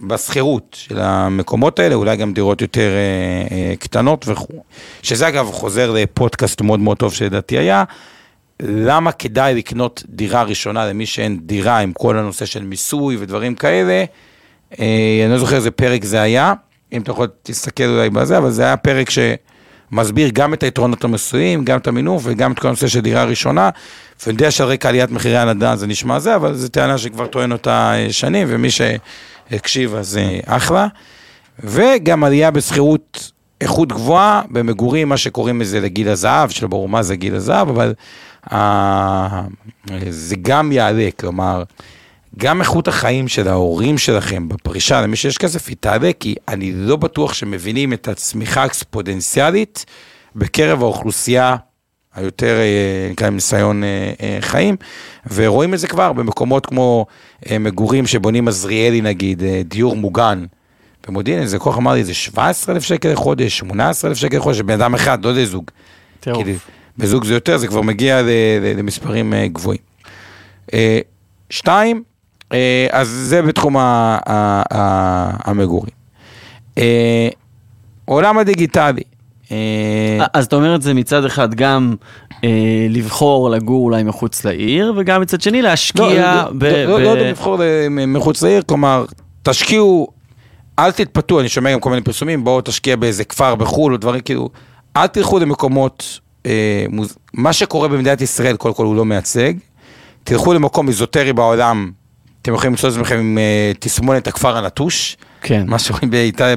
בשכירות 0.00 0.76
של 0.80 0.98
המקומות 1.00 1.78
האלה, 1.78 1.94
אולי 1.94 2.16
גם 2.16 2.32
דירות 2.32 2.60
יותר 2.62 2.90
אה, 2.90 3.56
אה, 3.56 3.76
קטנות 3.76 4.24
וכו'. 4.28 4.62
שזה 5.02 5.28
אגב 5.28 5.50
חוזר 5.52 5.90
לפודקאסט 5.90 6.60
מאוד 6.60 6.80
מאוד 6.80 6.96
טוב 6.96 7.12
שלדעתי 7.14 7.58
היה, 7.58 7.84
למה 8.60 9.12
כדאי 9.12 9.54
לקנות 9.54 10.02
דירה 10.08 10.42
ראשונה 10.42 10.86
למי 10.86 11.06
שאין 11.06 11.38
דירה 11.42 11.78
עם 11.78 11.92
כל 11.92 12.18
הנושא 12.18 12.46
של 12.46 12.64
מיסוי 12.64 13.16
ודברים 13.20 13.54
כאלה. 13.54 14.04
אה, 14.80 15.20
אני 15.24 15.32
לא 15.32 15.38
זוכר 15.38 15.56
איזה 15.56 15.70
פרק 15.70 16.04
זה 16.04 16.20
היה, 16.20 16.52
אם 16.92 17.02
אתה 17.02 17.10
יכול 17.10 17.28
תסתכל 17.42 17.84
אולי 17.84 18.10
בזה, 18.10 18.38
אבל 18.38 18.50
זה 18.50 18.62
היה 18.62 18.76
פרק 18.76 19.08
שמסביר 19.10 20.30
גם 20.32 20.54
את 20.54 20.62
היתרונות 20.62 21.04
המסויים, 21.04 21.64
גם 21.64 21.78
את 21.78 21.86
המינוף 21.86 22.22
וגם 22.26 22.52
את 22.52 22.58
כל 22.58 22.68
הנושא 22.68 22.88
של 22.88 23.00
דירה 23.00 23.24
ראשונה. 23.24 23.70
ואני 24.26 24.32
יודע 24.32 24.50
שעל 24.50 24.68
רקע 24.68 24.88
עליית 24.88 25.10
מחירי 25.10 25.36
הנדל"ן 25.36 25.76
זה 25.76 25.86
נשמע 25.86 26.18
זה, 26.18 26.36
אבל 26.36 26.54
זו 26.54 26.68
טענה 26.68 26.98
שכבר 26.98 27.26
טוען 27.26 27.52
אותה 27.52 27.92
אה, 27.94 28.12
שנים, 28.12 28.46
ומי 28.50 28.68
שהקשיב 28.70 29.94
אז 29.94 30.16
אה, 30.16 30.38
אחלה. 30.46 30.86
וגם 31.58 32.24
עלייה 32.24 32.50
בשכירות 32.50 33.32
איכות 33.60 33.92
גבוהה 33.92 34.42
במגורים, 34.50 35.08
מה 35.08 35.16
שקוראים 35.16 35.60
לזה 35.60 35.80
לגיל 35.80 36.08
הזהב, 36.08 36.50
שלא 36.50 36.68
ברור 36.68 36.88
מה 36.88 37.02
זה 37.02 37.16
גיל 37.16 37.34
הזהב, 37.34 37.68
אבל 37.68 37.94
זה 40.10 40.36
גם 40.42 40.72
יעלה, 40.72 41.08
כלומר, 41.20 41.62
גם 42.38 42.60
איכות 42.60 42.88
החיים 42.88 43.28
של 43.28 43.48
ההורים 43.48 43.98
שלכם 43.98 44.48
בפרישה, 44.48 45.00
למי 45.02 45.16
שיש 45.16 45.38
כסף, 45.38 45.68
היא 45.68 45.76
תעלה, 45.80 46.10
כי 46.20 46.34
אני 46.48 46.72
לא 46.72 46.96
בטוח 46.96 47.32
שמבינים 47.32 47.92
את 47.92 48.08
הצמיחה 48.08 48.62
האקספודנציאלית 48.62 49.84
בקרב 50.36 50.82
האוכלוסייה 50.82 51.56
היותר, 52.14 52.56
אה, 52.58 53.08
נקרא 53.10 53.26
להם 53.26 53.34
ניסיון 53.34 53.84
אה, 53.84 54.12
אה, 54.22 54.38
חיים, 54.40 54.76
ורואים 55.34 55.74
את 55.74 55.78
זה 55.78 55.88
כבר 55.88 56.12
במקומות 56.12 56.66
כמו 56.66 57.06
אה, 57.50 57.58
מגורים 57.58 58.06
שבונים 58.06 58.48
עזריאלי 58.48 59.00
נגיד, 59.00 59.42
אה, 59.42 59.62
דיור 59.64 59.96
מוגן. 59.96 60.44
במודיעין, 61.08 61.42
איזה 61.42 61.58
כוח 61.58 61.78
אמר 61.78 61.92
לי, 61.92 62.04
זה 62.04 62.14
17,000 62.14 62.82
שקל 62.82 63.12
לחודש, 63.12 63.58
18,000 63.58 64.18
שקל 64.18 64.36
לחודש, 64.36 64.60
בן 64.60 64.80
אדם 64.80 64.94
אחד, 64.94 65.24
לא 65.24 65.32
לזוג. 65.32 65.70
טירוף. 66.20 66.38
בזוג 66.98 67.24
זה 67.24 67.34
יותר, 67.34 67.56
זה 67.56 67.66
כבר 67.68 67.82
מגיע 67.82 68.22
למספרים 68.76 69.34
אה, 69.34 69.48
גבוהים. 69.48 69.80
אה, 70.74 70.98
שתיים, 71.50 72.02
אה, 72.52 72.86
אז 72.90 73.08
זה 73.08 73.42
בתחום 73.42 73.76
המגורים. 75.44 75.96
עולם 78.04 78.38
הדיגיטלי. 78.38 79.02
אז 80.32 80.44
אתה 80.46 80.56
אומר 80.56 80.74
את 80.74 80.82
זה 80.82 80.94
מצד 80.94 81.24
אחד 81.24 81.54
גם 81.54 81.94
אה, 82.44 82.48
לבחור 82.90 83.50
לגור 83.50 83.84
אולי 83.84 84.02
מחוץ 84.02 84.44
לעיר, 84.44 84.92
וגם 84.96 85.20
מצד 85.20 85.40
שני 85.40 85.62
להשקיע 85.62 86.42
לא, 86.44 86.50
ב... 86.58 86.64
לא, 86.64 86.84
לא, 86.84 86.96
ב- 86.96 87.00
לא 87.00 87.08
יודע 87.08 87.30
לבחור 87.30 87.56
ל- 87.58 87.88
מחוץ 88.06 88.42
לעיר, 88.42 88.62
כלומר, 88.66 89.04
תשקיעו, 89.42 90.08
אל 90.78 90.90
תתפתו, 90.90 91.40
אני 91.40 91.48
שומע 91.48 91.72
גם 91.72 91.80
כל 91.80 91.90
מיני 91.90 92.02
פרסומים, 92.02 92.44
בואו 92.44 92.60
תשקיע 92.60 92.96
באיזה 92.96 93.24
כפר 93.24 93.54
בחו"ל 93.54 93.92
או 93.92 93.96
דברים 93.98 94.20
כאילו, 94.20 94.48
אל 94.96 95.06
תלכו 95.06 95.38
למקומות. 95.38 96.20
מה 97.34 97.52
שקורה 97.52 97.88
במדינת 97.88 98.20
ישראל, 98.20 98.56
קודם 98.56 98.74
כל 98.74 98.84
הוא 98.84 98.96
לא 98.96 99.04
מייצג, 99.04 99.52
תלכו 100.24 100.52
למקום 100.54 100.88
איזוטרי 100.88 101.32
בעולם, 101.32 101.90
אתם 102.42 102.54
יכולים 102.54 102.72
למצוא 102.72 102.88
את 102.88 102.94
עצמכם 102.94 103.18
עם 103.18 103.38
אה, 103.38 103.72
תסמונת 103.78 104.26
הכפר 104.26 104.56
הנטוש, 104.56 105.16
כן. 105.40 105.64
מה 105.66 105.78
שרואים 105.78 106.10
באיטליה, 106.10 106.56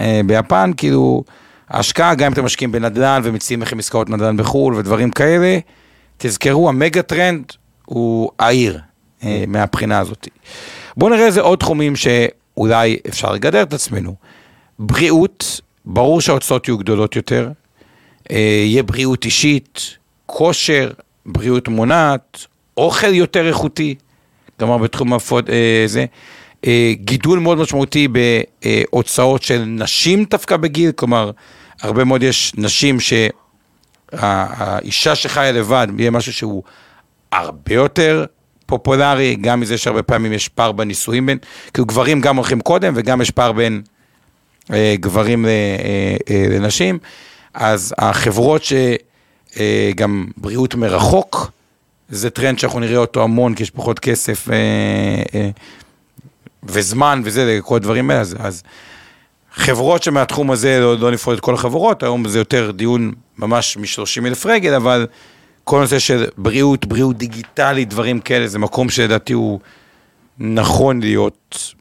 אה, 0.00 0.20
ביפן, 0.26 0.70
כאילו, 0.76 1.24
ההשקעה, 1.68 2.14
גם 2.14 2.26
אם 2.26 2.32
אתם 2.32 2.44
משקיעים 2.44 2.72
בנדל"ן 2.72 3.20
ומציעים 3.24 3.62
לכם 3.62 3.78
עסקאות 3.78 4.10
נדל"ן 4.10 4.36
בחו"ל 4.36 4.74
ודברים 4.74 5.10
כאלה, 5.10 5.58
תזכרו, 6.18 6.68
ה 6.68 6.75
mega 6.75 7.02
trend 7.02 7.44
הוא 7.84 8.30
העיר, 8.38 8.78
אה, 9.24 9.44
מהבחינה 9.48 9.98
הזאת. 9.98 10.28
בואו 10.96 11.10
נראה 11.10 11.26
איזה 11.26 11.40
עוד 11.40 11.58
תחומים 11.58 11.96
שאולי 11.96 12.98
אפשר 13.08 13.32
לגדר 13.32 13.62
את 13.62 13.72
עצמנו. 13.72 14.14
בריאות, 14.78 15.60
ברור 15.84 16.20
שההוצאות 16.20 16.68
יהיו 16.68 16.78
גדולות 16.78 17.16
יותר, 17.16 17.46
אה, 17.46 17.52
יהיה 18.30 18.82
בריאות 18.82 19.24
אישית, 19.24 19.96
כושר, 20.26 20.90
בריאות 21.26 21.68
מונעת, 21.68 22.46
אוכל 22.76 23.14
יותר 23.14 23.48
איכותי, 23.48 23.94
כלומר 24.58 24.78
בתחום 24.78 25.12
ה 25.12 25.18
food, 25.18 25.50
אה, 25.50 25.84
זה, 25.86 26.04
אה, 26.66 26.92
גידול 26.94 27.38
מאוד 27.38 27.58
משמעותי 27.58 28.08
בהוצאות 28.08 29.42
של 29.42 29.64
נשים 29.66 30.24
דווקא 30.24 30.56
בגיל, 30.56 30.92
כלומר, 30.92 31.30
הרבה 31.80 32.04
מאוד 32.04 32.22
יש 32.22 32.52
נשים 32.56 32.98
שהאישה 34.12 35.14
שחיה 35.14 35.52
לבד 35.52 35.86
יהיה 35.98 36.10
משהו 36.10 36.32
שהוא 36.32 36.62
הרבה 37.32 37.74
יותר 37.74 38.24
פופולרי, 38.66 39.36
גם 39.40 39.60
מזה 39.60 39.78
שהרבה 39.78 40.02
פעמים 40.02 40.32
יש 40.32 40.48
פער 40.48 40.72
בנישואים 40.72 41.26
בין, 41.26 41.38
כאילו 41.74 41.86
גברים 41.86 42.20
גם 42.20 42.36
הולכים 42.36 42.60
קודם 42.60 42.92
וגם 42.96 43.20
יש 43.20 43.30
פער 43.30 43.52
בין 43.52 43.82
אה, 44.72 44.94
גברים 45.00 45.46
אה, 45.46 45.50
אה, 46.30 46.46
לנשים, 46.50 46.98
אז 47.54 47.94
החברות 47.98 48.62
שגם 48.64 50.26
בריאות 50.36 50.74
מרחוק, 50.74 51.50
זה 52.08 52.30
טרנד 52.30 52.58
שאנחנו 52.58 52.80
נראה 52.80 52.96
אותו 52.96 53.22
המון, 53.22 53.54
כי 53.54 53.62
יש 53.62 53.70
פחות 53.70 53.98
כסף 53.98 54.50
אה, 54.50 54.56
אה, 55.34 55.50
וזמן 56.62 57.22
וזה, 57.24 57.56
לכל 57.58 57.76
הדברים 57.76 58.10
האלה, 58.10 58.20
אז, 58.20 58.62
חברות 59.54 60.02
שמהתחום 60.02 60.50
הזה, 60.50 60.80
לא, 60.80 60.98
לא 60.98 61.10
נפרוד 61.10 61.36
את 61.36 61.40
כל 61.40 61.54
החברות, 61.54 62.02
היום 62.02 62.28
זה 62.28 62.38
יותר 62.38 62.70
דיון 62.70 63.12
ממש 63.38 63.76
מ-30 63.76 64.26
אלף 64.26 64.46
רגל, 64.46 64.74
אבל 64.74 65.06
כל 65.64 65.80
נושא 65.80 65.98
של 65.98 66.26
בריאות, 66.36 66.86
בריאות 66.86 67.18
דיגיטלית, 67.18 67.88
דברים 67.88 68.20
כאלה, 68.20 68.46
זה 68.46 68.58
מקום 68.58 68.90
שלדעתי 68.90 69.32
הוא 69.32 69.60
נכון 70.38 71.00
להיות 71.00 71.74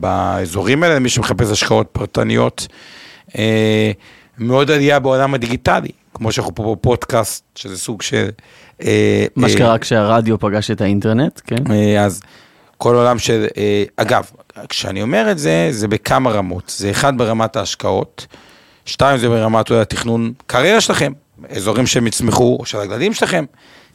באזורים 0.00 0.82
האלה, 0.82 0.98
מי 0.98 1.08
שמחפש 1.08 1.50
השקעות 1.50 1.88
פרטניות. 1.92 2.66
מאוד 4.38 4.70
עלייה 4.70 4.98
בעולם 4.98 5.34
הדיגיטלי, 5.34 5.88
כמו 6.14 6.32
שאנחנו 6.32 6.54
פה 6.54 6.76
בפודקאסט, 6.80 7.44
שזה 7.54 7.78
סוג 7.78 8.02
של... 8.02 8.28
אה, 8.82 9.26
מה 9.36 9.46
אה, 9.46 9.52
שקרה 9.52 9.78
כשהרדיו 9.78 10.38
פגש 10.38 10.70
את 10.70 10.80
האינטרנט, 10.80 11.40
כן? 11.46 11.72
אה, 11.72 12.04
אז 12.04 12.20
כל 12.78 12.94
עולם 12.94 13.18
של, 13.18 13.46
אגב, 13.96 14.30
כשאני 14.68 15.02
אומר 15.02 15.30
את 15.30 15.38
זה, 15.38 15.68
זה 15.70 15.88
בכמה 15.88 16.30
רמות. 16.30 16.74
זה 16.76 16.90
אחד 16.90 17.18
ברמת 17.18 17.56
ההשקעות, 17.56 18.26
שתיים 18.84 19.18
זה 19.18 19.28
ברמת 19.28 19.70
התכנון 19.70 20.32
קריירה 20.46 20.80
שלכם, 20.80 21.12
אזורים 21.50 21.86
שהם 21.86 22.06
יצמחו, 22.06 22.56
או 22.60 22.66
של 22.66 22.80
הילדים 22.80 23.14
שלכם, 23.14 23.44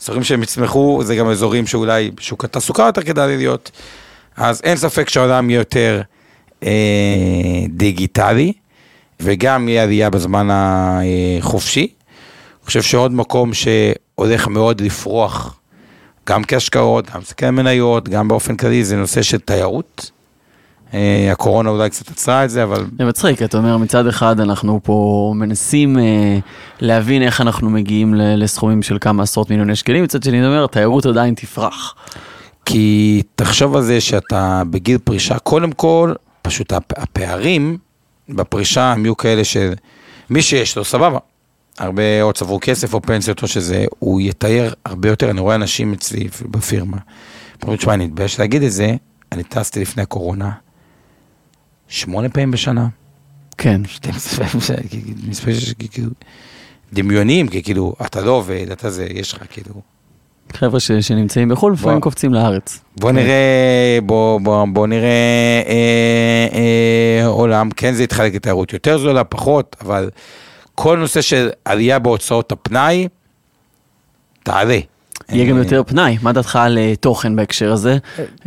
אזורים 0.02 0.24
שהם 0.24 0.44
יצמחו, 0.44 1.02
זה 1.04 1.16
גם 1.16 1.30
אזורים 1.30 1.68
שאולי 1.68 2.12
בשוק 2.12 2.46
התעסוקה 2.46 2.84
יותר 2.84 3.02
כדאי 3.02 3.38
להיות. 3.38 3.72
אז 4.38 4.62
אין 4.64 4.78
ספק 4.78 5.10
שהעולם 5.10 5.50
יהיה 5.50 5.60
יותר 5.60 6.02
אה, 6.64 6.70
דיגיטלי, 7.70 8.54
וגם 9.22 9.70
יהיה 9.70 9.84
עלייה 9.84 10.10
בזמן 10.10 10.48
החופשי. 10.52 11.80
אני 11.82 12.66
חושב 12.66 12.82
שעוד 12.82 13.12
מקום 13.14 13.52
שהולך 13.54 14.48
מאוד 14.48 14.82
לפרוח, 14.82 15.60
גם 16.30 16.44
כהשקעות, 16.44 17.10
גם 17.16 17.22
סקי 17.22 17.50
מניות, 17.50 18.10
גם 18.10 18.28
באופן 18.28 18.56
כללי, 18.56 18.84
זה 18.84 18.96
נושא 18.96 19.22
של 19.22 19.40
תיירות. 19.40 20.12
אה, 20.94 21.30
הקורונה 21.32 21.70
אולי 21.70 21.90
קצת 21.90 22.12
עצרה 22.12 22.46
את 22.46 22.50
זה, 22.50 22.64
אבל 22.64 22.86
זה 23.00 23.06
מצחיק, 23.06 23.44
אתה 23.44 23.58
אומר 23.58 23.78
מצד 23.78 24.08
אחד 24.08 24.40
אנחנו 24.40 24.80
פה 24.84 25.34
מנסים 25.36 26.00
אה, 26.00 26.04
להבין 26.80 27.22
איך 27.22 27.42
אנחנו 27.42 27.70
מגיעים 27.70 28.14
לסכומים 28.18 28.82
של 28.82 28.98
כמה 29.02 29.24
עשרות 29.24 29.50
מיליוני 29.50 29.76
שקלים, 29.76 30.04
מצד 30.04 30.24
שני 30.24 30.40
אתה 30.40 30.48
אומר, 30.48 30.64
התיירות 30.64 31.06
עדיין 31.06 31.34
תפרח. 31.34 31.96
כי 32.66 33.22
תחשוב 33.36 33.76
על 33.76 33.82
זה 33.82 34.02
שאתה 34.02 34.62
בגיל 34.70 34.98
פרישה, 34.98 35.40
קודם 35.40 35.72
כל, 35.72 36.14
פשוט 36.42 36.74
הפ- 36.74 36.98
הפערים 37.00 37.78
בפרישה 38.30 38.92
הם 38.92 39.06
יהיו 39.06 39.18
כאלה 39.18 39.42
שמי 39.44 40.42
שיש 40.42 40.78
לו, 40.78 40.86
סבבה. 40.86 41.20
הרבה 41.80 42.22
או 42.22 42.34
צברו 42.34 42.60
כסף 42.62 42.94
או 42.94 43.02
פנסיות 43.02 43.42
או 43.42 43.48
שזה, 43.48 43.86
הוא 44.00 44.22
יתאר 44.22 44.74
הרבה 44.86 45.10
יותר, 45.10 45.30
אני 45.30 45.40
רואה 45.40 45.56
אנשים 45.56 45.94
אצלי 45.94 46.28
בפירמה. 46.42 46.98
אומרים, 47.62 47.78
תשמע, 47.78 47.94
אני 47.94 48.06
מתבייש 48.06 48.40
להגיד 48.40 48.64
את 48.64 48.72
זה, 48.72 48.96
אני 49.32 49.44
טסתי 49.44 49.82
לפני 49.82 50.04
הקורונה 50.04 50.52
שמונה 51.88 52.30
פעמים 52.30 52.52
בשנה. 52.52 52.88
כן. 53.58 53.82
12 53.86 54.48
פעמים 54.48 54.60
בשנה, 54.60 54.78
מספר 55.28 55.54
שיש 55.54 55.74
כאילו 55.74 56.12
דמיוניים, 56.94 57.48
כי 57.48 57.64
כאילו, 57.64 57.96
אתה 58.06 58.22
לא 58.22 58.32
עובד, 58.32 58.72
אתה 58.72 58.90
זה, 58.90 59.08
יש 59.10 59.34
לך 59.34 59.44
כאילו... 59.50 59.82
חבר'ה 60.56 60.80
ש- 60.80 60.92
שנמצאים 60.92 61.50
בחו"ל, 61.50 61.74
לפעמים. 61.74 62.02
קופצים 62.02 62.34
לארץ. 62.34 62.80
בוא 63.00 63.12
נראה, 63.12 63.98
בוא, 64.06 64.40
בוא, 64.42 64.66
בוא 64.74 64.88
נראה 64.88 65.62
אה, 65.68 66.48
אה, 66.54 67.26
עולם, 67.28 67.70
כן 67.72 67.94
זה 67.94 68.04
יתחלק 68.04 68.36
לתיירות 68.36 68.74
יותר 68.74 68.98
זולה, 68.98 69.24
פחות, 69.24 69.76
אבל 69.82 70.10
כל 70.76 70.98
נושא 70.98 71.22
של 71.22 71.50
עלייה 71.66 72.00
בהוצאות 72.00 72.52
הפנאי, 72.52 73.08
תעלה. 74.44 74.80
יהיה 75.30 75.50
גם 75.50 75.58
אה, 75.58 75.62
יותר 75.62 75.84
פנאי, 75.84 76.18
מה 76.22 76.34
דעתך 76.34 76.56
על 76.56 76.78
אה, 76.78 76.94
תוכן 76.96 77.36
בהקשר 77.36 77.72
הזה? 77.72 77.98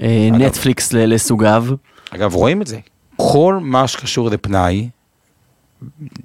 אה, 0.03 0.29
נטפליקס 0.33 0.93
לסוגיו. 0.93 1.65
אגב, 2.11 2.35
רואים 2.35 2.63
את 2.63 2.67
זה. 2.67 2.79
כל 3.17 3.59
מה 3.63 3.89
שקשור 3.89 4.31
לפנאי, 4.31 4.89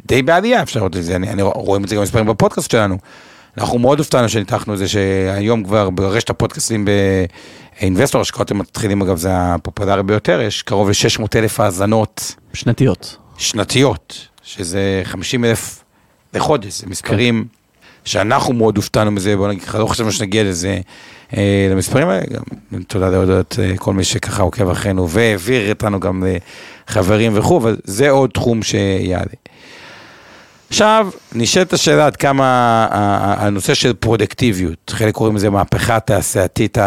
די 0.06 0.22
בעלייה, 0.22 0.62
אפשר 0.62 0.80
לראות 0.80 0.96
את 0.98 1.04
זה, 1.04 1.16
אני, 1.16 1.30
אני 1.30 1.42
רואים 1.42 1.84
את 1.84 1.90
זה 1.90 1.96
גם 1.96 2.02
מספרים 2.02 2.26
בפודקאסט 2.26 2.72
שלנו. 2.72 2.98
אנחנו 3.58 3.80
מאוד 3.80 4.00
הופתענו 4.00 4.30
שניתחנו 4.30 4.74
את 4.74 4.78
זה, 4.78 4.88
שהיום 4.88 5.64
כבר 5.64 5.90
ברשת 5.90 6.30
הפודקאסטים 6.30 6.86
באינבסטור, 7.80 8.22
השקעות 8.22 8.52
מתחילים 8.52 9.02
אגב, 9.02 9.18
זה 9.18 9.30
הפופולרי 9.34 10.04
ביותר, 10.04 10.42
יש 10.42 10.62
קרוב 10.62 10.90
ל-600 10.90 11.26
אלף 11.36 11.60
האזנות 11.60 12.36
שנתיות. 12.54 13.18
שנתיות, 13.38 14.28
שזה 14.44 15.02
50 15.04 15.46
אלף 15.46 15.84
לחודש, 16.34 16.82
זה 16.82 16.88
מספרים 16.88 17.46
שאנחנו 18.06 18.54
מאוד 18.54 18.78
הופתענו 18.78 19.12
מזה, 19.12 19.36
בוא 19.36 19.48
נגיד 19.48 19.64
לא 19.74 19.86
חשבנו 19.86 20.12
שנגיע 20.12 20.44
לזה, 20.44 20.80
אה, 21.38 21.68
למספרים 21.72 22.08
האלה, 22.08 22.26
גם 22.74 22.84
תודה 22.84 23.10
להודות 23.10 23.60
אה, 23.60 23.78
כל 23.78 23.94
מי 23.94 24.04
שככה 24.04 24.44
עוקב 24.44 24.70
אחרינו 24.70 25.10
והעביר 25.10 25.70
אותנו 25.70 26.00
גם 26.00 26.24
לחברים 26.90 27.38
וכו', 27.38 27.58
אבל 27.58 27.78
זה 27.84 28.10
עוד 28.10 28.30
תחום 28.30 28.64
שיעלה. 28.64 29.26
עכשיו, 30.70 31.10
נשאלת 31.36 31.74
השאלה 31.74 32.06
עד 32.06 32.16
כמה 32.16 32.88
הנושא 33.40 33.74
של 33.74 33.94
פרודקטיביות, 33.94 34.94
חלק 34.96 35.14
קוראים 35.14 35.36
לזה 35.36 35.50
מהפכה 35.50 35.96
התעשייתית 35.96 36.78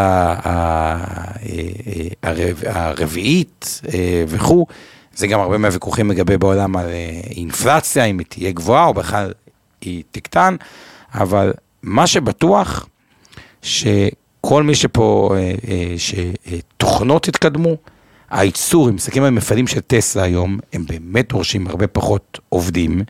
הרביעית 2.66 3.81
אה, 3.95 4.24
וכו', 4.28 4.66
זה 5.14 5.26
גם 5.26 5.41
הרבה 5.41 5.59
מהוויכוחים 5.59 6.11
לגבי 6.11 6.39
בעולם 6.39 6.76
על 6.76 6.87
אה, 6.87 7.20
אינפלציה, 7.37 8.05
אם 8.05 8.18
היא 8.18 8.26
תהיה 8.28 8.53
גבוהה 8.53 8.87
או 8.87 8.95
בכלל 8.95 9.33
היא 9.81 10.03
תקטן, 10.11 10.57
אבל 11.14 11.53
מה 11.83 12.07
שבטוח, 12.07 12.89
שכל 13.62 14.62
מי 14.62 14.74
שפה, 14.74 15.35
אה, 15.37 15.95
שתוכנות 15.99 17.28
התקדמו, 17.28 17.76
הייצור, 18.31 18.89
אם 18.89 18.95
מסתכלים 18.95 19.24
על 19.24 19.31
מפעלים 19.31 19.66
של 19.66 19.81
טסלה 19.81 20.22
היום, 20.22 20.59
הם 20.72 20.87
באמת 20.87 21.28
דורשים 21.28 21.66
הרבה 21.66 21.87
פחות 21.87 22.39
עובדים 22.49 23.03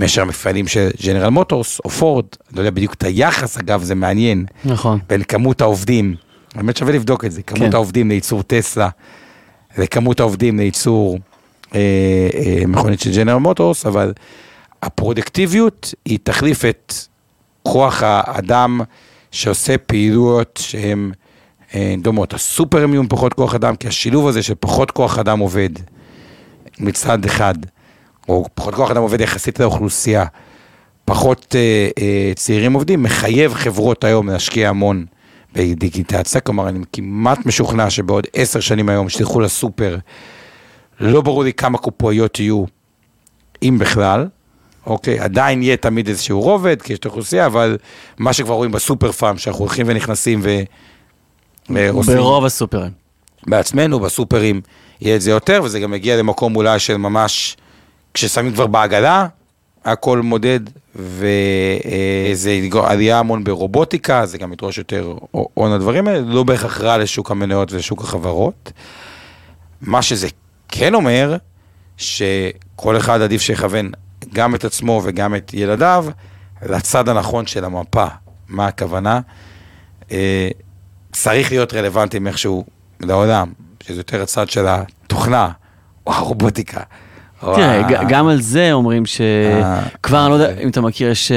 מאשר 0.00 0.22
המפעלים 0.22 0.68
של 0.68 0.88
ג'נרל 1.04 1.28
מוטורס 1.28 1.80
או 1.84 1.90
פורד, 1.90 2.24
לא 2.52 2.60
יודע 2.60 2.70
בדיוק 2.70 2.94
את 2.94 3.04
היחס, 3.04 3.58
אגב, 3.58 3.82
זה 3.82 3.94
מעניין, 3.94 4.46
נכון. 4.64 4.98
בין 5.08 5.22
כמות 5.22 5.60
העובדים, 5.60 6.14
באמת 6.54 6.76
שווה 6.76 6.92
לבדוק 6.92 7.24
את 7.24 7.32
זה, 7.32 7.42
כמות 7.42 7.68
כן. 7.68 7.74
העובדים 7.74 8.08
לייצור 8.08 8.42
טסלה 8.42 8.88
וכמות 9.78 10.20
העובדים 10.20 10.58
לייצור 10.58 11.18
אה, 11.74 11.80
אה, 12.34 12.66
מכונית 12.66 13.00
של 13.00 13.16
ג'נרל 13.16 13.38
מוטורס, 13.38 13.86
אבל 13.86 14.12
הפרודקטיביות 14.82 15.94
היא 16.04 16.18
תחליף 16.22 16.64
את 16.64 16.94
כוח 17.62 18.02
האדם 18.02 18.80
שעושה 19.30 19.78
פעילויות 19.78 20.60
שהן 20.62 21.12
אה, 21.74 21.94
דומות. 22.02 22.34
הסופרים 22.34 22.92
יהיו 22.92 23.00
עם 23.00 23.08
פחות 23.08 23.32
כוח 23.32 23.54
אדם, 23.54 23.76
כי 23.76 23.88
השילוב 23.88 24.28
הזה 24.28 24.42
של 24.42 24.54
פחות 24.60 24.90
כוח 24.90 25.18
אדם 25.18 25.38
עובד 25.38 25.70
מצד 26.78 27.24
אחד, 27.24 27.54
או 28.28 28.44
פחות 28.54 28.74
כוח 28.74 28.90
אדם 28.90 29.02
עובד 29.02 29.20
יחסית 29.20 29.60
לאוכלוסייה, 29.60 30.24
פחות 31.04 31.54
אה, 31.58 31.88
אה, 31.98 32.32
צעירים 32.36 32.72
עובדים, 32.72 33.02
מחייב 33.02 33.54
חברות 33.54 34.04
היום 34.04 34.30
להשקיע 34.30 34.68
המון 34.68 35.04
בדיגיטציה, 35.54 36.40
כלומר 36.40 36.68
אני 36.68 36.78
כמעט 36.92 37.46
משוכנע 37.46 37.90
שבעוד 37.90 38.26
עשר 38.32 38.60
שנים 38.60 38.88
היום 38.88 39.08
שתלכו 39.08 39.40
לסופר, 39.40 39.96
לא 41.00 41.20
ברור 41.20 41.44
לי 41.44 41.52
כמה 41.52 41.78
קופאיות 41.78 42.40
יהיו, 42.40 42.64
אם 43.62 43.76
בכלל, 43.80 44.28
אוקיי, 44.86 45.18
עדיין 45.18 45.62
יהיה 45.62 45.76
תמיד 45.76 46.08
איזשהו 46.08 46.40
רובד, 46.40 46.82
כי 46.82 46.92
יש 46.92 46.98
את 46.98 47.04
האוכלוסייה, 47.04 47.46
אבל 47.46 47.78
מה 48.18 48.32
שכבר 48.32 48.54
רואים 48.54 48.72
בסופר 48.72 49.12
פארם, 49.12 49.38
שאנחנו 49.38 49.60
הולכים 49.60 49.86
ונכנסים 49.88 50.40
ו... 50.42 50.60
ועושים 51.70 52.16
ברוב 52.16 52.44
הסופרים. 52.44 52.90
בעצמנו, 53.46 54.00
בסופרים, 54.00 54.60
יהיה 55.00 55.16
את 55.16 55.20
זה 55.20 55.30
יותר, 55.30 55.60
וזה 55.64 55.80
גם 55.80 55.94
יגיע 55.94 56.16
למקום 56.16 56.56
אולי 56.56 56.78
של 56.78 56.96
ממש, 56.96 57.56
כששמים 58.14 58.52
כבר 58.52 58.66
בעגלה, 58.66 59.26
הכל 59.84 60.20
מודד, 60.20 60.60
וזה 60.96 62.60
עלייה 62.82 63.18
המון 63.18 63.44
ברובוטיקה, 63.44 64.26
זה 64.26 64.38
גם 64.38 64.52
ידרוש 64.52 64.78
יותר 64.78 65.14
הון 65.30 65.72
הדברים 65.72 66.08
האלה, 66.08 66.20
לא 66.20 66.42
בהכרח 66.42 66.80
רע 66.80 66.98
לשוק 66.98 67.30
המניות 67.30 67.72
ולשוק 67.72 68.02
החברות. 68.02 68.72
מה 69.80 70.02
שזה 70.02 70.28
כן 70.68 70.94
אומר, 70.94 71.36
שכל 71.96 72.96
אחד 72.96 73.20
עדיף 73.20 73.42
שיכוון 73.42 73.90
גם 74.32 74.54
את 74.54 74.64
עצמו 74.64 75.00
וגם 75.04 75.34
את 75.34 75.54
ילדיו 75.54 76.06
לצד 76.62 77.08
הנכון 77.08 77.46
של 77.46 77.64
המפה. 77.64 78.06
מה 78.48 78.66
הכוונה? 78.66 79.20
אה, 80.12 80.48
צריך 81.12 81.52
להיות 81.52 81.74
רלוונטיים 81.74 82.26
איכשהו 82.26 82.64
לעולם, 83.00 83.52
שזה 83.82 84.00
יותר 84.00 84.22
הצד 84.22 84.50
של 84.50 84.66
התוכנה, 84.68 85.50
או 86.06 86.12
הרובוטיקה. 86.12 86.80
תראה, 87.54 88.04
גם 88.08 88.28
על 88.28 88.40
זה 88.40 88.72
אומרים 88.72 89.02
אה, 89.02 89.80
שכבר, 89.96 90.22
אני 90.22 90.30
לא 90.30 90.34
יודע 90.34 90.60
אם 90.62 90.68
אתה 90.68 90.80
מכיר, 90.80 91.10
יש 91.10 91.32
אה, 91.32 91.36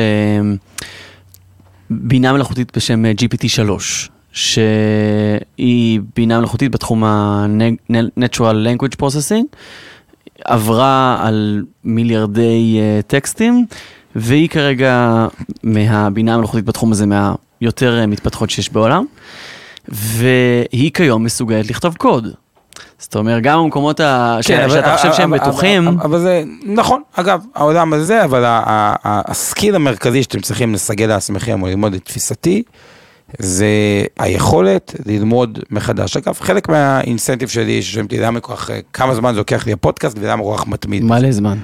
בינה 1.90 2.34
מלאכותית 2.34 2.78
בשם 2.78 3.06
אה, 3.06 3.12
GPT 3.12 3.48
3, 3.48 4.10
שהיא 4.32 6.00
בינה 6.16 6.40
מלאכותית 6.40 6.72
בתחום 6.72 7.04
ה-Natural 7.04 8.40
Language 8.68 9.02
Processing, 9.02 9.46
עברה 10.46 11.18
על 11.22 11.64
מיליארדי 11.84 12.80
אה, 12.80 13.00
טקסטים, 13.08 13.66
והיא 14.16 14.50
כרגע 14.50 15.28
מהבינה 15.64 16.34
המלאכותית 16.34 16.66
בתחום 16.66 16.92
הזה 16.92 17.06
מהיותר 17.06 18.00
אה, 18.00 18.08
מתפתחות 18.08 18.50
שיש 18.50 18.70
בעולם, 18.70 19.06
והיא 19.88 20.92
כיום 20.94 21.24
מסוגלת 21.24 21.70
לכתוב 21.70 21.96
קוד. 21.96 22.28
זאת 23.00 23.16
אומרת, 23.16 23.44
גם 23.44 23.60
במקומות 23.64 24.00
ה... 24.00 24.38
ש- 24.42 24.48
כן, 24.48 24.64
אבל- 24.64 24.70
שאתה 24.74 24.98
חושב 24.98 25.14
שהם 25.14 25.34
אבל- 25.34 25.42
בטוחים, 25.44 25.88
אבל, 25.88 25.98
אבל 26.04 26.20
זה 26.20 26.44
נכון, 26.66 27.02
אגב, 27.14 27.42
העולם 27.56 27.94
הזה, 27.94 28.24
אבל 28.24 28.46
ה- 28.46 28.64
ה- 28.66 28.96
ה- 29.08 29.32
הסקיל 29.32 29.76
המרכזי 29.76 30.24
שאתם 30.24 30.40
צריכים 30.40 30.74
לסגל 30.74 31.06
לעצמכם 31.06 31.62
או 31.62 31.68
ללמוד 31.68 31.94
את 31.94 32.06
תפיסתי, 32.06 32.64
זה 33.40 33.68
היכולת 34.20 34.96
ללמוד 35.06 35.60
מחדש. 35.72 36.18
אגב, 36.18 36.38
חלק 36.42 36.70
מהאינסנטיב 36.70 37.50
שלי, 37.50 37.82
ששואלים 37.82 38.06
אותי 38.06 38.20
למה 38.20 38.40
כל 38.40 38.56
כך, 38.56 38.70
כמה 38.94 39.16
זמן 39.16 39.32
זה 39.34 39.40
לוקח 39.40 39.66
לי 39.66 39.74
הפודקאסט 39.74 40.18
ולמה 40.20 40.44
כל 40.44 40.54
כך 40.58 40.68
מתמיד. 40.68 41.04
מלא 41.04 41.32
זמן, 41.32 41.58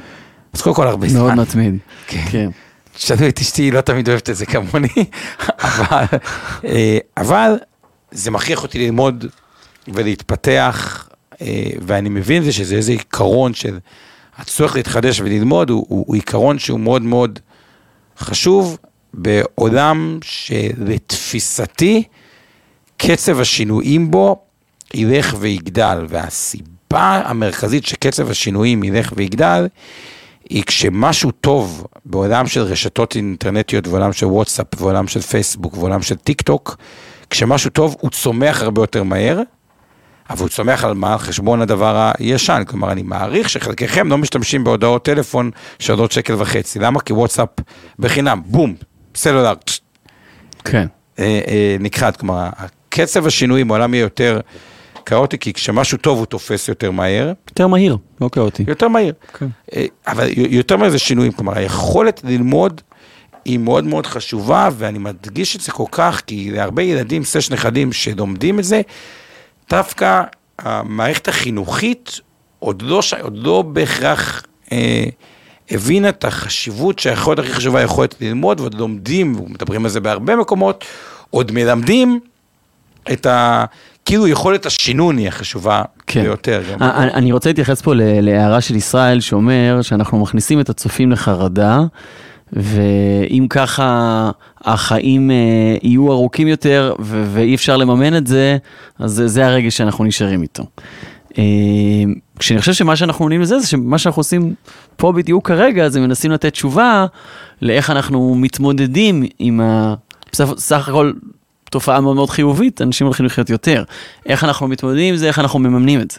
אז 0.54 0.62
קודם 0.62 0.76
כל 0.76 0.88
הרבה 0.88 1.08
מאוד 1.14 1.32
זמן. 1.34 1.40
מתמיד. 1.40 1.76
כן. 2.08 2.22
כן. 2.32 2.50
תשאלו 2.96 3.28
את 3.28 3.40
אשתי, 3.40 3.62
היא 3.62 3.74
לא 3.74 3.82
תמיד 3.82 4.10
אוהבת 4.10 4.30
את 4.30 4.36
זה 4.36 4.46
כמוני, 4.46 4.88
אבל, 5.64 6.06
אה, 6.66 6.98
אבל 7.18 7.58
זה 8.12 8.32
מכריח 8.32 8.64
אותי 8.64 8.80
ללמוד 8.86 9.26
ולהתפתח, 9.88 11.08
ואני 11.82 12.10
מבין 12.10 12.44
זה 12.44 12.52
שזה 12.52 12.76
איזה 12.76 12.92
עיקרון 12.92 13.54
של 13.54 13.80
הצורך 14.38 14.76
להתחדש 14.76 15.20
וללמוד, 15.20 15.70
הוא, 15.70 15.86
הוא, 15.90 16.06
הוא 16.08 16.16
עיקרון 16.16 16.60
שהוא 16.60 16.80
מאוד 16.80 17.02
מאוד 17.02 17.40
חשוב 18.18 18.78
בעולם 19.14 20.20
שלתפיסתי, 20.24 22.04
קצב 22.98 23.40
השינויים 23.40 24.12
בו 24.12 24.42
ילך 24.94 25.36
ויגדל, 25.40 26.06
והסיבה 26.10 27.22
המרכזית 27.26 27.86
שקצב 27.86 28.32
השינויים 28.32 28.84
ילך 28.84 29.14
ויגדל, 29.16 29.68
היא 30.50 30.64
כשמשהו 30.64 31.32
טוב 31.32 31.88
בעולם 32.06 32.48
של 32.48 32.62
רשתות 32.62 33.16
אינטרנטיות 33.16 33.88
ועולם 33.88 34.14
של 34.14 34.26
וואטסאפ 34.26 34.68
ועולם 34.78 35.08
של 35.08 35.22
פייסבוק 35.22 35.78
ועולם 35.78 36.02
של 36.02 36.16
טיק 36.16 36.42
טוק, 36.42 36.78
כשמשהו 37.30 37.70
טוב 37.70 37.96
הוא 38.00 38.12
צומח 38.12 38.62
הרבה 38.62 38.82
יותר 38.82 39.04
מהר, 39.04 39.42
אבל 40.30 40.40
הוא 40.40 40.50
צומח 40.50 40.84
על 40.84 40.94
מה? 40.94 41.14
על 41.14 41.20
חשבון 41.20 41.62
הדבר 41.62 42.12
הישן. 42.20 42.64
כלומר, 42.68 42.92
אני 42.92 43.04
מעריך 43.04 43.50
שחלקכם 43.50 44.10
לא 44.10 44.18
משתמשים 44.18 44.64
בהודעות 44.64 45.06
טלפון 45.06 45.52
שעולות 45.80 46.12
שקל 46.12 46.34
וחצי. 46.38 46.80
למה? 46.80 47.00
כי 47.00 47.14
וואטסאפ 47.14 47.50
בחינם, 48.00 48.42
בום, 48.46 48.76
סלולר, 49.16 49.54
כן. 50.64 50.88
אה, 51.20 51.42
אה, 51.48 51.76
נכחד. 51.80 52.16
כלומר, 52.16 52.50
קצב 52.90 53.28
השינויים 53.28 53.68
בעולם 53.68 53.94
יהיה 53.94 54.02
יותר 54.02 54.40
כאוטי, 55.06 55.38
כי 55.38 55.54
כשמשהו 55.54 55.98
טוב 55.98 56.18
הוא 56.18 56.26
תופס 56.26 56.68
יותר 56.68 56.92
מהר, 56.92 57.34
יותר 57.50 57.68
מהיר, 57.68 57.98
לא 58.22 58.30
כאוטי. 58.32 58.64
יותר 58.68 58.88
מהיר. 58.88 59.14
כן. 59.40 59.48
אה, 59.76 59.86
אבל 60.08 60.28
יותר 60.36 60.78
מהר 60.78 60.90
זה 60.90 61.00
שינויים, 61.00 61.32
כלומר 61.32 61.58
היכולת 61.58 62.22
ללמוד 62.24 62.82
היא 63.46 63.60
מאוד 63.60 63.84
מאוד 63.84 64.08
חשובה, 64.08 64.70
ואני 64.78 65.00
מדגיש 65.00 65.56
את 65.56 65.62
זה 65.62 65.72
כל 65.72 65.86
כך, 65.92 66.22
כי 66.28 66.52
להרבה 66.52 66.84
ילדים, 66.84 67.24
סש 67.24 67.52
נכדים 67.52 67.94
שלומדים 67.94 68.60
את 68.60 68.64
זה, 68.64 68.82
דווקא 69.74 70.24
המערכת 70.60 71.28
החינוכית 71.28 72.20
עוד 72.60 72.82
לא, 72.82 73.02
עוד 73.22 73.38
לא 73.38 73.62
בהכרח 73.62 74.44
אה, 74.72 75.06
הבינה 75.72 76.10
את 76.10 76.26
החשיבות 76.26 77.00
שהיכולת 77.00 77.40
הכי 77.40 77.54
חשובה 77.54 77.80
היא 77.80 77.84
היכולת 77.84 78.16
ללמוד, 78.22 78.60
ועוד 78.60 78.74
לומדים, 78.74 79.40
ומדברים 79.40 79.86
על 79.86 79.92
זה 79.92 80.00
בהרבה 80.00 80.36
מקומות, 80.36 80.86
עוד 81.30 81.52
מלמדים 81.52 82.20
את 83.12 83.26
ה... 83.26 83.66
כאילו 84.06 84.28
יכולת 84.28 84.66
השינון 84.66 85.18
היא 85.18 85.28
החשובה 85.28 85.82
כן. 86.08 86.24
ביותר. 86.24 86.62
גם. 86.72 86.84
א- 86.84 86.86
א- 86.86 87.14
אני 87.14 87.32
רוצה 87.32 87.50
להתייחס 87.50 87.82
פה 87.82 87.92
להערה 87.96 88.62
של 88.62 88.76
ישראל 88.76 89.20
שאומר 89.20 89.80
שאנחנו 89.82 90.20
מכניסים 90.20 90.60
את 90.60 90.70
הצופים 90.70 91.12
לחרדה, 91.12 91.80
ואם 92.54 93.48
ככה 93.50 94.32
החיים 94.62 95.32
אה, 95.32 95.36
יהיו 95.84 96.12
ארוכים 96.12 96.48
יותר 96.48 96.94
ו- 97.00 97.26
ואי 97.34 97.56
אפשר 97.56 97.78
לממן 97.78 98.18
את 98.18 98.28
זה, 98.28 98.58
אז 99.00 99.24
זה- 99.26 99.46
הרגע 99.46 99.72
שאנחנו 99.72 100.04
נשארים 100.06 100.42
איתו. 100.42 100.64
אה, 101.38 101.44
כשאני 102.40 102.60
חושב 102.60 102.74
שמה 102.74 102.96
שאנחנו 102.96 103.26
עונים 103.26 103.42
לזה, 103.42 103.60
זה 103.60 103.68
שמה 103.68 103.98
שאנחנו 103.98 104.20
עושים 104.20 104.54
פה 104.98 105.12
בדיוק 105.12 105.48
כרגע, 105.48 105.90
זה 105.90 106.00
מנסים 106.00 106.32
לתת 106.32 106.54
תשובה 106.54 107.06
לאיך 107.62 107.90
אנחנו 107.90 108.36
מתמודדים 108.36 109.24
עם 109.40 109.62
ה... 109.62 109.94
בסך, 110.32 110.50
סך 110.58 110.90
הכל 110.90 111.12
תופעה 111.70 112.02
מאוד 112.02 112.16
מאוד 112.16 112.30
חיובית, 112.30 112.82
אנשים 112.82 113.08
הולכים 113.08 113.26
לחיות 113.26 113.50
יותר. 113.50 113.84
איך 114.26 114.44
אנחנו 114.44 114.68
מתמודדים 114.68 115.14
עם 115.14 115.18
זה, 115.18 115.28
איך 115.28 115.40
אנחנו 115.40 115.60
מממנים 115.60 116.02
את 116.02 116.12
זה. 116.12 116.18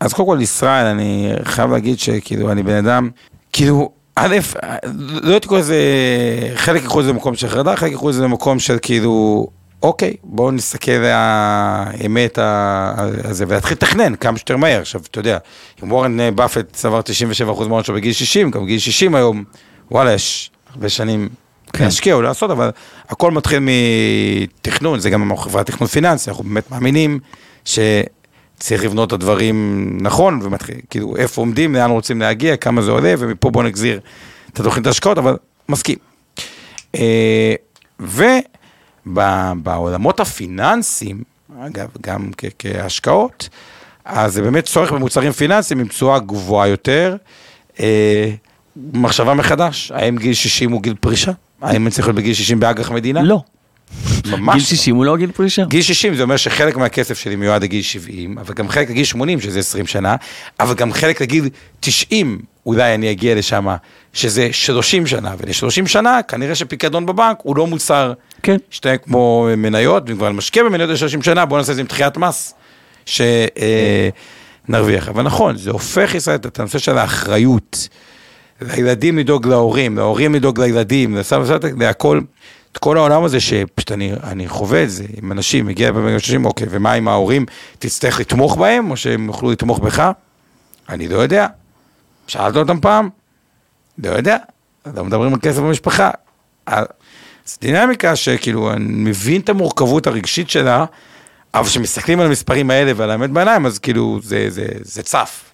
אז 0.00 0.12
קודם 0.12 0.28
כל 0.28 0.38
ישראל, 0.40 0.86
אני 0.86 1.32
חייב 1.44 1.70
להגיד 1.70 1.98
שכאילו 1.98 2.52
אני 2.52 2.62
בן 2.62 2.76
אדם, 2.76 3.10
כאילו, 3.52 3.90
א', 4.18 4.36
לא 5.22 5.32
הייתי 5.32 5.48
קורא 5.48 5.60
לזה, 5.60 5.76
חלק 6.54 6.82
יקחו 6.82 7.00
את 7.00 7.04
זה 7.04 7.10
למקום 7.10 7.34
של 7.34 7.48
חרדה, 7.48 7.76
חלק 7.76 7.92
יקחו 7.92 8.10
את 8.10 8.14
זה 8.14 8.22
למקום 8.22 8.58
של 8.58 8.78
כאילו, 8.82 9.46
אוקיי, 9.82 10.14
בואו 10.24 10.50
נסתכל 10.50 10.92
על 10.92 11.04
האמת 11.06 12.38
הזה 13.24 13.44
ולהתחיל 13.48 13.76
לתכנן 13.76 14.14
כמה 14.16 14.38
שיותר 14.38 14.56
מהר. 14.56 14.80
עכשיו, 14.80 15.00
אתה 15.10 15.20
יודע, 15.20 15.38
אם 15.84 15.92
וורן 15.92 16.36
באפט 16.36 16.72
צבר 16.72 17.00
97% 17.00 17.68
מההון 17.68 17.84
שלו 17.84 17.94
בגיל 17.94 18.12
60, 18.12 18.50
גם 18.50 18.64
בגיל 18.64 18.78
60 18.78 19.14
היום, 19.14 19.44
וואלה, 19.90 20.12
יש 20.12 20.50
הרבה 20.70 20.88
שנים 20.88 21.28
כן. 21.72 21.84
להשקיע 21.84 22.14
או 22.14 22.22
לעשות, 22.22 22.50
אבל 22.50 22.70
הכל 23.08 23.30
מתחיל 23.30 23.58
מתכנון, 23.60 25.00
זה 25.00 25.10
גם 25.10 25.36
חברת 25.36 25.66
תכנון 25.66 25.88
פיננסי, 25.88 26.30
אנחנו 26.30 26.44
באמת 26.44 26.70
מאמינים 26.70 27.18
שצריך 28.60 28.84
לבנות 28.84 29.08
את 29.08 29.12
הדברים 29.12 29.88
נכון, 30.00 30.40
ומתחיל, 30.42 30.76
כאילו, 30.90 31.16
איפה 31.16 31.40
עומדים, 31.40 31.74
לאן 31.74 31.90
רוצים 31.90 32.20
להגיע, 32.20 32.56
כמה 32.56 32.82
זה 32.82 32.90
עולה, 32.90 33.14
ומפה 33.18 33.50
בואו 33.50 33.64
נגזיר 33.64 34.00
את 34.52 34.60
התוכנית 34.60 34.86
ההשקעות, 34.86 35.18
אבל 35.18 35.36
מסכים. 35.68 35.98
אה, 36.94 37.54
ובעולמות 39.06 40.20
הפיננסיים, 40.20 41.22
אגב, 41.60 41.88
גם 42.00 42.30
כהשקעות, 42.58 43.48
אז 44.04 44.34
זה 44.34 44.42
באמת 44.42 44.64
צורך 44.64 44.92
במוצרים 44.92 45.32
פיננסיים 45.32 45.80
עם 45.80 45.88
תשואה 45.88 46.18
גבוהה 46.18 46.68
יותר. 46.68 47.16
אה, 47.80 48.30
מחשבה 48.76 49.34
מחדש, 49.34 49.92
האם 49.94 50.16
גיל 50.16 50.34
60 50.34 50.72
הוא 50.72 50.82
גיל 50.82 50.94
פרישה? 51.00 51.32
האם 51.62 51.82
אני 51.82 51.90
צריך 51.90 52.06
להיות 52.06 52.16
בגיל 52.16 52.34
60 52.34 52.60
באג"ח 52.60 52.90
מדינה? 52.90 53.22
לא. 53.22 53.40
ממש 54.26 54.54
גיל 54.54 54.62
לא. 54.62 54.68
60 54.68 54.96
הוא 54.96 55.04
לא 55.04 55.16
גיל 55.16 55.30
פרישה. 55.32 55.64
גיל 55.64 55.82
60 55.82 56.14
זה 56.14 56.22
אומר 56.22 56.36
שחלק 56.36 56.76
מהכסף 56.76 57.18
שלי 57.18 57.36
מיועד 57.36 57.62
לגיל 57.62 57.82
70, 57.82 58.38
אבל 58.38 58.54
גם 58.54 58.68
חלק 58.68 58.90
לגיל 58.90 59.04
80, 59.04 59.40
שזה 59.40 59.58
20 59.58 59.86
שנה, 59.86 60.16
אבל 60.60 60.74
גם 60.74 60.92
חלק 60.92 61.20
לגיל 61.20 61.48
90, 61.80 62.38
אולי 62.66 62.94
אני 62.94 63.10
אגיע 63.10 63.34
לשם, 63.34 63.66
שזה 64.12 64.48
30 64.52 65.06
שנה, 65.06 65.34
ול-30 65.38 65.86
שנה 65.86 66.20
כנראה 66.28 66.54
שפיקדון 66.54 67.06
בבנק 67.06 67.36
הוא 67.42 67.56
לא 67.56 67.66
מוצר 67.66 68.12
כן. 68.42 68.56
שתיים 68.70 68.98
כמו 69.04 69.48
מניות, 69.56 70.02
ואם 70.06 70.16
כבר 70.16 70.32
משקיע 70.32 70.64
במניות 70.64 70.90
ל-30 70.90 71.24
שנה, 71.24 71.44
בוא 71.44 71.58
נעשה 71.58 71.72
את 71.72 71.76
זה 71.76 71.82
עם 71.82 71.86
דחיית 71.86 72.16
מס, 72.16 72.54
שנרוויח. 74.66 75.08
אבל 75.08 75.22
נכון, 75.22 75.56
זה 75.56 75.70
הופך 75.70 76.14
ישראל 76.14 76.36
את 76.36 76.60
הנושא 76.60 76.78
של 76.78 76.98
האחריות. 76.98 77.88
לילדים 78.60 79.18
לדאוג 79.18 79.46
להורים, 79.46 79.96
להורים 79.96 80.34
לדאוג 80.34 80.60
לילדים, 80.60 81.16
לסבא 81.16 81.40
וסבתא, 81.40 81.68
להכל, 81.78 82.20
את 82.76 82.80
כל 82.80 82.96
העולם 82.96 83.24
הזה 83.24 83.40
שפשוט 83.40 83.92
אני, 83.92 84.12
אני 84.22 84.48
חווה 84.48 84.82
את 84.82 84.90
זה 84.90 85.04
עם 85.16 85.32
אנשים, 85.32 85.66
מגיע 85.66 85.92
בגיל 85.92 86.18
30, 86.18 86.44
אוקיי, 86.44 86.66
ומה 86.70 86.92
עם 86.92 87.08
ההורים, 87.08 87.46
תצטרך 87.78 88.20
לתמוך 88.20 88.56
בהם, 88.56 88.90
או 88.90 88.96
שהם 88.96 89.26
יוכלו 89.26 89.50
לתמוך 89.50 89.78
בך? 89.78 90.10
אני 90.88 91.08
לא 91.08 91.16
יודע. 91.16 91.46
שאלת 92.26 92.56
אותם 92.56 92.80
פעם? 92.80 93.08
לא 93.98 94.10
יודע. 94.10 94.36
לא 94.94 95.04
מדברים 95.04 95.34
על 95.34 95.40
כסף 95.40 95.58
במשפחה. 95.58 96.10
אז 96.66 96.86
זו 97.46 97.56
דינמיקה 97.60 98.16
שכאילו, 98.16 98.72
אני 98.72 98.84
מבין 98.88 99.40
את 99.40 99.48
המורכבות 99.48 100.06
הרגשית 100.06 100.50
שלה, 100.50 100.84
אבל 101.54 101.66
כשמסתכלים 101.66 102.20
על 102.20 102.26
המספרים 102.26 102.70
האלה 102.70 102.92
ועל 102.96 103.10
האמת 103.10 103.30
בעיניים, 103.30 103.66
אז 103.66 103.78
כאילו, 103.78 104.20
זה, 104.22 104.46
זה, 104.48 104.66
זה 104.80 105.02
צף. 105.02 105.44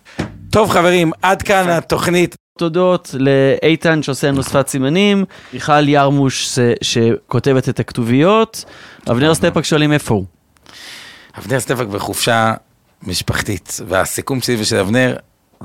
טוב 0.50 0.70
חברים, 0.70 1.12
עד 1.22 1.42
כאן 1.42 1.68
התוכנית. 1.68 2.41
תודות 2.58 3.14
לאיתן 3.18 4.02
שעושה 4.02 4.28
לנו 4.28 4.42
שפת 4.42 4.68
סימנים, 4.68 5.24
מיכל 5.52 5.88
ירמוש 5.88 6.58
שכותבת 6.82 7.68
את 7.68 7.80
הכתוביות, 7.80 8.64
אבנר 9.10 9.34
סטפאק 9.34 9.64
שואלים 9.64 9.92
איפה 9.92 10.14
הוא. 10.14 10.24
אבנר 11.38 11.60
סטפק 11.60 11.86
בחופשה 11.86 12.54
משפחתית, 13.02 13.80
והסיכום 13.88 14.40
שלי 14.40 14.56
ושל 14.60 14.76
אבנר, 14.76 15.16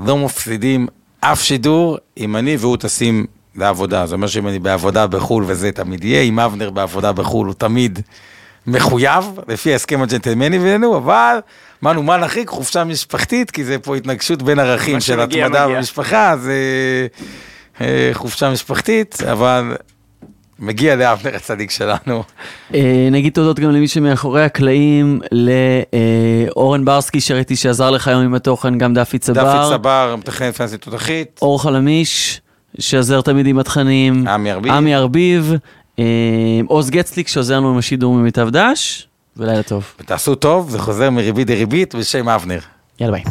לא 0.05 0.17
מפסידים 0.17 0.87
אף 1.19 1.41
שידור 1.41 1.97
אם 2.17 2.35
אני 2.35 2.57
והוא 2.57 2.77
טסים 2.77 3.25
לעבודה. 3.55 4.05
זה 4.05 4.15
אומר 4.15 4.27
שאם 4.27 4.47
אני 4.47 4.59
בעבודה 4.59 5.07
בחו"ל 5.07 5.43
וזה 5.47 5.71
תמיד 5.71 6.03
יהיה, 6.03 6.21
אם 6.21 6.39
אבנר 6.39 6.69
בעבודה 6.69 7.11
בחו"ל 7.11 7.47
הוא 7.47 7.55
תמיד 7.55 7.99
מחויב, 8.67 9.25
לפי 9.47 9.71
ההסכם 9.73 10.01
הג'נטלמני 10.01 10.59
בינינו, 10.59 10.97
אבל 10.97 11.39
אמרנו, 11.83 12.03
מה 12.03 12.17
נחריג? 12.17 12.49
חופשה 12.49 12.83
משפחתית, 12.83 13.51
כי 13.51 13.63
זה 13.63 13.79
פה 13.79 13.95
התנגשות 13.95 14.41
בין 14.43 14.59
ערכים 14.59 14.99
של 14.99 15.19
התמדה. 15.19 15.67
במשפחה, 15.67 16.37
זה 16.37 16.53
אה, 17.81 18.09
חופשה 18.13 18.51
משפחתית, 18.51 19.17
אבל 19.31 19.75
מגיע 20.59 20.95
לאבנר 20.95 21.35
הצדיק 21.35 21.71
שלנו. 21.71 22.23
אה, 22.73 23.07
נגיד 23.11 23.33
תודות 23.33 23.59
גם 23.59 23.71
למי 23.71 23.87
שמאחורי 23.87 24.43
הקלעים, 24.43 25.21
לאורן 25.31 26.85
ברסקי 26.85 27.21
שראיתי 27.21 27.55
שעזר 27.55 27.91
לך 27.91 28.07
היום 28.07 28.21
עם 28.21 28.33
התוכן, 28.33 28.77
גם 28.77 28.93
דפי 28.93 29.19
צבר, 29.19 29.43
דפי 29.43 29.75
צבר, 29.75 30.15
מתכנן 30.17 30.51
פיננסית 30.51 30.81
תותחית, 30.81 31.39
אור 31.41 31.63
חלמיש, 31.63 32.41
שעזר 32.79 33.21
תמיד 33.21 33.47
עם 33.47 33.59
התכנים, 33.59 34.27
עמי 34.27 34.51
ארביב. 34.51 34.71
עמי 34.73 34.95
ארביב, 34.95 35.53
אה, 35.99 36.05
עוז 36.67 36.89
גצליק 36.89 37.27
שעוזר 37.27 37.57
לנו 37.57 37.69
עם 37.69 37.77
השידור 37.77 38.13
ממיטב 38.13 38.49
דש, 38.49 39.06
ולילה 39.37 39.63
טוב. 39.63 39.83
ותעשו 39.99 40.35
טוב, 40.35 40.69
זה 40.69 40.79
חוזר 40.79 41.09
מריבית 41.09 41.47
דריבית 41.47 41.95
בשם 41.95 42.29
אבנר. 42.29 42.59
יאללה 42.99 43.17
ביי. 43.17 43.23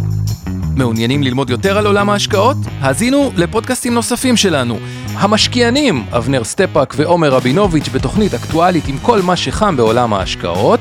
מעוניינים 0.76 1.22
ללמוד 1.22 1.50
יותר 1.50 1.78
על 1.78 1.86
עולם 1.86 2.10
ההשקעות? 2.10 2.56
האזינו 2.80 3.30
לפודקאסטים 3.36 3.94
נוספים 3.94 4.36
שלנו. 4.36 4.78
המשקיענים, 5.14 6.04
אבנר 6.12 6.44
סטפאק 6.44 6.94
ועומר 6.96 7.28
רבינוביץ' 7.28 7.88
בתוכנית 7.88 8.34
אקטואלית 8.34 8.88
עם 8.88 8.98
כל 8.98 9.22
מה 9.22 9.36
שחם 9.36 9.76
בעולם 9.76 10.14
ההשקעות. 10.14 10.80